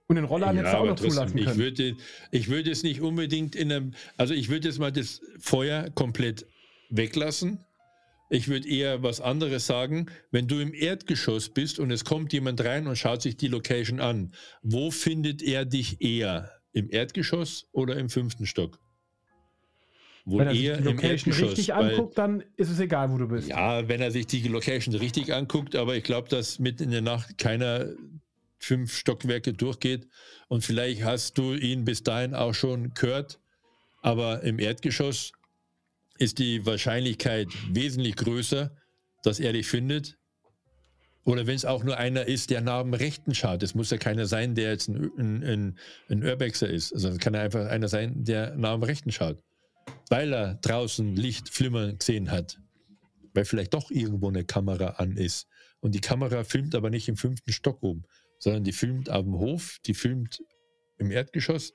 Und 0.08 0.18
den 0.18 0.26
Roller 0.26 0.48
ja, 0.48 0.54
hättest 0.54 0.74
du 0.74 0.78
auch 0.78 0.86
noch 0.86 0.96
zulassen 0.96 1.38
können. 1.38 1.50
Ich 1.50 1.58
würde, 1.58 1.96
ich 2.32 2.50
würde 2.50 2.72
es 2.72 2.84
nicht 2.84 3.02
unbedingt 3.02 3.56
in 3.56 3.72
einem, 3.72 3.94
also 4.18 4.34
ich 4.34 4.50
würde 4.50 4.68
jetzt 4.68 4.80
mal 4.80 4.92
das 4.92 5.22
Feuer 5.39 5.89
komplett 5.92 6.46
weglassen. 6.89 7.66
Ich 8.30 8.48
würde 8.48 8.68
eher 8.68 9.04
was 9.04 9.22
anderes 9.22 9.66
sagen. 9.66 10.08
Wenn 10.32 10.48
du 10.48 10.60
im 10.60 10.74
Erdgeschoss 10.74 11.50
bist 11.50 11.80
und 11.80 11.92
es 11.92 12.04
kommt 12.04 12.34
jemand 12.34 12.63
rein 12.63 12.88
und 12.88 12.96
schaut 12.96 13.22
sich 13.22 13.38
die 13.38 13.48
Location 13.48 14.00
an, 14.00 14.34
wo 14.62 14.92
findet 14.92 15.42
er 15.42 15.66
dich 15.66 16.02
eher? 16.02 16.52
Im 16.76 16.89
Erdgeschoss 16.89 17.68
oder 17.72 17.98
im 17.98 18.10
fünften 18.10 18.48
Stock? 18.48 18.80
Wohl 20.26 20.40
wenn 20.40 20.48
er 20.48 20.54
sich 20.56 20.78
die 20.78 20.84
Location 20.84 21.34
richtig 21.34 21.74
anguckt, 21.74 22.18
dann 22.18 22.44
ist 22.56 22.70
es 22.70 22.80
egal, 22.80 23.12
wo 23.12 23.18
du 23.18 23.28
bist. 23.28 23.50
Ja, 23.50 23.88
wenn 23.90 24.02
er 24.02 24.12
sich 24.12 24.26
die 24.26 24.48
Location 24.48 24.96
richtig 24.96 25.34
anguckt, 25.34 25.76
aber 25.76 25.96
ich 25.96 26.04
glaube, 26.04 26.30
dass 26.30 26.60
mitten 26.60 26.84
in 26.84 26.92
der 26.92 27.02
Nacht 27.02 27.38
keiner 27.38 27.88
fünf 28.58 28.96
Stockwerke 28.96 29.52
durchgeht 29.52 30.08
und 30.48 30.64
vielleicht 30.64 31.04
hast 31.04 31.38
du 31.38 31.54
ihn 31.54 31.84
bis 31.84 32.04
dahin 32.04 32.34
auch 32.34 32.54
schon 32.54 32.94
gehört, 32.94 33.42
aber 34.02 34.44
im 34.44 34.60
Erdgeschoss 34.60 35.34
ist 36.18 36.40
die 36.40 36.66
Wahrscheinlichkeit 36.66 37.50
wesentlich 37.70 38.16
größer, 38.16 38.74
dass 39.24 39.40
er 39.40 39.52
dich 39.52 39.68
findet. 39.68 40.18
Oder 41.26 41.48
wenn 41.48 41.56
es 41.56 41.66
auch 41.66 41.84
nur 41.84 41.98
einer 41.98 42.28
ist, 42.28 42.50
der 42.50 42.62
nach 42.62 42.82
dem 42.82 42.94
Rechten 42.94 43.34
schaut. 43.34 43.64
Es 43.64 43.76
muss 43.76 43.92
ja 43.92 43.98
keiner 43.98 44.26
sein, 44.26 44.56
der 44.56 44.72
jetzt 44.72 44.90
ein, 44.90 45.44
ein, 45.44 45.80
ein 46.10 46.24
Urbexer 46.24 46.70
ist. 46.70 46.94
Also 46.94 47.10
es 47.10 47.20
kann 47.20 47.34
ja 47.34 47.42
einfach 47.42 47.66
einer 47.68 47.88
sein, 47.88 48.26
der 48.26 48.56
nach 48.58 48.74
dem 48.74 48.84
Rechten 48.84 49.12
schaut. 49.12 49.42
Weil 50.10 50.34
er 50.34 50.56
draußen 50.56 51.15
Licht 51.15 51.50
flimmern 51.50 51.98
gesehen 51.98 52.32
hat. 52.32 52.60
Weil 53.34 53.46
vielleicht 53.46 53.74
doch 53.74 53.89
irgendwo 53.91 54.30
eine 54.30 54.43
Kamera 54.43 54.96
an 54.98 55.17
ist. 55.17 55.48
Und 55.80 55.96
die 55.96 56.02
Kamera 56.02 56.43
filmt 56.43 56.76
aber 56.76 56.89
nicht 56.89 57.10
im 57.10 57.17
fünften 57.17 57.52
Stock 57.52 57.84
oben, 57.84 58.04
sondern 58.39 58.63
die 58.63 58.72
filmt 58.72 59.10
auf 59.10 59.24
dem 59.24 59.38
Hof, 59.38 59.80
die 59.86 59.93
filmt 59.93 60.43
im 60.98 61.12
Erdgeschoss. 61.12 61.74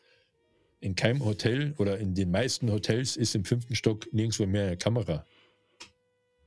In 0.81 0.95
keinem 0.95 1.25
Hotel 1.25 1.75
oder 1.79 1.99
in 1.99 2.15
den 2.15 2.31
meisten 2.31 2.71
Hotels 2.71 3.17
ist 3.17 3.35
im 3.35 3.45
fünften 3.45 3.75
Stock 3.75 4.13
nirgendwo 4.13 4.47
mehr 4.47 4.69
eine 4.69 4.77
Kamera. 4.77 5.27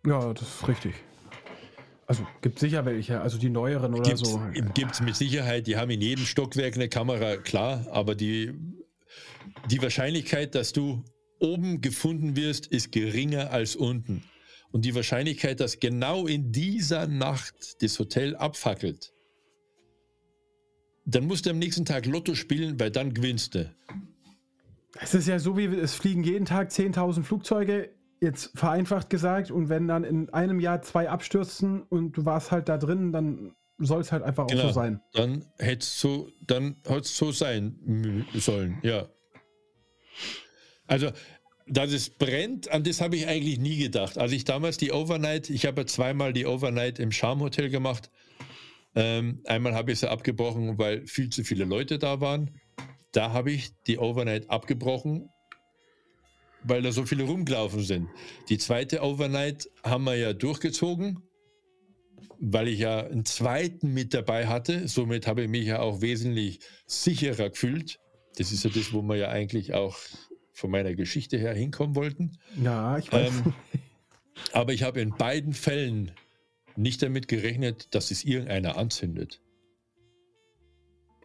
Ja, 0.05 0.33
das 0.33 0.43
ist 0.43 0.67
richtig. 0.67 0.95
Also 2.07 2.27
gibt 2.41 2.59
sicher 2.59 2.83
welche, 2.85 3.21
also 3.21 3.37
die 3.37 3.49
neueren 3.49 3.93
oder 3.93 4.03
gibt's, 4.03 4.29
so. 4.29 4.41
Gibt 4.73 4.91
es 4.91 5.01
mit 5.01 5.15
Sicherheit, 5.15 5.67
die 5.67 5.77
haben 5.77 5.91
in 5.91 6.01
jedem 6.01 6.25
Stockwerk 6.25 6.75
eine 6.75 6.89
Kamera, 6.89 7.37
klar, 7.37 7.85
aber 7.91 8.15
die, 8.15 8.53
die 9.69 9.81
Wahrscheinlichkeit, 9.81 10.55
dass 10.55 10.73
du 10.73 11.03
oben 11.41 11.81
gefunden 11.81 12.35
wirst, 12.35 12.67
ist 12.67 12.91
geringer 12.91 13.51
als 13.51 13.75
unten. 13.75 14.23
Und 14.71 14.85
die 14.85 14.95
Wahrscheinlichkeit, 14.95 15.59
dass 15.59 15.79
genau 15.79 16.27
in 16.27 16.51
dieser 16.51 17.07
Nacht 17.07 17.81
das 17.81 17.99
Hotel 17.99 18.35
abfackelt, 18.35 19.13
dann 21.05 21.25
musst 21.25 21.45
du 21.45 21.49
am 21.49 21.59
nächsten 21.59 21.83
Tag 21.83 22.05
Lotto 22.05 22.35
spielen, 22.35 22.79
weil 22.79 22.91
dann 22.91 23.13
gewinnst 23.13 23.55
du. 23.55 23.69
Es 24.99 25.13
ist 25.13 25.27
ja 25.27 25.39
so, 25.39 25.57
wie 25.57 25.65
es 25.65 25.93
fliegen 25.93 26.23
jeden 26.23 26.45
Tag 26.45 26.69
10.000 26.69 27.23
Flugzeuge, 27.23 27.89
jetzt 28.21 28.51
vereinfacht 28.55 29.09
gesagt, 29.09 29.51
und 29.51 29.67
wenn 29.69 29.87
dann 29.87 30.03
in 30.03 30.29
einem 30.29 30.59
Jahr 30.59 30.81
zwei 30.81 31.09
abstürzen 31.09 31.81
und 31.81 32.13
du 32.13 32.25
warst 32.25 32.51
halt 32.51 32.69
da 32.69 32.77
drin, 32.77 33.11
dann 33.11 33.55
soll 33.79 34.01
es 34.01 34.11
halt 34.11 34.23
einfach 34.23 34.47
genau, 34.47 34.63
auch 34.63 34.73
so 34.73 34.79
genau. 34.79 34.97
sein. 34.97 35.01
Dann 35.13 35.45
hätte 35.57 35.81
es 35.81 35.99
so, 35.99 36.29
dann 36.45 36.75
so 37.01 37.31
sein 37.31 38.25
sollen, 38.35 38.77
ja. 38.83 39.07
Also, 40.91 41.09
dass 41.67 41.93
es 41.93 42.09
brennt, 42.09 42.69
an 42.69 42.83
das 42.83 42.99
habe 42.99 43.15
ich 43.15 43.25
eigentlich 43.25 43.59
nie 43.59 43.77
gedacht. 43.77 44.17
Als 44.17 44.33
ich 44.33 44.43
damals 44.43 44.75
die 44.75 44.91
Overnight, 44.91 45.49
ich 45.49 45.65
habe 45.65 45.81
ja 45.81 45.87
zweimal 45.87 46.33
die 46.33 46.45
Overnight 46.45 46.99
im 46.99 47.13
Charm 47.13 47.39
Hotel 47.39 47.69
gemacht, 47.69 48.11
ähm, 48.93 49.39
einmal 49.45 49.73
habe 49.73 49.93
ich 49.93 50.01
sie 50.01 50.11
abgebrochen, 50.11 50.77
weil 50.77 51.07
viel 51.07 51.29
zu 51.29 51.45
viele 51.45 51.63
Leute 51.63 51.97
da 51.97 52.19
waren. 52.19 52.51
Da 53.13 53.31
habe 53.31 53.53
ich 53.53 53.71
die 53.87 53.99
Overnight 53.99 54.49
abgebrochen, 54.49 55.29
weil 56.63 56.81
da 56.81 56.91
so 56.91 57.05
viele 57.05 57.23
rumgelaufen 57.23 57.83
sind. 57.83 58.09
Die 58.49 58.57
zweite 58.57 59.01
Overnight 59.01 59.69
haben 59.85 60.03
wir 60.03 60.17
ja 60.17 60.33
durchgezogen, 60.33 61.23
weil 62.41 62.67
ich 62.67 62.79
ja 62.79 63.05
einen 63.05 63.23
zweiten 63.23 63.93
mit 63.93 64.13
dabei 64.13 64.47
hatte. 64.47 64.89
Somit 64.89 65.25
habe 65.25 65.43
ich 65.43 65.49
mich 65.49 65.67
ja 65.67 65.79
auch 65.79 66.01
wesentlich 66.01 66.59
sicherer 66.85 67.49
gefühlt. 67.49 67.97
Das 68.35 68.51
ist 68.51 68.65
ja 68.65 68.69
das, 68.69 68.91
wo 68.91 69.01
wir 69.03 69.15
ja 69.15 69.29
eigentlich 69.29 69.73
auch 69.73 69.97
von 70.53 70.71
meiner 70.71 70.93
Geschichte 70.93 71.37
her 71.37 71.53
hinkommen 71.53 71.95
wollten. 71.95 72.37
Ja, 72.61 72.97
ich 72.97 73.11
weiß. 73.11 73.31
Ähm, 73.43 73.53
aber 74.53 74.73
ich 74.73 74.83
habe 74.83 75.01
in 75.01 75.11
beiden 75.11 75.53
Fällen 75.53 76.11
nicht 76.75 77.01
damit 77.01 77.27
gerechnet, 77.27 77.93
dass 77.93 78.11
es 78.11 78.23
irgendeiner 78.23 78.77
anzündet. 78.77 79.41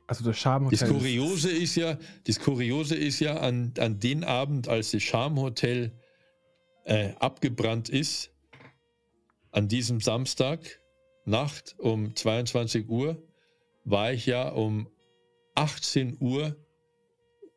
Also 0.06 0.24
das 0.24 0.38
Charmhotel. 0.38 0.78
Das 0.78 0.88
Kuriose 0.88 1.50
ist 1.50 1.74
ja, 1.74 1.98
das 2.26 2.38
Kuriose 2.38 2.94
ist 2.94 3.20
ja 3.20 3.38
an, 3.38 3.72
an 3.78 3.98
den 3.98 4.22
Abend, 4.22 4.68
als 4.68 4.92
das 4.92 5.02
Charmhotel 5.02 5.92
äh, 6.84 7.12
abgebrannt 7.18 7.88
ist, 7.88 8.30
an 9.50 9.68
diesem 9.68 10.00
Samstag 10.00 10.60
Nacht 11.24 11.74
um 11.78 12.14
22 12.14 12.88
Uhr, 12.88 13.20
war 13.84 14.12
ich 14.12 14.26
ja 14.26 14.48
um 14.48 14.88
18 15.56 16.18
Uhr 16.20 16.56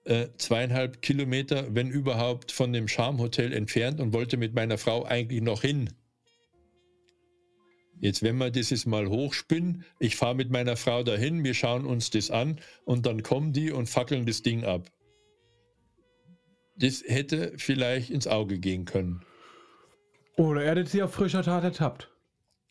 äh, 0.10 0.36
zweieinhalb 0.38 1.04
Kilometer, 1.04 1.67
wenn 1.76 1.89
überhaupt, 1.91 2.52
von 2.52 2.74
dem 2.74 2.88
Charmhotel 2.88 3.54
entfernt 3.54 4.00
und 4.02 4.12
wollte 4.12 4.38
mit 4.38 4.56
meiner 4.56 4.80
Frau 4.80 5.06
eigentlich 5.06 5.41
noch 5.41 5.62
hin. 5.62 5.91
Jetzt, 8.00 8.24
wenn 8.24 8.38
wir 8.38 8.50
dieses 8.50 8.86
mal 8.86 9.08
hochspinnen, 9.08 9.84
ich 10.00 10.15
fahre 10.15 10.34
mit 10.34 10.50
meiner 10.50 10.78
Frau 10.78 11.04
dahin, 11.04 11.43
wir 11.43 11.54
schauen 11.54 11.86
uns 11.86 12.10
das 12.10 12.32
an 12.32 12.60
und 12.86 13.06
dann 13.06 13.22
kommen 13.22 13.54
die 13.54 13.72
und 13.72 13.88
fackeln 13.88 14.26
das 14.26 14.41
Ding 14.41 14.63
ab. 14.63 14.89
Das 16.78 17.04
hätte 17.06 17.54
vielleicht 17.58 18.10
ins 18.10 18.26
Auge 18.26 18.58
gehen 18.58 18.86
können. 18.86 19.22
Oder 20.38 20.63
er 20.63 20.72
hätte 20.72 20.89
sie 20.89 21.04
auf 21.04 21.13
frischer 21.13 21.43
Tat 21.43 21.63
ertappt. 21.63 22.10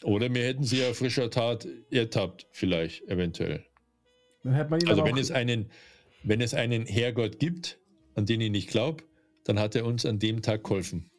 Oder 0.02 0.34
wir 0.34 0.42
hätten 0.42 0.64
sie 0.64 0.84
auf 0.84 0.98
frischer 0.98 1.30
Tat 1.30 1.68
ertappt, 1.90 2.46
vielleicht, 2.50 3.06
eventuell. 3.08 3.64
also 4.88 5.04
wenn 5.04 5.18
es, 5.18 5.30
einen, 5.30 5.70
wenn 6.28 6.40
es 6.40 6.54
einen 6.54 6.86
Herrgott 6.86 7.38
gibt, 7.38 7.80
an 8.14 8.26
den 8.26 8.40
ich 8.40 8.50
nicht 8.50 8.70
glaube, 8.70 9.04
dann 9.44 9.58
hat 9.58 9.74
er 9.74 9.86
uns 9.86 10.04
an 10.04 10.18
dem 10.18 10.42
Tag 10.42 10.62
geholfen. 10.62 11.10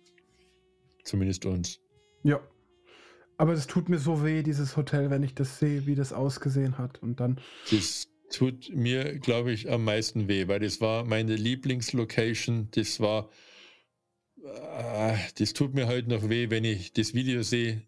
Zumindest 1.04 1.46
uns. 1.46 1.80
Ja. 2.24 2.40
Aber 3.38 3.54
es 3.54 3.68
tut 3.68 3.90
mir 3.90 3.98
so 3.98 4.24
weh, 4.24 4.44
dieses 4.44 4.78
Hotel, 4.78 5.10
wenn 5.10 5.24
ich 5.24 5.34
das 5.34 5.60
sehe, 5.60 5.88
wie 5.88 5.96
das 5.96 6.14
ausgesehen 6.14 6.78
hat. 6.78 7.02
Und 7.02 7.20
dann. 7.20 7.40
Das 7.72 8.08
tut 8.30 8.70
mir, 8.76 9.18
glaube 9.18 9.52
ich, 9.52 9.72
am 9.72 9.84
meisten 9.84 10.28
weh, 10.28 10.48
weil 10.48 10.60
das 10.60 10.82
war 10.82 11.06
meine 11.06 11.36
Lieblingslocation. 11.36 12.68
Das 12.72 13.00
war. 13.00 13.30
Äh, 14.44 15.18
das 15.40 15.54
tut 15.54 15.74
mir 15.74 15.88
heute 15.88 16.10
noch 16.10 16.30
weh, 16.30 16.50
wenn 16.50 16.66
ich 16.66 16.94
das 16.94 17.14
Video 17.14 17.42
sehe, 17.42 17.82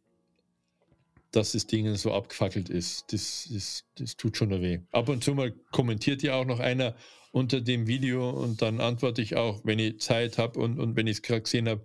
dass 1.32 1.54
das 1.54 1.66
Ding 1.66 1.96
so 1.96 2.14
abgefackelt 2.14 2.70
ist. 2.70 3.12
Das, 3.14 3.50
das, 3.52 3.86
das 3.96 4.18
tut 4.18 4.38
schon 4.38 4.50
weh. 4.62 4.80
Ab 4.92 5.10
und 5.10 5.24
zu 5.24 5.34
mal 5.34 5.52
kommentiert 5.72 6.24
ja 6.24 6.36
auch 6.36 6.46
noch 6.46 6.60
einer 6.60 6.96
unter 7.32 7.62
dem 7.62 7.88
Video 7.88 8.30
und 8.30 8.62
dann 8.62 8.82
antworte 8.82 9.22
ich 9.22 9.36
auch, 9.36 9.62
wenn 9.64 9.80
ich 9.80 10.00
Zeit 10.02 10.38
habe 10.38 10.60
und, 10.60 10.80
und 10.80 10.96
wenn 10.96 11.08
ich 11.08 11.18
es 11.18 11.22
gerade 11.22 11.42
gesehen 11.42 11.70
habe. 11.70 11.84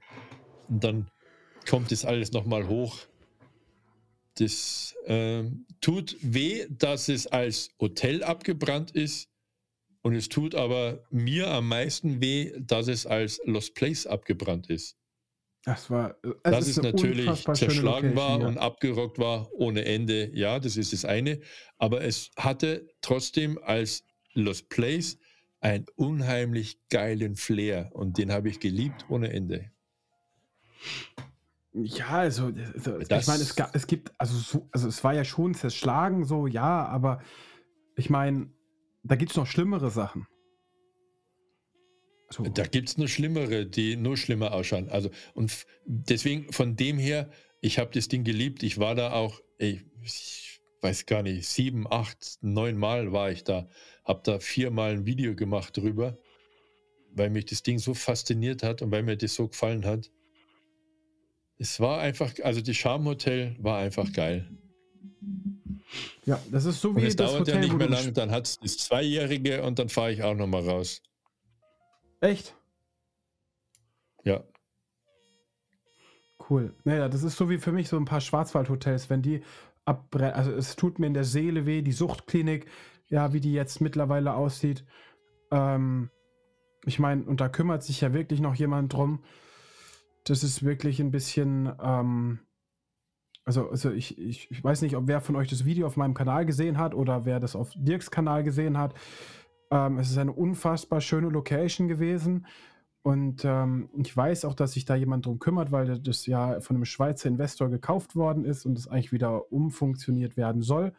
Und 0.68 0.82
dann 0.82 1.10
kommt 1.68 1.92
das 1.92 2.04
alles 2.04 2.32
nochmal 2.32 2.66
hoch. 2.66 2.98
Das 4.34 4.94
äh, 5.06 5.44
tut 5.80 6.16
weh, 6.20 6.66
dass 6.68 7.08
es 7.08 7.26
als 7.26 7.70
Hotel 7.80 8.22
abgebrannt 8.22 8.90
ist. 8.90 9.28
Und 10.02 10.14
es 10.14 10.28
tut 10.28 10.54
aber 10.54 11.04
mir 11.10 11.48
am 11.48 11.68
meisten 11.68 12.20
weh, 12.20 12.52
dass 12.58 12.88
es 12.88 13.06
als 13.06 13.40
Lost 13.44 13.74
Place 13.74 14.06
abgebrannt 14.06 14.68
ist. 14.68 14.96
Das 15.66 15.90
war, 15.90 16.14
dass 16.44 16.68
es 16.68 16.80
natürlich 16.80 17.44
zerschlagen 17.44 18.14
war 18.14 18.38
ja. 18.38 18.46
und 18.46 18.56
abgerockt 18.56 19.18
war 19.18 19.52
ohne 19.52 19.84
Ende. 19.84 20.30
Ja, 20.32 20.60
das 20.60 20.76
ist 20.76 20.92
das 20.92 21.04
eine. 21.04 21.40
Aber 21.76 22.02
es 22.02 22.30
hatte 22.36 22.86
trotzdem 23.00 23.58
als 23.60 24.04
Lost 24.34 24.68
Place 24.68 25.18
einen 25.58 25.86
unheimlich 25.96 26.78
geilen 26.88 27.34
Flair 27.34 27.90
und 27.94 28.16
den 28.16 28.30
habe 28.30 28.48
ich 28.48 28.60
geliebt 28.60 29.06
ohne 29.08 29.32
Ende. 29.32 29.72
Ja, 31.72 32.10
also, 32.10 32.52
also 32.74 33.00
ich 33.00 33.08
meine, 33.08 33.42
es, 33.42 33.56
es 33.72 33.86
gibt, 33.88 34.12
also, 34.18 34.38
so, 34.38 34.68
also 34.70 34.86
es 34.86 35.02
war 35.02 35.14
ja 35.14 35.24
schon 35.24 35.52
zerschlagen, 35.54 36.24
so, 36.26 36.46
ja, 36.46 36.86
aber 36.86 37.20
ich 37.96 38.08
meine, 38.08 38.52
da 39.02 39.16
gibt 39.16 39.32
es 39.32 39.36
noch 39.36 39.48
schlimmere 39.48 39.90
Sachen. 39.90 40.28
So. 42.36 42.42
Da 42.42 42.64
gibt 42.64 42.90
es 42.90 42.98
noch 42.98 43.08
schlimmere, 43.08 43.64
die 43.64 43.96
nur 43.96 44.18
schlimmer 44.18 44.52
ausschauen. 44.52 44.90
Also, 44.90 45.10
und 45.32 45.66
deswegen, 45.86 46.52
von 46.52 46.76
dem 46.76 46.98
her, 46.98 47.30
ich 47.62 47.78
habe 47.78 47.90
das 47.94 48.08
Ding 48.08 48.24
geliebt. 48.24 48.62
Ich 48.62 48.78
war 48.78 48.94
da 48.94 49.12
auch, 49.12 49.40
ey, 49.56 49.80
ich 50.02 50.60
weiß 50.82 51.06
gar 51.06 51.22
nicht, 51.22 51.48
sieben, 51.48 51.90
acht, 51.90 52.38
neun 52.42 52.76
Mal 52.76 53.12
war 53.12 53.30
ich 53.30 53.44
da. 53.44 53.68
Habe 54.04 54.20
da 54.22 54.38
viermal 54.38 54.92
ein 54.92 55.06
Video 55.06 55.34
gemacht 55.34 55.78
drüber, 55.78 56.18
weil 57.12 57.30
mich 57.30 57.46
das 57.46 57.62
Ding 57.62 57.78
so 57.78 57.94
fasziniert 57.94 58.62
hat 58.62 58.82
und 58.82 58.90
weil 58.90 59.02
mir 59.02 59.16
das 59.16 59.34
so 59.34 59.48
gefallen 59.48 59.86
hat. 59.86 60.10
Es 61.58 61.80
war 61.80 62.00
einfach, 62.00 62.34
also 62.42 62.60
das 62.60 62.76
Charme-Hotel 62.76 63.56
war 63.58 63.78
einfach 63.78 64.12
geil. 64.12 64.46
Ja, 66.26 66.38
das 66.50 66.66
ist 66.66 66.82
so 66.82 66.94
wie 66.94 67.00
und 67.00 67.06
es 67.06 67.16
das 67.16 67.30
dauert 67.30 67.40
Hotel, 67.40 67.54
ja 67.54 67.60
nicht 67.60 67.78
mehr 67.78 67.88
lang, 67.88 68.12
dann 68.12 68.30
hat 68.30 68.46
es 68.46 68.58
das 68.58 68.76
Zweijährige 68.76 69.62
und 69.62 69.78
dann 69.78 69.88
fahre 69.88 70.12
ich 70.12 70.22
auch 70.22 70.34
nochmal 70.34 70.68
raus. 70.68 71.00
Echt? 72.20 72.56
Ja. 74.24 74.42
Cool. 76.48 76.74
Naja, 76.84 77.08
das 77.08 77.22
ist 77.22 77.36
so 77.36 77.50
wie 77.50 77.58
für 77.58 77.72
mich 77.72 77.88
so 77.88 77.96
ein 77.96 78.04
paar 78.04 78.20
Schwarzwaldhotels, 78.20 79.10
wenn 79.10 79.22
die 79.22 79.42
abbrennen. 79.84 80.34
Also 80.34 80.52
es 80.52 80.76
tut 80.76 80.98
mir 80.98 81.06
in 81.06 81.14
der 81.14 81.24
Seele 81.24 81.66
weh, 81.66 81.82
die 81.82 81.92
Suchtklinik, 81.92 82.66
ja, 83.08 83.32
wie 83.32 83.40
die 83.40 83.52
jetzt 83.52 83.80
mittlerweile 83.80 84.34
aussieht. 84.34 84.84
Ähm, 85.50 86.10
ich 86.84 86.98
meine, 86.98 87.24
und 87.24 87.40
da 87.40 87.48
kümmert 87.48 87.82
sich 87.82 88.00
ja 88.00 88.12
wirklich 88.12 88.40
noch 88.40 88.54
jemand 88.54 88.92
drum. 88.92 89.22
Das 90.24 90.42
ist 90.42 90.64
wirklich 90.64 91.00
ein 91.00 91.10
bisschen, 91.10 91.72
ähm, 91.80 92.40
also, 93.44 93.70
also 93.70 93.92
ich, 93.92 94.18
ich, 94.18 94.50
ich 94.50 94.62
weiß 94.62 94.82
nicht, 94.82 94.96
ob 94.96 95.06
wer 95.06 95.20
von 95.20 95.36
euch 95.36 95.48
das 95.48 95.64
Video 95.64 95.86
auf 95.86 95.96
meinem 95.96 96.14
Kanal 96.14 96.46
gesehen 96.46 96.78
hat 96.78 96.94
oder 96.94 97.24
wer 97.24 97.38
das 97.40 97.54
auf 97.54 97.72
Dirks 97.76 98.10
Kanal 98.10 98.42
gesehen 98.42 98.76
hat. 98.76 98.94
Ähm, 99.70 99.98
es 99.98 100.10
ist 100.10 100.18
eine 100.18 100.32
unfassbar 100.32 101.00
schöne 101.00 101.28
Location 101.28 101.88
gewesen. 101.88 102.46
Und 103.02 103.44
ähm, 103.44 103.88
ich 103.96 104.16
weiß 104.16 104.44
auch, 104.44 104.54
dass 104.54 104.72
sich 104.72 104.84
da 104.84 104.96
jemand 104.96 105.26
drum 105.26 105.38
kümmert, 105.38 105.70
weil 105.70 106.00
das 106.00 106.26
ja 106.26 106.60
von 106.60 106.74
einem 106.74 106.84
Schweizer 106.84 107.28
Investor 107.28 107.68
gekauft 107.68 108.16
worden 108.16 108.44
ist 108.44 108.66
und 108.66 108.76
es 108.76 108.88
eigentlich 108.88 109.12
wieder 109.12 109.52
umfunktioniert 109.52 110.36
werden 110.36 110.62
soll. 110.62 110.92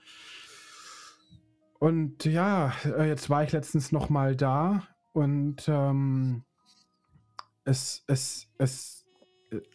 Und 1.80 2.24
ja, 2.24 2.72
äh, 2.86 3.08
jetzt 3.08 3.30
war 3.30 3.44
ich 3.44 3.52
letztens 3.52 3.92
noch 3.92 4.10
mal 4.10 4.36
da 4.36 4.84
und 5.12 5.68
ähm, 5.68 6.44
es, 7.66 8.04
es, 8.08 8.48
es, 8.58 9.06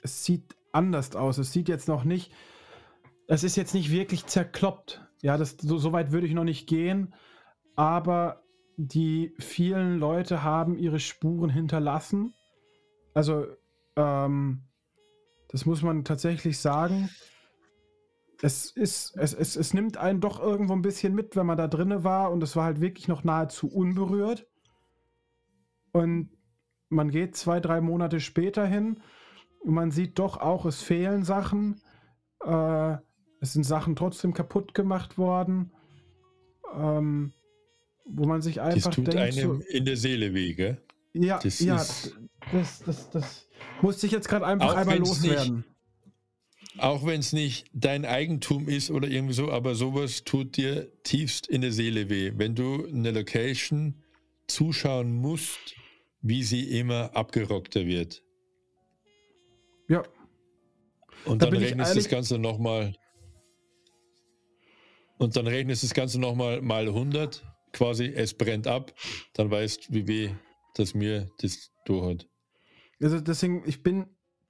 es 0.02 0.24
sieht 0.24 0.56
anders 0.72 1.14
aus. 1.14 1.38
Es 1.38 1.52
sieht 1.52 1.68
jetzt 1.68 1.86
noch 1.86 2.04
nicht, 2.04 2.32
es 3.28 3.44
ist 3.44 3.56
jetzt 3.56 3.74
nicht 3.74 3.90
wirklich 3.90 4.26
zerkloppt. 4.26 5.06
Ja, 5.20 5.36
das, 5.36 5.56
so, 5.60 5.78
so 5.78 5.92
weit 5.92 6.12
würde 6.12 6.26
ich 6.26 6.32
noch 6.32 6.44
nicht 6.44 6.66
gehen. 6.66 7.14
Aber 7.76 8.41
die 8.76 9.34
vielen 9.38 9.98
Leute 9.98 10.42
haben 10.42 10.76
ihre 10.76 11.00
Spuren 11.00 11.50
hinterlassen. 11.50 12.34
Also, 13.14 13.46
ähm, 13.96 14.62
das 15.48 15.66
muss 15.66 15.82
man 15.82 16.04
tatsächlich 16.04 16.58
sagen. 16.58 17.10
Es 18.40 18.70
ist, 18.70 19.16
es, 19.16 19.34
es, 19.34 19.56
es 19.56 19.74
nimmt 19.74 19.98
einen 19.98 20.20
doch 20.20 20.40
irgendwo 20.40 20.72
ein 20.72 20.82
bisschen 20.82 21.14
mit, 21.14 21.36
wenn 21.36 21.46
man 21.46 21.58
da 21.58 21.68
drinne 21.68 22.02
war 22.02 22.32
und 22.32 22.42
es 22.42 22.56
war 22.56 22.64
halt 22.64 22.80
wirklich 22.80 23.06
noch 23.06 23.22
nahezu 23.22 23.68
unberührt. 23.68 24.48
Und 25.92 26.30
man 26.88 27.10
geht 27.10 27.36
zwei, 27.36 27.60
drei 27.60 27.80
Monate 27.80 28.18
später 28.18 28.66
hin 28.66 29.00
und 29.60 29.74
man 29.74 29.90
sieht 29.90 30.18
doch 30.18 30.38
auch, 30.38 30.64
es 30.64 30.82
fehlen 30.82 31.22
Sachen. 31.22 31.80
Äh, 32.44 32.96
es 33.40 33.52
sind 33.52 33.64
Sachen 33.64 33.94
trotzdem 33.94 34.34
kaputt 34.34 34.74
gemacht 34.74 35.18
worden. 35.18 35.72
Ähm, 36.74 37.32
wo 38.04 38.26
man 38.26 38.42
sich 38.42 38.60
einfach 38.60 38.90
das 38.90 38.94
tut 38.94 39.08
denkt, 39.08 39.20
einem 39.20 39.60
so, 39.60 39.68
in 39.68 39.84
der 39.84 39.96
Seele 39.96 40.34
weh, 40.34 40.54
gell? 40.54 40.80
Ja, 41.14 41.38
das 41.38 41.60
ja, 41.60 41.76
das, 41.76 42.82
das, 42.84 43.10
das 43.10 43.48
musste 43.82 44.06
ich 44.06 44.12
jetzt 44.12 44.28
gerade 44.28 44.46
einfach 44.46 44.74
einmal 44.74 44.98
loswerden. 44.98 45.56
Nicht, 45.56 45.68
auch 46.78 47.04
wenn 47.04 47.20
es 47.20 47.32
nicht 47.32 47.66
dein 47.74 48.04
Eigentum 48.04 48.68
ist 48.68 48.90
oder 48.90 49.08
irgendwie 49.08 49.34
so, 49.34 49.50
aber 49.50 49.74
sowas 49.74 50.24
tut 50.24 50.56
dir 50.56 50.90
tiefst 51.02 51.46
in 51.46 51.60
der 51.60 51.72
Seele 51.72 52.08
weh, 52.08 52.32
wenn 52.36 52.54
du 52.54 52.86
eine 52.86 53.10
Location 53.10 54.02
zuschauen 54.46 55.12
musst, 55.12 55.74
wie 56.22 56.42
sie 56.42 56.78
immer 56.78 57.14
abgerockter 57.14 57.86
wird. 57.86 58.22
Ja. 59.88 60.02
Und 61.24 61.42
da 61.42 61.46
dann 61.46 61.58
rechnest 61.58 61.96
das 61.96 62.08
Ganze 62.08 62.38
nochmal. 62.38 62.94
Und 65.18 65.36
dann 65.36 65.46
rechnest 65.46 65.82
das 65.82 65.94
Ganze 65.94 66.18
nochmal 66.18 66.62
mal 66.62 66.88
100 66.88 67.44
quasi, 67.72 68.12
es 68.14 68.34
brennt 68.34 68.66
ab, 68.66 68.92
dann 69.34 69.50
weißt, 69.50 69.92
wie 69.92 70.06
weh 70.06 70.30
das 70.74 70.94
mir 70.94 71.28
das 71.40 71.70
durchhat. 71.84 72.28
Also 73.00 73.20
deswegen, 73.20 73.62
ich 73.66 73.82
bin 73.82 74.06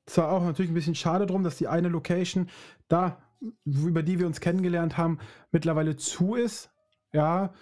zwar 0.06 0.32
auch 0.32 0.42
natürlich 0.42 0.70
ein 0.70 0.74
bisschen 0.74 0.94
schade 0.94 1.26
drum, 1.26 1.42
dass 1.42 1.56
die 1.56 1.68
eine 1.68 1.88
Location 1.88 2.50
da, 2.88 3.22
über 3.64 4.02
die 4.02 4.18
wir 4.18 4.26
uns 4.26 4.40
kennengelernt 4.40 4.96
haben, 4.96 5.18
mittlerweile 5.50 5.96
zu 5.96 6.34
ist. 6.34 6.70
Ja, 7.12 7.52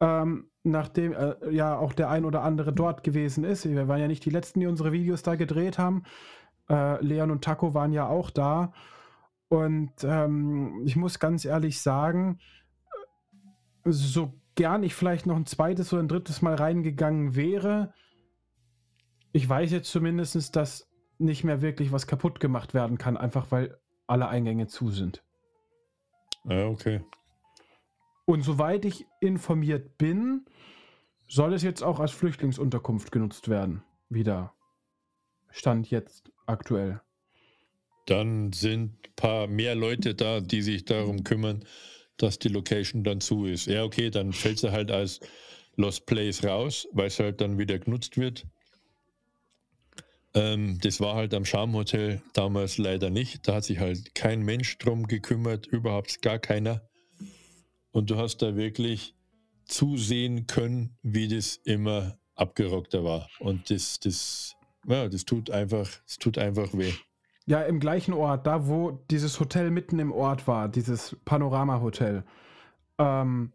ähm, 0.00 0.50
nachdem 0.62 1.12
äh, 1.12 1.50
ja 1.50 1.76
auch 1.76 1.92
der 1.92 2.10
ein 2.10 2.24
oder 2.24 2.42
andere 2.42 2.72
dort 2.72 3.02
gewesen 3.02 3.44
ist. 3.44 3.68
Wir 3.68 3.88
waren 3.88 4.00
ja 4.00 4.08
nicht 4.08 4.24
die 4.24 4.30
Letzten, 4.30 4.60
die 4.60 4.66
unsere 4.66 4.92
Videos 4.92 5.22
da 5.22 5.34
gedreht 5.34 5.78
haben. 5.78 6.04
Äh, 6.68 7.02
Leon 7.04 7.30
und 7.30 7.42
Taco 7.44 7.74
waren 7.74 7.92
ja 7.92 8.06
auch 8.06 8.30
da. 8.30 8.72
Und 9.48 9.92
ähm, 10.02 10.82
ich 10.84 10.96
muss 10.96 11.18
ganz 11.18 11.44
ehrlich 11.44 11.80
sagen, 11.80 12.38
so 13.84 14.34
gern 14.58 14.82
ich 14.82 14.96
vielleicht 14.96 15.24
noch 15.24 15.36
ein 15.36 15.46
zweites 15.46 15.92
oder 15.92 16.02
ein 16.02 16.08
drittes 16.08 16.42
Mal 16.42 16.56
reingegangen 16.56 17.36
wäre. 17.36 17.94
Ich 19.30 19.48
weiß 19.48 19.70
jetzt 19.70 19.88
zumindest, 19.88 20.56
dass 20.56 20.90
nicht 21.16 21.44
mehr 21.44 21.62
wirklich 21.62 21.92
was 21.92 22.08
kaputt 22.08 22.40
gemacht 22.40 22.74
werden 22.74 22.98
kann, 22.98 23.16
einfach 23.16 23.52
weil 23.52 23.78
alle 24.08 24.26
Eingänge 24.26 24.66
zu 24.66 24.90
sind. 24.90 25.22
Ja, 26.42 26.66
okay. 26.66 27.04
Und 28.24 28.42
soweit 28.42 28.84
ich 28.84 29.06
informiert 29.20 29.96
bin, 29.96 30.44
soll 31.28 31.52
es 31.52 31.62
jetzt 31.62 31.84
auch 31.84 32.00
als 32.00 32.10
Flüchtlingsunterkunft 32.10 33.12
genutzt 33.12 33.48
werden. 33.48 33.84
Wieder. 34.08 34.54
Stand 35.50 35.88
jetzt 35.88 36.32
aktuell. 36.46 37.00
Dann 38.06 38.52
sind 38.52 39.06
ein 39.06 39.14
paar 39.14 39.46
mehr 39.46 39.76
Leute 39.76 40.16
da, 40.16 40.40
die 40.40 40.62
sich 40.62 40.84
darum 40.84 41.22
kümmern, 41.22 41.64
dass 42.18 42.38
die 42.38 42.48
Location 42.48 43.04
dann 43.04 43.20
zu 43.20 43.46
ist. 43.46 43.66
Ja, 43.66 43.84
okay, 43.84 44.10
dann 44.10 44.32
fällt 44.32 44.58
sie 44.58 44.70
halt 44.70 44.90
als 44.90 45.20
Lost 45.76 46.06
Place 46.06 46.44
raus, 46.44 46.86
weil 46.92 47.06
es 47.06 47.18
halt 47.18 47.40
dann 47.40 47.58
wieder 47.58 47.78
genutzt 47.78 48.16
wird. 48.18 48.46
Ähm, 50.34 50.78
das 50.82 51.00
war 51.00 51.14
halt 51.14 51.32
am 51.34 51.44
Charme 51.44 51.74
Hotel 51.74 52.22
damals 52.34 52.78
leider 52.78 53.10
nicht. 53.10 53.46
Da 53.46 53.54
hat 53.54 53.64
sich 53.64 53.78
halt 53.78 54.14
kein 54.14 54.42
Mensch 54.42 54.76
drum 54.78 55.06
gekümmert, 55.06 55.66
überhaupt 55.66 56.20
gar 56.20 56.38
keiner. 56.38 56.82
Und 57.92 58.10
du 58.10 58.16
hast 58.16 58.42
da 58.42 58.56
wirklich 58.56 59.14
zusehen 59.64 60.46
können, 60.46 60.96
wie 61.02 61.28
das 61.28 61.56
immer 61.64 62.18
abgerockter 62.34 63.04
war. 63.04 63.28
Und 63.38 63.70
das, 63.70 64.00
das, 64.00 64.54
ja, 64.86 65.08
das 65.08 65.24
tut 65.24 65.50
einfach, 65.50 65.88
das 66.06 66.18
tut 66.18 66.38
einfach 66.38 66.72
weh. 66.74 66.92
Ja, 67.48 67.62
im 67.62 67.80
gleichen 67.80 68.12
Ort, 68.12 68.46
da 68.46 68.68
wo 68.68 68.90
dieses 69.10 69.40
Hotel 69.40 69.70
mitten 69.70 69.98
im 69.98 70.12
Ort 70.12 70.46
war, 70.46 70.68
dieses 70.68 71.16
Panorama-Hotel, 71.24 72.22
ähm, 72.98 73.54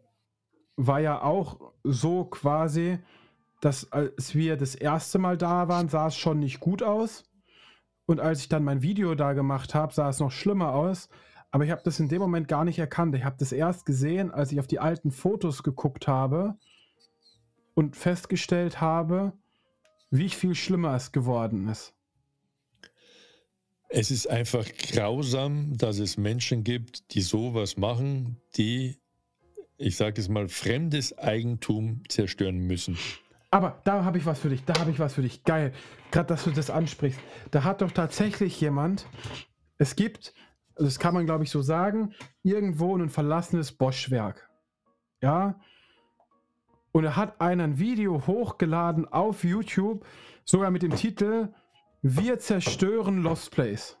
war 0.74 0.98
ja 0.98 1.22
auch 1.22 1.60
so 1.84 2.24
quasi, 2.24 2.98
dass 3.60 3.92
als 3.92 4.34
wir 4.34 4.56
das 4.56 4.74
erste 4.74 5.20
Mal 5.20 5.36
da 5.36 5.68
waren, 5.68 5.88
sah 5.88 6.08
es 6.08 6.16
schon 6.16 6.40
nicht 6.40 6.58
gut 6.58 6.82
aus. 6.82 7.30
Und 8.04 8.18
als 8.18 8.40
ich 8.40 8.48
dann 8.48 8.64
mein 8.64 8.82
Video 8.82 9.14
da 9.14 9.32
gemacht 9.32 9.76
habe, 9.76 9.94
sah 9.94 10.08
es 10.08 10.18
noch 10.18 10.32
schlimmer 10.32 10.74
aus. 10.74 11.08
Aber 11.52 11.64
ich 11.64 11.70
habe 11.70 11.82
das 11.84 12.00
in 12.00 12.08
dem 12.08 12.20
Moment 12.20 12.48
gar 12.48 12.64
nicht 12.64 12.80
erkannt. 12.80 13.14
Ich 13.14 13.22
habe 13.22 13.36
das 13.38 13.52
erst 13.52 13.86
gesehen, 13.86 14.32
als 14.32 14.50
ich 14.50 14.58
auf 14.58 14.66
die 14.66 14.80
alten 14.80 15.12
Fotos 15.12 15.62
geguckt 15.62 16.08
habe 16.08 16.56
und 17.74 17.94
festgestellt 17.94 18.80
habe, 18.80 19.34
wie 20.10 20.30
viel 20.30 20.56
schlimmer 20.56 20.96
es 20.96 21.12
geworden 21.12 21.68
ist. 21.68 21.93
Es 23.88 24.10
ist 24.10 24.28
einfach 24.28 24.66
grausam, 24.92 25.76
dass 25.76 25.98
es 25.98 26.16
Menschen 26.16 26.64
gibt, 26.64 27.14
die 27.14 27.20
sowas 27.20 27.76
machen, 27.76 28.40
die, 28.56 28.98
ich 29.76 29.96
sage 29.96 30.20
es 30.20 30.28
mal, 30.28 30.48
fremdes 30.48 31.16
Eigentum 31.18 32.02
zerstören 32.08 32.58
müssen. 32.58 32.98
Aber 33.50 33.80
da 33.84 34.04
habe 34.04 34.18
ich 34.18 34.26
was 34.26 34.40
für 34.40 34.48
dich, 34.48 34.64
da 34.64 34.78
habe 34.80 34.90
ich 34.90 34.98
was 34.98 35.14
für 35.14 35.22
dich. 35.22 35.44
Geil. 35.44 35.72
Gerade, 36.10 36.26
dass 36.26 36.42
du 36.42 36.50
das 36.50 36.70
ansprichst. 36.70 37.20
Da 37.52 37.62
hat 37.62 37.82
doch 37.82 37.92
tatsächlich 37.92 38.60
jemand, 38.60 39.06
es 39.78 39.94
gibt, 39.94 40.34
das 40.74 40.98
kann 40.98 41.14
man 41.14 41.24
glaube 41.24 41.44
ich 41.44 41.50
so 41.50 41.62
sagen, 41.62 42.14
irgendwo 42.42 42.96
ein 42.96 43.10
verlassenes 43.10 43.70
Boschwerk. 43.70 44.50
Ja. 45.22 45.60
Und 46.90 47.04
er 47.04 47.14
hat 47.14 47.40
ein 47.40 47.78
Video 47.78 48.26
hochgeladen 48.26 49.06
auf 49.06 49.44
YouTube, 49.44 50.04
sogar 50.44 50.72
mit 50.72 50.82
dem 50.82 50.96
Titel 50.96 51.48
Wir 52.06 52.38
zerstören 52.38 53.22
Lost 53.22 53.50
Place. 53.50 53.96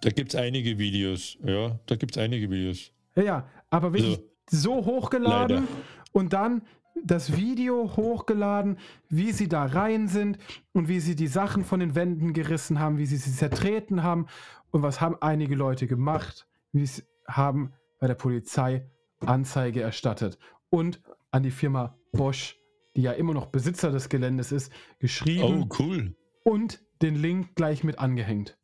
Da 0.00 0.08
gibt 0.08 0.32
es 0.32 0.40
einige 0.40 0.78
Videos, 0.78 1.36
ja, 1.44 1.78
da 1.84 1.94
gibt 1.94 2.16
es 2.16 2.22
einige 2.22 2.50
Videos. 2.50 2.90
Ja, 3.16 3.22
ja, 3.22 3.48
aber 3.68 3.92
wirklich 3.92 4.18
so, 4.48 4.80
so 4.80 4.86
hochgeladen 4.86 5.56
Leider. 5.56 5.68
und 6.12 6.32
dann 6.32 6.62
das 7.04 7.36
Video 7.36 7.94
hochgeladen, 7.98 8.78
wie 9.10 9.32
sie 9.32 9.46
da 9.46 9.66
rein 9.66 10.08
sind 10.08 10.38
und 10.72 10.88
wie 10.88 11.00
sie 11.00 11.14
die 11.16 11.26
Sachen 11.26 11.64
von 11.66 11.80
den 11.80 11.94
Wänden 11.94 12.32
gerissen 12.32 12.78
haben, 12.78 12.96
wie 12.96 13.04
sie 13.04 13.18
sie 13.18 13.34
zertreten 13.34 14.02
haben 14.02 14.26
und 14.70 14.82
was 14.82 15.02
haben 15.02 15.16
einige 15.20 15.56
Leute 15.56 15.86
gemacht, 15.86 16.48
wie 16.72 16.86
sie 16.86 17.02
haben 17.28 17.74
bei 17.98 18.06
der 18.06 18.14
Polizei 18.14 18.88
Anzeige 19.18 19.82
erstattet 19.82 20.38
und 20.70 21.02
an 21.30 21.42
die 21.42 21.50
Firma 21.50 21.98
Bosch, 22.12 22.56
die 22.96 23.02
ja 23.02 23.12
immer 23.12 23.34
noch 23.34 23.48
Besitzer 23.48 23.90
des 23.90 24.08
Geländes 24.08 24.50
ist, 24.50 24.72
geschrieben. 24.98 25.68
Oh, 25.70 25.76
cool. 25.78 26.14
Und 26.42 26.80
den 27.02 27.16
Link 27.16 27.54
gleich 27.54 27.84
mit 27.84 27.98
angehängt. 27.98 28.56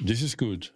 Das 0.00 0.22
ist 0.22 0.38
gut. 0.38 0.74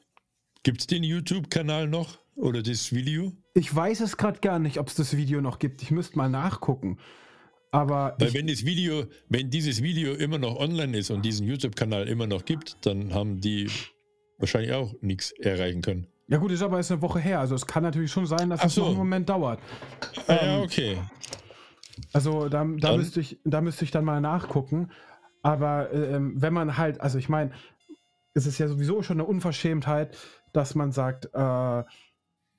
Gibt 0.62 0.80
es 0.80 0.86
den 0.86 1.02
YouTube-Kanal 1.02 1.88
noch 1.88 2.18
oder 2.36 2.62
das 2.62 2.92
Video? 2.92 3.32
Ich 3.54 3.74
weiß 3.74 4.00
es 4.00 4.16
gerade 4.16 4.40
gar 4.40 4.58
nicht, 4.58 4.78
ob 4.78 4.88
es 4.88 4.94
das 4.94 5.16
Video 5.16 5.40
noch 5.40 5.58
gibt. 5.58 5.82
Ich 5.82 5.90
müsste 5.90 6.16
mal 6.16 6.28
nachgucken. 6.28 6.98
Aber 7.70 8.14
Weil 8.18 8.32
wenn 8.34 8.46
das 8.46 8.64
Video, 8.64 9.06
wenn 9.28 9.50
dieses 9.50 9.82
Video 9.82 10.14
immer 10.14 10.38
noch 10.38 10.56
online 10.56 10.96
ist 10.96 11.10
und 11.10 11.24
diesen 11.24 11.46
YouTube-Kanal 11.46 12.08
immer 12.08 12.26
noch 12.26 12.44
gibt, 12.44 12.76
dann 12.86 13.12
haben 13.12 13.40
die 13.40 13.68
wahrscheinlich 14.38 14.72
auch 14.72 14.94
nichts 15.00 15.32
erreichen 15.32 15.82
können. 15.82 16.06
Ja 16.28 16.38
gut, 16.38 16.52
ist 16.52 16.62
aber 16.62 16.78
jetzt 16.78 16.90
eine 16.90 17.02
Woche 17.02 17.18
her. 17.18 17.40
Also 17.40 17.54
es 17.54 17.66
kann 17.66 17.82
natürlich 17.82 18.10
schon 18.10 18.26
sein, 18.26 18.48
dass 18.48 18.60
Ach 18.60 18.66
es 18.66 18.74
so. 18.74 18.82
noch 18.82 18.88
einen 18.88 18.98
Moment 18.98 19.28
dauert. 19.28 19.60
Ah, 20.26 20.34
ja, 20.34 20.56
ähm, 20.56 20.62
okay. 20.62 20.98
Also 22.12 22.48
da, 22.48 22.64
da 22.64 22.96
müsste 22.96 23.20
ich, 23.20 23.38
da 23.44 23.60
müsste 23.60 23.84
ich 23.84 23.90
dann 23.90 24.04
mal 24.04 24.20
nachgucken. 24.20 24.90
Aber 25.44 25.92
ähm, 25.92 26.40
wenn 26.40 26.54
man 26.54 26.78
halt, 26.78 27.02
also 27.02 27.18
ich 27.18 27.28
meine, 27.28 27.52
es 28.32 28.46
ist 28.46 28.58
ja 28.58 28.66
sowieso 28.66 29.02
schon 29.02 29.20
eine 29.20 29.28
Unverschämtheit, 29.28 30.16
dass 30.54 30.74
man 30.74 30.90
sagt, 30.90 31.28
äh, 31.34 31.84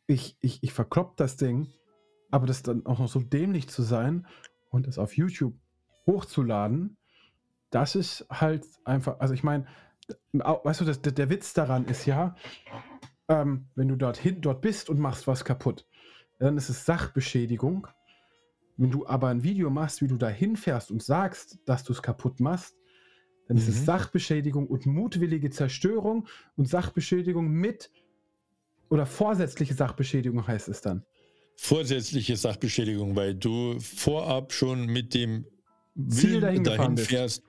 ich, 0.05 0.38
ich, 0.39 0.61
ich 0.61 0.71
verklopp 0.71 1.17
das 1.17 1.36
Ding, 1.36 1.67
aber 2.29 2.45
das 2.45 2.61
dann 2.61 2.86
auch 2.86 2.99
noch 2.99 3.07
so 3.07 3.19
dämlich 3.21 3.69
zu 3.69 3.81
sein 3.81 4.27
und 4.69 4.86
es 4.86 4.99
auf 4.99 5.17
YouTube 5.17 5.55
hochzuladen, 6.05 6.95
das 7.71 7.95
ist 7.95 8.27
halt 8.29 8.67
einfach, 8.83 9.19
also 9.19 9.33
ich 9.33 9.43
meine, 9.43 9.65
weißt 10.33 10.81
du, 10.81 10.86
das, 10.86 11.01
der, 11.01 11.11
der 11.11 11.31
Witz 11.31 11.53
daran 11.53 11.86
ist 11.86 12.05
ja, 12.05 12.36
ähm, 13.27 13.65
wenn 13.73 13.88
du 13.88 13.95
dorthin, 13.95 14.41
dort 14.41 14.61
bist 14.61 14.91
und 14.91 14.99
machst 14.99 15.25
was 15.25 15.43
kaputt, 15.43 15.88
dann 16.38 16.55
ist 16.55 16.69
es 16.69 16.86
Sachbeschädigung. 16.86 17.88
Wenn 18.78 18.91
du 18.91 19.07
aber 19.07 19.30
ein 19.30 19.43
Video 19.43 19.69
machst, 19.69 20.01
wie 20.01 20.07
du 20.07 20.17
da 20.17 20.28
hinfährst 20.28 20.91
und 20.91 21.01
sagst, 21.01 21.59
dass 21.65 21.84
du 21.84 21.93
es 21.93 22.01
kaputt 22.01 22.39
machst, 22.39 22.76
dann 23.47 23.57
mhm. 23.57 23.63
ist 23.63 23.69
es 23.69 23.80
mhm. 23.82 23.86
Sachbeschädigung 23.86 24.67
und 24.67 24.86
mutwillige 24.86 25.49
Zerstörung 25.49 26.28
und 26.57 26.67
Sachbeschädigung 26.67 27.49
mit 27.49 27.91
oder 28.89 29.05
vorsätzliche 29.05 29.73
Sachbeschädigung 29.73 30.45
heißt 30.45 30.69
es 30.69 30.82
dann. 30.82 31.05
Vorsätzliche 31.57 32.36
Sachbeschädigung, 32.36 33.15
weil 33.15 33.34
du 33.34 33.80
vorab 33.80 34.51
schon 34.51 34.88
mit 34.88 35.13
dem 35.13 35.45
Ziel 36.09 36.41
dahin, 36.41 36.63
dahin 36.63 36.97
fährst, 36.97 37.43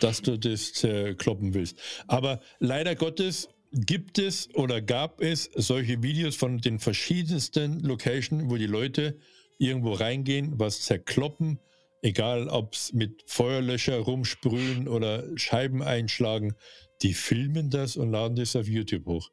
dass 0.00 0.22
du 0.22 0.38
das 0.38 0.72
kloppen 1.18 1.52
willst. 1.52 1.78
Aber 2.06 2.40
leider 2.58 2.94
Gottes 2.94 3.48
gibt 3.72 4.18
es 4.18 4.48
oder 4.54 4.80
gab 4.80 5.20
es 5.20 5.50
solche 5.54 6.02
Videos 6.02 6.36
von 6.36 6.58
den 6.58 6.78
verschiedensten 6.78 7.80
Locations, 7.80 8.44
wo 8.48 8.56
die 8.56 8.66
Leute 8.66 9.18
irgendwo 9.58 9.92
reingehen, 9.92 10.58
was 10.58 10.82
zerkloppen, 10.82 11.58
egal 12.02 12.48
ob 12.48 12.74
es 12.74 12.92
mit 12.92 13.24
Feuerlöscher 13.26 13.98
rumsprühen 13.98 14.88
oder 14.88 15.24
Scheiben 15.36 15.82
einschlagen, 15.82 16.54
die 17.02 17.14
filmen 17.14 17.70
das 17.70 17.96
und 17.96 18.10
laden 18.10 18.36
das 18.36 18.56
auf 18.56 18.68
YouTube 18.68 19.06
hoch. 19.06 19.30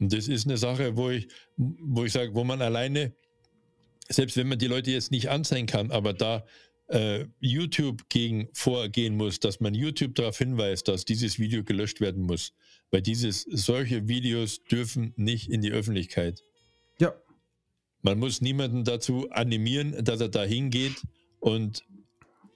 Und 0.00 0.12
das 0.12 0.28
ist 0.28 0.46
eine 0.46 0.56
Sache, 0.56 0.96
wo 0.96 1.10
ich, 1.10 1.28
wo 1.56 2.04
ich 2.04 2.12
sage, 2.12 2.34
wo 2.34 2.44
man 2.44 2.62
alleine, 2.62 3.12
selbst 4.08 4.36
wenn 4.36 4.48
man 4.48 4.58
die 4.58 4.66
Leute 4.66 4.90
jetzt 4.90 5.10
nicht 5.10 5.30
anzeigen 5.30 5.66
kann, 5.66 5.90
aber 5.90 6.12
da 6.12 6.44
äh, 6.88 7.26
YouTube 7.40 8.08
gegen 8.08 8.48
vorgehen 8.52 9.16
muss, 9.16 9.40
dass 9.40 9.60
man 9.60 9.74
YouTube 9.74 10.14
darauf 10.14 10.38
hinweist, 10.38 10.88
dass 10.88 11.04
dieses 11.04 11.38
Video 11.38 11.64
gelöscht 11.64 12.00
werden 12.00 12.22
muss. 12.22 12.52
Weil 12.90 13.02
dieses, 13.02 13.42
solche 13.42 14.08
Videos 14.08 14.62
dürfen 14.64 15.14
nicht 15.16 15.50
in 15.50 15.62
die 15.62 15.72
Öffentlichkeit. 15.72 16.42
Ja. 17.00 17.14
Man 18.04 18.20
muss 18.20 18.40
niemanden 18.40 18.84
dazu 18.84 19.28
animieren, 19.30 20.04
dass 20.04 20.20
er 20.20 20.28
da 20.28 20.44
hingeht 20.44 21.02
und 21.40 21.84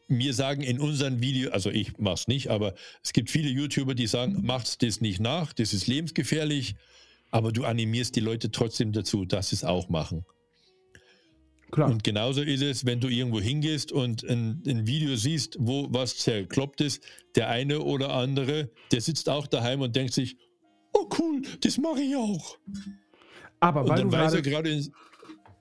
mir 0.07 0.33
sagen 0.33 0.63
in 0.63 0.79
unseren 0.79 1.21
Videos, 1.21 1.53
also 1.53 1.71
ich 1.71 1.99
mache 1.99 2.15
es 2.15 2.29
nicht, 2.29 2.49
aber 2.49 2.75
es 3.03 3.13
gibt 3.13 3.29
viele 3.29 3.51
YouTuber, 3.51 3.95
die 3.95 4.07
sagen, 4.07 4.47
macht 4.47 4.83
das 4.83 5.01
nicht 5.01 5.21
nach, 5.21 5.53
das 5.53 5.75
ist 5.75 5.89
lebensgefährlich 5.89 6.77
aber 7.31 7.53
du 7.53 7.65
animierst 7.65 8.17
die 8.17 8.21
Leute 8.21 8.51
trotzdem 8.51 8.93
dazu, 8.93 9.25
dass 9.25 9.51
sie 9.51 9.57
es 9.57 9.65
auch 9.65 9.89
machen. 9.89 10.25
Klar. 11.71 11.91
Und 11.91 12.03
genauso 12.03 12.41
ist 12.41 12.63
es, 12.63 12.87
wenn 12.87 13.01
du 13.01 13.09
irgendwo 13.09 13.41
hingehst 13.41 13.93
und 13.93 14.25
ein, 14.25 14.63
ein, 14.67 14.87
Video 14.87 15.17
siehst, 15.17 15.57
wo 15.61 15.87
was 15.91 16.17
zerkloppt 16.17 16.81
ist, 16.81 17.05
der 17.35 17.51
eine 17.51 17.81
oder 17.81 18.15
andere, 18.15 18.71
der 18.91 19.03
sitzt 19.03 19.29
auch 19.29 19.47
daheim 19.47 19.83
und 19.83 19.95
denkt 19.95 20.15
sich, 20.15 20.39
oh 20.95 21.07
cool, 21.19 21.43
das 21.61 21.77
mache 21.77 22.01
ich 22.01 22.17
auch. 22.17 22.57
Aber 23.61 23.87
weil 23.87 24.05
und 24.05 24.13
dann 24.13 24.33
du 24.33 24.41
gerade, 24.41 24.83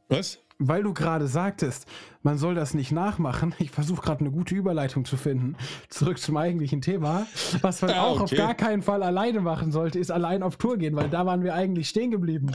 was? 0.10 0.40
weil 0.60 0.84
du 0.84 0.94
gerade 0.94 1.28
sagtest, 1.28 1.86
man 2.24 2.38
soll 2.38 2.56
das 2.56 2.74
nicht 2.74 2.92
nachmachen. 2.92 3.54
Ich 3.60 3.72
versuche 3.72 4.02
gerade 4.02 4.22
eine 4.22 4.32
gute 4.32 4.56
Überleitung 4.56 5.06
zu 5.06 5.18
finden. 5.18 5.56
Zurück 5.90 6.20
zum 6.20 6.38
eigentlichen 6.38 6.82
Thema. 6.82 7.28
Was 7.62 7.82
man 7.82 7.92
ah, 7.92 8.04
auch 8.04 8.22
okay. 8.22 8.24
auf 8.24 8.32
gar 8.32 8.56
keinen 8.56 8.82
Fall 8.82 9.04
alleine 9.04 9.40
machen 9.40 9.72
sollte, 9.72 10.00
ist 10.00 10.12
allein 10.12 10.44
auf 10.44 10.58
Tour 10.58 10.78
gehen, 10.78 10.96
weil 10.96 11.10
da 11.10 11.26
waren 11.26 11.44
wir 11.44 11.54
eigentlich 11.54 11.90
stehen 11.90 12.12
geblieben. 12.12 12.52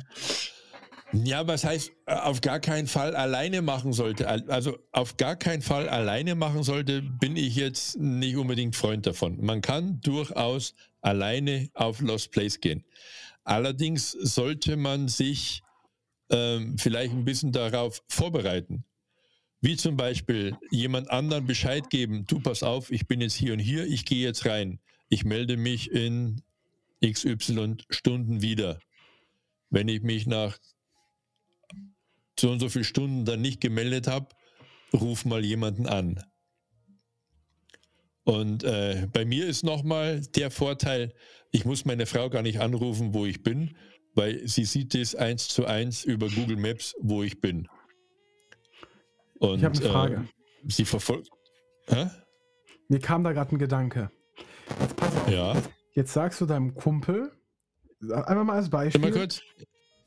Ja, 1.12 1.46
was 1.46 1.64
heißt 1.64 1.92
äh, 2.06 2.14
auf 2.14 2.40
gar 2.40 2.58
keinen 2.58 2.86
Fall 2.86 3.14
alleine 3.14 3.60
machen 3.60 3.92
sollte? 3.92 4.26
Also 4.28 4.78
auf 4.92 5.18
gar 5.18 5.36
keinen 5.36 5.60
Fall 5.60 5.88
alleine 5.88 6.34
machen 6.34 6.62
sollte, 6.62 7.02
bin 7.02 7.36
ich 7.36 7.54
jetzt 7.54 7.98
nicht 7.98 8.36
unbedingt 8.36 8.74
Freund 8.74 9.06
davon. 9.06 9.38
Man 9.44 9.60
kann 9.60 10.00
durchaus 10.00 10.74
alleine 11.02 11.68
auf 11.74 12.00
Lost 12.00 12.32
Place 12.32 12.60
gehen. 12.60 12.84
Allerdings 13.44 14.12
sollte 14.12 14.76
man 14.76 15.08
sich 15.08 15.62
ähm, 16.32 16.76
vielleicht 16.78 17.12
ein 17.12 17.24
bisschen 17.24 17.52
darauf 17.52 18.02
vorbereiten. 18.08 18.84
Wie 19.60 19.76
zum 19.76 19.96
Beispiel 19.96 20.56
jemand 20.72 21.10
anderen 21.10 21.46
Bescheid 21.46 21.88
geben, 21.88 22.24
du 22.26 22.40
pass 22.40 22.64
auf, 22.64 22.90
ich 22.90 23.06
bin 23.06 23.20
jetzt 23.20 23.34
hier 23.34 23.52
und 23.52 23.60
hier, 23.60 23.86
ich 23.86 24.04
gehe 24.04 24.26
jetzt 24.26 24.44
rein. 24.44 24.80
Ich 25.08 25.24
melde 25.24 25.56
mich 25.56 25.92
in 25.92 26.42
XY 27.04 27.76
Stunden 27.90 28.42
wieder. 28.42 28.80
Wenn 29.70 29.88
ich 29.88 30.02
mich 30.02 30.26
nach 30.26 30.58
so 32.38 32.50
und 32.50 32.58
so 32.58 32.68
vielen 32.68 32.84
Stunden 32.84 33.24
dann 33.24 33.40
nicht 33.40 33.60
gemeldet 33.60 34.08
habe, 34.08 34.28
ruf 34.92 35.24
mal 35.24 35.44
jemanden 35.44 35.86
an. 35.86 36.20
Und 38.24 38.64
äh, 38.64 39.08
bei 39.12 39.24
mir 39.24 39.46
ist 39.46 39.64
nochmal 39.64 40.20
der 40.20 40.50
Vorteil, 40.50 41.12
ich 41.50 41.64
muss 41.64 41.84
meine 41.84 42.06
Frau 42.06 42.30
gar 42.30 42.42
nicht 42.42 42.60
anrufen, 42.60 43.14
wo 43.14 43.26
ich 43.26 43.42
bin, 43.42 43.76
weil 44.14 44.46
sie 44.46 44.64
sieht 44.64 44.94
es 44.94 45.14
eins 45.14 45.48
zu 45.48 45.66
eins 45.66 46.04
über 46.04 46.28
Google 46.28 46.56
Maps, 46.56 46.94
wo 47.00 47.22
ich 47.22 47.40
bin. 47.40 47.68
Und, 49.38 49.58
ich 49.58 49.64
habe 49.64 49.78
eine 49.78 49.88
Frage. 49.88 50.14
Äh, 50.14 50.70
sie 50.70 50.84
verfolgt. 50.84 51.30
Hä? 51.86 52.10
Mir 52.88 53.00
kam 53.00 53.24
da 53.24 53.32
gerade 53.32 53.54
ein 53.54 53.58
Gedanke. 53.58 54.10
Jetzt 54.80 54.96
pass 54.96 55.16
auf. 55.16 55.28
Ja. 55.28 55.62
Jetzt 55.92 56.12
sagst 56.12 56.40
du 56.40 56.46
deinem 56.46 56.74
Kumpel, 56.74 57.32
einmal 58.10 58.44
mal 58.44 58.56
als 58.56 58.70
Beispiel. 58.70 59.00
Mal 59.00 59.12
kurz. 59.12 59.42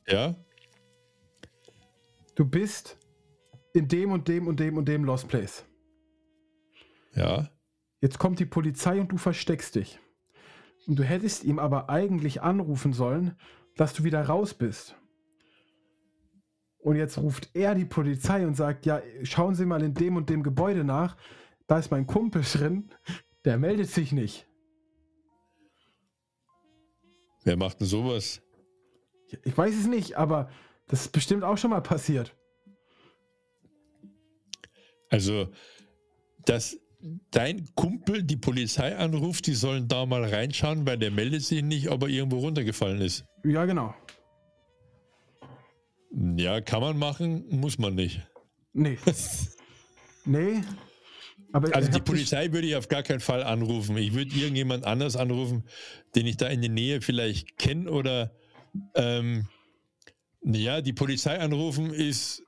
Ja. 0.08 0.36
Du 2.36 2.46
bist 2.46 2.98
in 3.74 3.88
dem 3.88 4.12
und 4.12 4.28
dem 4.28 4.48
und 4.48 4.60
dem 4.60 4.78
und 4.78 4.88
dem 4.88 5.04
Lost 5.04 5.28
Place. 5.28 5.66
Ja. 7.14 7.50
Jetzt 8.02 8.20
kommt 8.20 8.40
die 8.40 8.46
Polizei 8.46 9.00
und 9.00 9.12
du 9.12 9.18
versteckst 9.18 9.76
dich. 9.76 10.00
Und 10.88 11.00
du 11.00 11.04
hättest 11.04 11.44
ihm 11.44 11.60
aber 11.60 11.90
eigentlich 11.90 12.42
anrufen 12.42 12.94
sollen, 12.94 13.36
dass 13.76 13.94
du 13.94 14.04
wieder 14.04 14.22
raus 14.22 14.54
bist. 14.54 14.96
Und 16.80 16.98
jetzt 16.98 17.18
ruft 17.18 17.50
er 17.56 17.74
die 17.74 17.86
Polizei 17.86 18.46
und 18.46 18.56
sagt, 18.56 18.86
ja, 18.86 19.02
schauen 19.24 19.56
Sie 19.56 19.66
mal 19.66 19.82
in 19.82 19.94
dem 19.94 20.18
und 20.18 20.30
dem 20.30 20.44
Gebäude 20.44 20.84
nach. 20.84 21.18
Da 21.68 21.80
ist 21.80 21.90
mein 21.90 22.06
Kumpel 22.06 22.44
drin, 22.44 22.92
der 23.44 23.58
meldet 23.58 23.90
sich 23.90 24.12
nicht. 24.12 24.48
Wer 27.44 27.58
macht 27.58 27.80
denn 27.80 27.88
sowas? 27.88 28.42
Ich 29.44 29.58
weiß 29.58 29.76
es 29.76 29.88
nicht, 29.88 30.16
aber 30.16 30.50
das 30.88 31.02
ist 31.02 31.12
bestimmt 31.12 31.44
auch 31.44 31.58
schon 31.58 31.72
mal 31.72 31.82
passiert. 31.82 32.36
Also, 35.10 35.50
dass 36.46 36.78
dein 37.32 37.68
Kumpel 37.76 38.24
die 38.24 38.38
Polizei 38.38 38.96
anruft, 38.96 39.48
die 39.48 39.54
sollen 39.54 39.88
da 39.88 40.06
mal 40.06 40.24
reinschauen, 40.24 40.86
weil 40.86 40.98
der 40.98 41.12
meldet 41.12 41.44
sich 41.44 41.64
nicht, 41.64 41.90
ob 41.90 42.04
er 42.04 42.10
irgendwo 42.10 42.40
runtergefallen 42.40 43.02
ist. 43.02 43.26
Ja, 43.44 43.66
genau. 43.66 43.94
Ja, 46.38 46.62
kann 46.62 46.82
man 46.82 46.98
machen, 46.98 47.46
muss 47.50 47.78
man 47.78 47.96
nicht. 47.96 48.22
Nee. 48.74 48.98
nee. 50.26 50.62
Aber 51.52 51.74
also 51.76 51.90
die 51.92 52.02
Polizei 52.02 52.52
würde 52.52 52.68
ich 52.68 52.76
auf 52.76 52.88
gar 52.88 53.04
keinen 53.04 53.20
Fall 53.20 53.44
anrufen. 53.44 53.96
Ich 53.98 54.14
würde 54.14 54.36
irgendjemand 54.36 54.84
anders 54.84 55.16
anrufen, 55.16 55.64
den 56.16 56.26
ich 56.26 56.38
da 56.38 56.48
in 56.48 56.62
der 56.62 56.72
Nähe 56.72 57.02
vielleicht 57.02 57.58
kenne 57.58 57.90
oder 57.90 58.34
ähm, 58.96 59.48
ja, 60.44 60.82
die 60.82 60.94
Polizei 60.94 61.40
anrufen 61.40 61.94
ist 61.94 62.44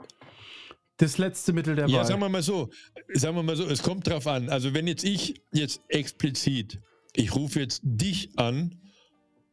das 0.98 1.18
letzte 1.18 1.54
Mittel 1.54 1.76
der 1.76 1.86
Wahl. 1.86 1.92
Ja, 1.92 2.04
sagen 2.04 2.20
wir 2.20 2.30
mal 2.30 2.42
so, 2.42 2.70
sagen 3.14 3.36
wir 3.36 3.44
mal 3.44 3.56
so, 3.56 3.66
es 3.66 3.84
kommt 3.84 4.08
drauf 4.08 4.28
an. 4.28 4.50
Also 4.50 4.74
wenn 4.74 4.88
jetzt 4.88 5.04
ich 5.04 5.42
jetzt 5.52 5.82
explizit, 5.88 6.82
ich 7.16 7.36
rufe 7.36 7.60
jetzt 7.60 7.82
dich 7.84 8.32
an 8.38 8.82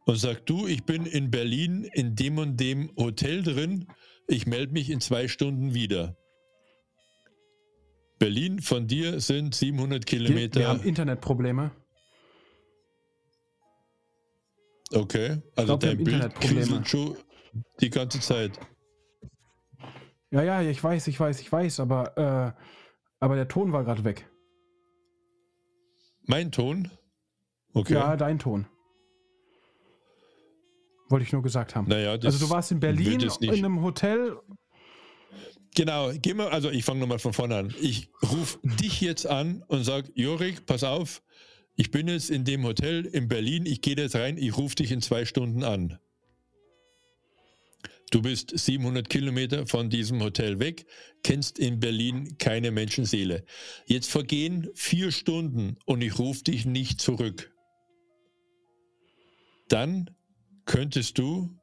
und 0.05 0.17
sag 0.17 0.45
du, 0.45 0.67
ich 0.67 0.83
bin 0.83 1.05
in 1.05 1.31
Berlin 1.31 1.83
in 1.93 2.15
dem 2.15 2.37
und 2.37 2.59
dem 2.59 2.91
Hotel 2.97 3.43
drin, 3.43 3.87
ich 4.27 4.47
melde 4.47 4.73
mich 4.73 4.89
in 4.89 5.01
zwei 5.01 5.27
Stunden 5.27 5.73
wieder. 5.73 6.17
Berlin 8.17 8.61
von 8.61 8.87
dir 8.87 9.19
sind 9.19 9.53
700 9.53 10.05
Kilometer. 10.05 10.59
Wir, 10.59 10.61
wir 10.61 10.67
haben 10.69 10.83
Internetprobleme. 10.83 11.71
Okay, 14.93 15.41
also 15.55 15.77
glaub, 15.77 15.79
dein 15.81 16.03
Bild 16.03 16.35
kriselt 16.35 16.87
schon 16.87 17.17
die 17.81 17.89
ganze 17.89 18.19
Zeit. 18.19 18.59
Ja, 20.35 20.43
ja, 20.43 20.61
ich 20.61 20.83
weiß, 20.83 21.07
ich 21.07 21.17
weiß, 21.17 21.39
ich 21.39 21.49
weiß, 21.49 21.79
aber, 21.79 22.17
äh, 22.17 22.61
aber 23.21 23.35
der 23.35 23.47
Ton 23.47 23.71
war 23.71 23.85
gerade 23.85 24.03
weg. 24.03 24.29
Mein 26.25 26.51
Ton? 26.51 26.91
Okay. 27.73 27.93
Ja, 27.93 28.17
dein 28.17 28.37
Ton. 28.37 28.65
Wollte 31.07 31.23
ich 31.23 31.31
nur 31.31 31.41
gesagt 31.41 31.73
haben. 31.75 31.87
Naja, 31.87 32.11
also 32.21 32.45
du 32.45 32.49
warst 32.49 32.69
in 32.73 32.81
Berlin 32.81 33.21
in 33.39 33.49
einem 33.49 33.81
Hotel. 33.81 34.37
Genau, 35.73 36.11
geh 36.13 36.33
mal, 36.33 36.49
also 36.49 36.69
ich 36.69 36.83
fange 36.83 36.99
nochmal 36.99 37.19
von 37.19 37.31
vorne 37.31 37.55
an. 37.55 37.73
Ich 37.79 38.09
rufe 38.21 38.59
dich 38.61 38.99
jetzt 38.99 39.25
an 39.25 39.63
und 39.67 39.85
sage, 39.85 40.11
Jorik, 40.15 40.65
pass 40.65 40.83
auf, 40.83 41.21
ich 41.75 41.91
bin 41.91 42.09
jetzt 42.09 42.29
in 42.29 42.43
dem 42.43 42.65
Hotel 42.65 43.05
in 43.05 43.29
Berlin, 43.29 43.65
ich 43.65 43.79
gehe 43.79 43.95
jetzt 43.95 44.15
rein, 44.15 44.37
ich 44.37 44.57
rufe 44.57 44.75
dich 44.75 44.91
in 44.91 45.01
zwei 45.01 45.23
Stunden 45.23 45.63
an. 45.63 45.97
Du 48.11 48.21
bist 48.21 48.57
700 48.57 49.09
Kilometer 49.09 49.65
von 49.65 49.89
diesem 49.89 50.21
Hotel 50.21 50.59
weg, 50.59 50.85
kennst 51.23 51.57
in 51.57 51.79
Berlin 51.79 52.37
keine 52.37 52.71
Menschenseele. 52.71 53.45
Jetzt 53.85 54.09
vergehen 54.09 54.69
vier 54.75 55.11
Stunden 55.11 55.77
und 55.85 56.01
ich 56.01 56.19
rufe 56.19 56.43
dich 56.43 56.65
nicht 56.65 57.01
zurück. 57.01 57.51
Dann 59.67 60.11
könntest 60.65 61.17
du 61.17 61.57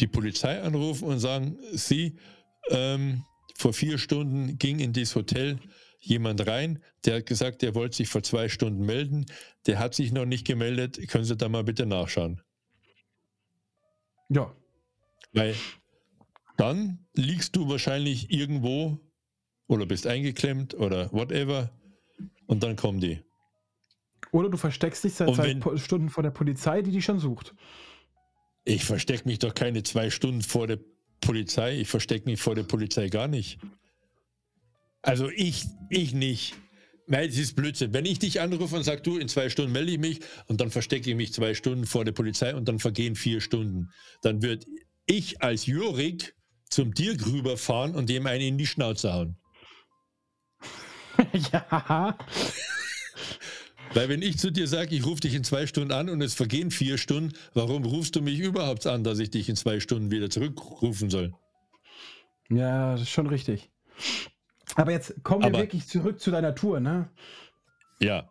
die 0.00 0.08
Polizei 0.08 0.60
anrufen 0.60 1.06
und 1.08 1.20
sagen, 1.20 1.58
sie, 1.72 2.16
ähm, 2.70 3.24
vor 3.54 3.72
vier 3.72 3.98
Stunden 3.98 4.58
ging 4.58 4.80
in 4.80 4.92
dieses 4.92 5.14
Hotel 5.14 5.58
jemand 6.00 6.46
rein, 6.46 6.82
der 7.04 7.16
hat 7.16 7.26
gesagt, 7.26 7.62
der 7.62 7.74
wollte 7.74 7.96
sich 7.96 8.08
vor 8.08 8.22
zwei 8.22 8.48
Stunden 8.48 8.84
melden, 8.84 9.26
der 9.66 9.78
hat 9.78 9.94
sich 9.94 10.12
noch 10.12 10.26
nicht 10.26 10.46
gemeldet, 10.46 11.08
können 11.08 11.24
Sie 11.24 11.36
da 11.36 11.48
mal 11.48 11.64
bitte 11.64 11.86
nachschauen. 11.86 12.42
Ja, 14.28 14.54
weil 15.36 15.54
dann 16.56 17.06
liegst 17.14 17.54
du 17.56 17.68
wahrscheinlich 17.68 18.30
irgendwo 18.30 18.98
oder 19.68 19.86
bist 19.86 20.06
eingeklemmt 20.06 20.74
oder 20.74 21.12
whatever 21.12 21.70
und 22.46 22.62
dann 22.62 22.76
kommen 22.76 23.00
die. 23.00 23.20
Oder 24.32 24.48
du 24.48 24.56
versteckst 24.56 25.04
dich 25.04 25.14
seit 25.14 25.34
zwei 25.34 25.76
Stunden 25.76 26.08
vor 26.08 26.22
der 26.22 26.30
Polizei, 26.30 26.82
die 26.82 26.90
dich 26.90 27.04
schon 27.04 27.18
sucht. 27.18 27.54
Ich 28.64 28.84
verstecke 28.84 29.28
mich 29.28 29.38
doch 29.38 29.54
keine 29.54 29.82
zwei 29.82 30.10
Stunden 30.10 30.42
vor 30.42 30.66
der 30.66 30.78
Polizei. 31.20 31.78
Ich 31.78 31.88
verstecke 31.88 32.28
mich 32.28 32.40
vor 32.40 32.54
der 32.54 32.64
Polizei 32.64 33.08
gar 33.08 33.28
nicht. 33.28 33.58
Also 35.02 35.30
ich, 35.30 35.64
ich 35.88 36.14
nicht. 36.14 36.54
Nein, 37.06 37.28
das 37.28 37.38
ist 37.38 37.54
Blödsinn. 37.54 37.92
Wenn 37.92 38.04
ich 38.04 38.18
dich 38.18 38.40
anrufe 38.40 38.74
und 38.74 38.82
sage, 38.82 39.02
du, 39.02 39.18
in 39.18 39.28
zwei 39.28 39.48
Stunden 39.48 39.70
melde 39.70 39.92
ich 39.92 39.98
mich 39.98 40.20
und 40.48 40.60
dann 40.60 40.70
verstecke 40.70 41.08
ich 41.10 41.16
mich 41.16 41.32
zwei 41.32 41.54
Stunden 41.54 41.86
vor 41.86 42.04
der 42.04 42.12
Polizei 42.12 42.54
und 42.54 42.66
dann 42.66 42.80
vergehen 42.80 43.14
vier 43.14 43.40
Stunden, 43.40 43.90
dann 44.22 44.42
wird 44.42 44.66
ich 45.06 45.42
als 45.42 45.66
Jurik 45.66 46.34
zum 46.68 46.92
Dirk 46.94 47.26
rüberfahren 47.26 47.94
und 47.94 48.10
dem 48.10 48.26
einen 48.26 48.42
in 48.42 48.58
die 48.58 48.66
Schnauze 48.66 49.12
hauen. 49.12 49.36
ja. 51.52 52.16
Weil 53.94 54.08
wenn 54.08 54.20
ich 54.20 54.38
zu 54.38 54.50
dir 54.50 54.66
sage, 54.66 54.94
ich 54.94 55.06
rufe 55.06 55.20
dich 55.20 55.34
in 55.34 55.44
zwei 55.44 55.66
Stunden 55.66 55.92
an 55.92 56.10
und 56.10 56.20
es 56.20 56.34
vergehen 56.34 56.70
vier 56.70 56.98
Stunden, 56.98 57.32
warum 57.54 57.84
rufst 57.84 58.16
du 58.16 58.20
mich 58.20 58.40
überhaupt 58.40 58.86
an, 58.86 59.04
dass 59.04 59.18
ich 59.18 59.30
dich 59.30 59.48
in 59.48 59.56
zwei 59.56 59.80
Stunden 59.80 60.10
wieder 60.10 60.28
zurückrufen 60.28 61.08
soll? 61.08 61.32
Ja, 62.50 62.92
das 62.92 63.02
ist 63.02 63.10
schon 63.10 63.26
richtig. 63.26 63.70
Aber 64.74 64.92
jetzt 64.92 65.22
kommen 65.24 65.42
wir 65.42 65.46
Aber, 65.46 65.58
wirklich 65.58 65.86
zurück 65.86 66.20
zu 66.20 66.30
deiner 66.30 66.54
Tour, 66.54 66.80
ne? 66.80 67.08
Ja. 68.00 68.28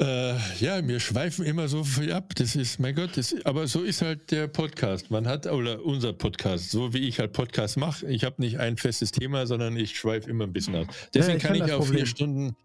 Äh, 0.00 0.34
ja, 0.60 0.86
wir 0.88 0.98
schweifen 0.98 1.44
immer 1.44 1.68
so 1.68 1.84
viel 1.84 2.10
ab. 2.12 2.32
Das 2.36 2.56
ist, 2.56 2.80
mein 2.80 2.94
Gott, 2.94 3.18
das, 3.18 3.36
aber 3.44 3.66
so 3.66 3.82
ist 3.82 4.00
halt 4.00 4.30
der 4.30 4.48
Podcast. 4.48 5.10
Man 5.10 5.26
hat, 5.26 5.46
oder 5.46 5.84
unser 5.84 6.14
Podcast, 6.14 6.70
so 6.70 6.94
wie 6.94 7.06
ich 7.06 7.18
halt 7.18 7.34
Podcast 7.34 7.76
mache. 7.76 8.06
Ich 8.06 8.24
habe 8.24 8.36
nicht 8.38 8.58
ein 8.58 8.78
festes 8.78 9.12
Thema, 9.12 9.46
sondern 9.46 9.76
ich 9.76 9.98
schweife 9.98 10.30
immer 10.30 10.44
ein 10.44 10.54
bisschen 10.54 10.74
aus. 10.76 10.86
Deswegen 11.12 11.32
ja, 11.32 11.36
ich 11.36 11.42
kann 11.42 11.68
ich 11.68 11.72
auch 11.74 11.86
vier 11.86 12.06
Stunden, 12.06 12.56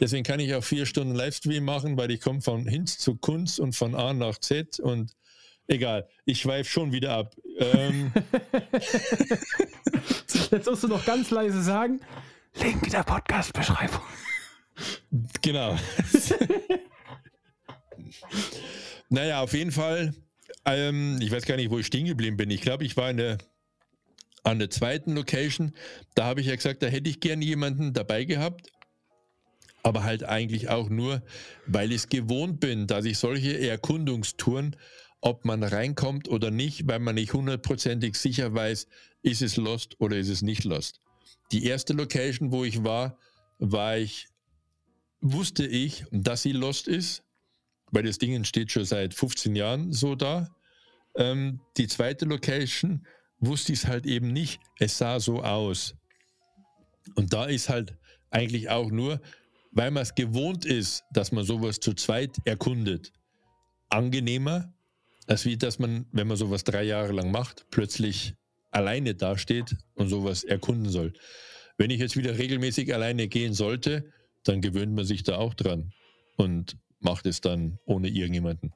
deswegen 0.00 0.22
kann 0.22 0.38
ich 0.38 0.54
auch 0.54 0.62
vier 0.62 0.84
Stunden 0.84 1.14
Livestream 1.14 1.64
machen, 1.64 1.96
weil 1.96 2.10
ich 2.10 2.20
komme 2.20 2.42
von 2.42 2.66
Hinz 2.66 2.98
zu 2.98 3.16
Kunst 3.16 3.58
und 3.58 3.74
von 3.74 3.94
A 3.94 4.12
nach 4.12 4.36
Z 4.36 4.78
und 4.78 5.12
egal, 5.68 6.06
ich 6.26 6.42
schweife 6.42 6.68
schon 6.68 6.92
wieder 6.92 7.14
ab. 7.14 7.34
Ähm, 7.58 8.12
Jetzt 10.50 10.66
musst 10.66 10.82
du 10.84 10.88
noch 10.88 11.06
ganz 11.06 11.30
leise 11.30 11.62
sagen, 11.62 12.00
Link 12.60 12.90
der 12.90 13.02
Podcast-Beschreibung. 13.02 14.02
Genau. 15.42 15.78
naja, 19.08 19.42
auf 19.42 19.52
jeden 19.52 19.72
Fall. 19.72 20.14
Ähm, 20.64 21.18
ich 21.20 21.30
weiß 21.30 21.44
gar 21.44 21.56
nicht, 21.56 21.70
wo 21.70 21.78
ich 21.78 21.86
stehen 21.86 22.06
geblieben 22.06 22.36
bin. 22.36 22.50
Ich 22.50 22.60
glaube, 22.60 22.84
ich 22.84 22.96
war 22.96 23.10
in 23.10 23.38
an 24.44 24.58
der 24.58 24.70
zweiten 24.70 25.14
Location. 25.14 25.72
Da 26.14 26.24
habe 26.24 26.40
ich 26.40 26.46
ja 26.46 26.56
gesagt, 26.56 26.82
da 26.82 26.86
hätte 26.86 27.08
ich 27.08 27.20
gerne 27.20 27.44
jemanden 27.44 27.92
dabei 27.92 28.24
gehabt. 28.24 28.68
Aber 29.84 30.04
halt 30.04 30.24
eigentlich 30.24 30.68
auch 30.68 30.88
nur, 30.88 31.22
weil 31.66 31.90
ich 31.90 32.02
es 32.02 32.08
gewohnt 32.08 32.60
bin, 32.60 32.86
dass 32.86 33.04
ich 33.04 33.18
solche 33.18 33.58
Erkundungstouren, 33.58 34.76
ob 35.20 35.44
man 35.44 35.62
reinkommt 35.62 36.28
oder 36.28 36.50
nicht, 36.50 36.86
weil 36.86 37.00
man 37.00 37.16
nicht 37.16 37.32
hundertprozentig 37.32 38.16
sicher 38.16 38.54
weiß, 38.54 38.86
ist 39.22 39.42
es 39.42 39.56
lost 39.56 40.00
oder 40.00 40.16
ist 40.16 40.28
es 40.28 40.42
nicht 40.42 40.64
lost. 40.64 41.00
Die 41.50 41.64
erste 41.64 41.94
Location, 41.94 42.52
wo 42.52 42.64
ich 42.64 42.84
war, 42.84 43.18
war 43.58 43.98
ich 43.98 44.28
wusste 45.22 45.66
ich, 45.66 46.04
dass 46.10 46.42
sie 46.42 46.52
lost 46.52 46.88
ist, 46.88 47.22
weil 47.90 48.02
das 48.02 48.18
Ding 48.18 48.44
steht 48.44 48.72
schon 48.72 48.84
seit 48.84 49.14
15 49.14 49.56
Jahren 49.56 49.92
so 49.92 50.14
da. 50.14 50.54
Ähm, 51.16 51.60
die 51.76 51.86
zweite 51.86 52.24
Location 52.24 53.06
wusste 53.38 53.72
ich 53.72 53.80
es 53.80 53.86
halt 53.86 54.06
eben 54.06 54.32
nicht. 54.32 54.60
Es 54.78 54.98
sah 54.98 55.20
so 55.20 55.42
aus. 55.42 55.94
Und 57.14 57.32
da 57.32 57.46
ist 57.46 57.68
halt 57.68 57.96
eigentlich 58.30 58.70
auch 58.70 58.90
nur, 58.90 59.20
weil 59.72 59.90
man 59.90 60.02
es 60.02 60.14
gewohnt 60.14 60.64
ist, 60.64 61.04
dass 61.12 61.32
man 61.32 61.44
sowas 61.44 61.80
zu 61.80 61.94
zweit 61.94 62.36
erkundet, 62.44 63.12
angenehmer, 63.88 64.72
als 65.26 65.44
wie 65.44 65.56
dass 65.56 65.78
man, 65.78 66.06
wenn 66.12 66.26
man 66.26 66.36
sowas 66.36 66.64
drei 66.64 66.82
Jahre 66.82 67.12
lang 67.12 67.30
macht, 67.30 67.66
plötzlich 67.70 68.34
alleine 68.70 69.14
dasteht 69.14 69.76
und 69.94 70.08
sowas 70.08 70.44
erkunden 70.44 70.90
soll. 70.90 71.12
Wenn 71.78 71.90
ich 71.90 72.00
jetzt 72.00 72.16
wieder 72.16 72.38
regelmäßig 72.38 72.92
alleine 72.94 73.28
gehen 73.28 73.54
sollte, 73.54 74.12
dann 74.44 74.60
gewöhnt 74.60 74.94
man 74.94 75.04
sich 75.04 75.22
da 75.22 75.36
auch 75.36 75.54
dran 75.54 75.92
und 76.36 76.76
macht 77.00 77.26
es 77.26 77.40
dann 77.40 77.78
ohne 77.84 78.08
irgendjemanden. 78.08 78.72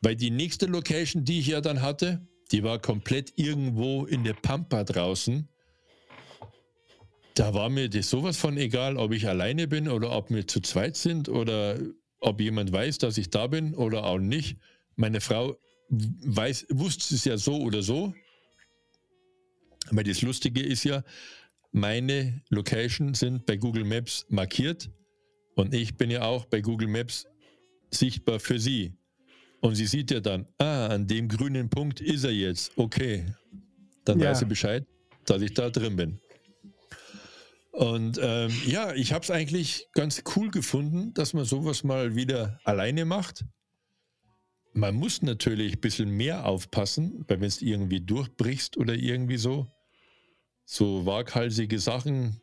Weil 0.00 0.16
die 0.16 0.30
nächste 0.30 0.66
Location, 0.66 1.24
die 1.24 1.40
ich 1.40 1.48
ja 1.48 1.60
dann 1.60 1.82
hatte, 1.82 2.26
die 2.52 2.62
war 2.62 2.78
komplett 2.80 3.32
irgendwo 3.36 4.06
in 4.06 4.24
der 4.24 4.34
Pampa 4.34 4.84
draußen. 4.84 5.48
Da 7.34 7.54
war 7.54 7.68
mir 7.68 7.88
das 7.88 8.10
sowas 8.10 8.36
von 8.36 8.56
egal, 8.56 8.96
ob 8.96 9.12
ich 9.12 9.28
alleine 9.28 9.68
bin 9.68 9.88
oder 9.88 10.10
ob 10.12 10.30
wir 10.30 10.46
zu 10.46 10.60
zweit 10.60 10.96
sind 10.96 11.28
oder 11.28 11.78
ob 12.18 12.40
jemand 12.40 12.72
weiß, 12.72 12.98
dass 12.98 13.18
ich 13.18 13.30
da 13.30 13.46
bin 13.46 13.74
oder 13.74 14.04
auch 14.04 14.18
nicht. 14.18 14.58
Meine 14.96 15.20
Frau 15.20 15.56
weiß, 15.90 16.66
wusste 16.70 17.14
es 17.14 17.24
ja 17.24 17.36
so 17.36 17.56
oder 17.58 17.82
so. 17.82 18.14
Aber 19.88 20.04
das 20.04 20.22
Lustige 20.22 20.62
ist 20.62 20.84
ja, 20.84 21.02
meine 21.72 22.42
Location 22.48 23.14
sind 23.14 23.46
bei 23.46 23.56
Google 23.56 23.84
Maps 23.84 24.26
markiert 24.28 24.90
und 25.54 25.74
ich 25.74 25.96
bin 25.96 26.10
ja 26.10 26.22
auch 26.22 26.46
bei 26.46 26.60
Google 26.60 26.88
Maps 26.88 27.26
sichtbar 27.90 28.40
für 28.40 28.58
Sie. 28.58 28.94
Und 29.60 29.74
sie 29.74 29.86
sieht 29.86 30.10
ja 30.10 30.20
dann, 30.20 30.46
ah, 30.58 30.86
an 30.86 31.06
dem 31.06 31.28
grünen 31.28 31.68
Punkt 31.68 32.00
ist 32.00 32.24
er 32.24 32.30
jetzt. 32.30 32.72
Okay. 32.76 33.26
Dann 34.04 34.18
ja. 34.18 34.30
weiß 34.30 34.38
sie 34.38 34.46
Bescheid, 34.46 34.86
dass 35.26 35.42
ich 35.42 35.52
da 35.52 35.68
drin 35.68 35.96
bin. 35.96 36.20
Und 37.72 38.18
ähm, 38.22 38.50
ja, 38.66 38.94
ich 38.94 39.12
habe 39.12 39.22
es 39.22 39.30
eigentlich 39.30 39.86
ganz 39.92 40.22
cool 40.34 40.50
gefunden, 40.50 41.12
dass 41.14 41.34
man 41.34 41.44
sowas 41.44 41.84
mal 41.84 42.16
wieder 42.16 42.58
alleine 42.64 43.04
macht. 43.04 43.44
Man 44.72 44.94
muss 44.94 45.22
natürlich 45.22 45.74
ein 45.74 45.80
bisschen 45.80 46.10
mehr 46.10 46.46
aufpassen, 46.46 47.24
weil 47.28 47.40
wenn 47.40 47.48
es 47.48 47.60
irgendwie 47.60 48.00
durchbrichst 48.00 48.76
oder 48.76 48.94
irgendwie 48.94 49.36
so, 49.36 49.70
so 50.70 51.04
waghalsige 51.04 51.80
Sachen, 51.80 52.40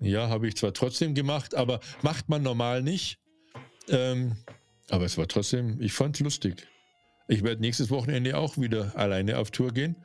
ja, 0.00 0.30
habe 0.30 0.48
ich 0.48 0.56
zwar 0.56 0.72
trotzdem 0.72 1.14
gemacht, 1.14 1.54
aber 1.54 1.80
macht 2.00 2.30
man 2.30 2.42
normal 2.42 2.82
nicht. 2.82 3.18
Ähm, 3.88 4.36
aber 4.88 5.04
es 5.04 5.18
war 5.18 5.28
trotzdem, 5.28 5.80
ich 5.82 5.92
fand 5.92 6.16
es 6.16 6.20
lustig. 6.20 6.66
Ich 7.28 7.42
werde 7.42 7.60
nächstes 7.60 7.90
Wochenende 7.90 8.38
auch 8.38 8.56
wieder 8.56 8.96
alleine 8.96 9.36
auf 9.36 9.50
Tour 9.50 9.72
gehen, 9.72 9.96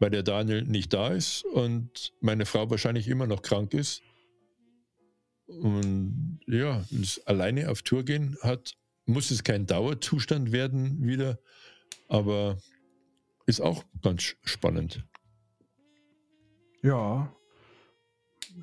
weil 0.00 0.10
der 0.10 0.24
Daniel 0.24 0.62
nicht 0.62 0.92
da 0.92 1.08
ist 1.08 1.44
und 1.44 2.12
meine 2.20 2.46
Frau 2.46 2.68
wahrscheinlich 2.68 3.06
immer 3.06 3.28
noch 3.28 3.42
krank 3.42 3.72
ist. 3.72 4.02
Und 5.46 6.40
ja, 6.48 6.84
das 6.90 7.24
alleine 7.26 7.70
auf 7.70 7.82
Tour 7.82 8.04
gehen 8.04 8.36
hat, 8.42 8.74
muss 9.06 9.30
es 9.30 9.44
kein 9.44 9.66
Dauerzustand 9.66 10.50
werden 10.50 11.06
wieder, 11.06 11.38
aber 12.08 12.58
ist 13.46 13.60
auch 13.60 13.84
ganz 14.02 14.34
spannend. 14.42 15.04
Ja, 16.82 17.32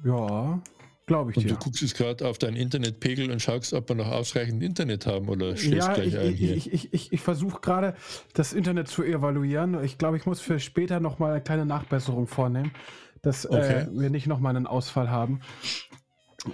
ja, 0.03 0.61
Glaube 1.07 1.31
ich 1.31 1.37
und 1.37 1.43
dir. 1.45 1.53
du 1.53 1.55
guckst 1.55 1.81
jetzt 1.81 1.95
gerade 1.95 2.27
auf 2.27 2.37
deinen 2.37 2.57
Internetpegel 2.57 3.31
und 3.31 3.41
schaust, 3.41 3.73
ob 3.73 3.87
wir 3.87 3.95
noch 3.95 4.09
ausreichend 4.09 4.61
Internet 4.61 5.07
haben 5.07 5.29
oder 5.29 5.55
schläfst 5.55 5.87
ja, 5.87 5.93
gleich 5.93 6.07
ich, 6.07 6.17
ein 6.17 6.33
hier? 6.33 6.55
Ich, 6.57 6.73
ich, 6.73 6.93
ich, 6.93 7.13
ich 7.13 7.21
versuche 7.21 7.61
gerade 7.61 7.95
das 8.33 8.51
Internet 8.51 8.89
zu 8.89 9.03
evaluieren. 9.03 9.81
Ich 9.85 9.97
glaube, 9.97 10.17
ich 10.17 10.25
muss 10.25 10.41
für 10.41 10.59
später 10.59 10.99
nochmal 10.99 11.31
eine 11.31 11.41
kleine 11.41 11.65
Nachbesserung 11.65 12.27
vornehmen, 12.27 12.71
dass 13.21 13.45
äh, 13.45 13.47
okay. 13.47 13.81
äh, 13.83 13.87
wir 13.89 14.09
nicht 14.09 14.27
nochmal 14.27 14.53
einen 14.53 14.67
Ausfall 14.67 15.09
haben. 15.09 15.39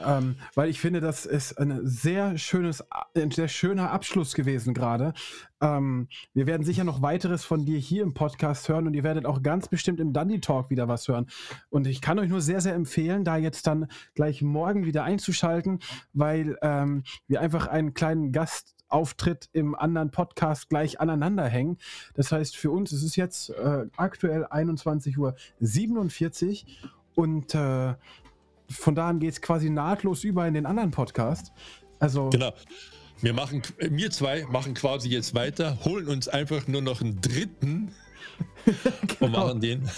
Ähm, 0.06 0.38
weil 0.56 0.70
ich 0.70 0.80
finde, 0.80 1.02
das 1.02 1.26
ist 1.26 1.60
ein 1.60 1.82
sehr 1.86 2.38
schönes, 2.38 2.86
ein 3.16 3.32
sehr 3.32 3.50
schöner 3.50 3.92
Abschluss 3.92 4.34
gewesen 4.34 4.74
gerade. 4.74 5.14
Ähm, 5.60 6.08
wir 6.34 6.48
werden 6.48 6.64
sicher 6.64 6.86
noch 6.86 7.02
weiteres 7.02 7.44
von 7.44 7.66
dir 7.66 7.78
hier 7.78 8.04
im 8.04 8.14
Podcast 8.14 8.70
hören 8.70 8.88
und 8.88 8.94
ihr 8.94 9.04
werdet 9.04 9.26
auch 9.26 9.44
ganz 9.44 9.68
bestimmt 9.68 10.00
im 10.00 10.14
Dundee 10.14 10.40
Talk 10.40 10.70
wieder 10.70 10.88
was 10.88 11.08
hören. 11.10 11.28
Und 11.70 11.86
ich 11.86 12.00
kann 12.02 12.18
euch 12.18 12.30
nur 12.30 12.40
sehr, 12.40 12.62
sehr 12.62 12.76
empfehlen, 12.76 13.26
da 13.26 13.36
jetzt 13.36 13.68
dann 13.68 13.88
gleich 14.16 14.42
morgen 14.42 14.86
wieder 14.86 15.04
einzuschalten, 15.04 15.80
weil 16.14 16.58
ähm, 16.62 17.04
wir 17.28 17.42
einfach 17.42 17.68
einen 17.68 17.94
kleinen 17.94 18.32
Gastauftritt 18.32 19.50
im 19.52 19.76
anderen 19.76 20.12
Podcast 20.12 20.70
gleich 20.70 21.02
aneinander 21.02 21.46
hängen. 21.46 21.78
Das 22.14 22.32
heißt, 22.32 22.56
für 22.56 22.72
uns 22.72 22.94
ist 22.94 23.04
es 23.04 23.18
jetzt 23.18 23.50
äh, 23.50 23.86
aktuell 23.98 24.46
21.47 24.46 25.18
Uhr 25.18 25.36
und 27.16 27.54
äh, 27.54 27.96
von 28.70 28.96
da 28.96 29.10
an 29.10 29.20
geht 29.20 29.34
es 29.34 29.42
quasi 29.42 29.70
nahtlos 29.70 30.24
über 30.24 30.48
in 30.48 30.54
den 30.54 30.66
anderen 30.66 30.92
Podcast. 30.92 31.52
Also. 32.00 32.30
Genau. 32.30 32.54
Wir 33.22 33.34
machen, 33.34 33.62
wir 33.78 34.12
zwei 34.12 34.44
machen 34.52 34.74
quasi 34.74 35.08
jetzt 35.08 35.34
weiter, 35.34 35.78
holen 35.86 36.08
uns 36.08 36.28
einfach 36.28 36.68
nur 36.68 36.82
noch 36.82 37.00
einen 37.00 37.22
dritten 37.22 37.94
genau. 39.08 39.26
und 39.26 39.32
machen 39.32 39.62
den 39.62 39.90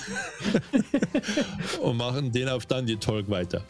und 1.82 1.98
machen 1.98 2.32
den 2.32 2.50
auf 2.50 2.68
dann 2.68 2.86
die 2.86 2.98
Talk 2.98 3.28
weiter. 3.30 3.64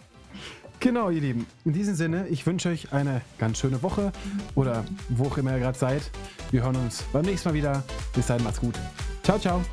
Genau, 0.82 1.10
ihr 1.10 1.22
Lieben. 1.22 1.48
In 1.64 1.74
diesem 1.74 1.96
Sinne, 1.96 2.28
ich 2.28 2.46
wünsche 2.46 2.70
euch 2.70 2.92
eine 2.92 3.22
ganz 3.38 3.60
schöne 3.60 3.82
Woche 3.82 4.12
oder 4.56 4.86
wo 5.10 5.28
auch 5.28 5.38
immer 5.38 5.54
ihr 5.54 5.60
gerade 5.60 5.78
seid. 5.78 6.12
Wir 6.52 6.64
hören 6.64 6.76
uns 6.76 7.04
beim 7.14 7.26
nächsten 7.26 7.50
Mal 7.50 7.56
wieder. 7.56 7.84
Bis 8.14 8.28
dahin, 8.28 8.44
macht's 8.44 8.60
gut. 8.60 8.76
Ciao, 9.24 9.40
ciao. 9.40 9.64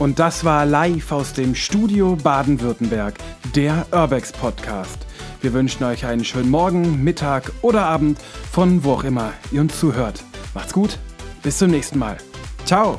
Und 0.00 0.18
das 0.18 0.44
war 0.44 0.64
live 0.64 1.12
aus 1.12 1.34
dem 1.34 1.54
Studio 1.54 2.16
Baden-Württemberg, 2.16 3.18
der 3.54 3.86
Urbex 3.92 4.32
Podcast. 4.32 4.96
Wir 5.42 5.52
wünschen 5.52 5.84
euch 5.84 6.06
einen 6.06 6.24
schönen 6.24 6.48
Morgen, 6.48 7.04
Mittag 7.04 7.52
oder 7.60 7.84
Abend, 7.84 8.18
von 8.50 8.82
wo 8.82 8.94
auch 8.94 9.04
immer 9.04 9.34
ihr 9.52 9.60
uns 9.60 9.78
zuhört. 9.78 10.24
Macht's 10.54 10.72
gut, 10.72 10.98
bis 11.42 11.58
zum 11.58 11.70
nächsten 11.70 11.98
Mal. 11.98 12.16
Ciao! 12.64 12.98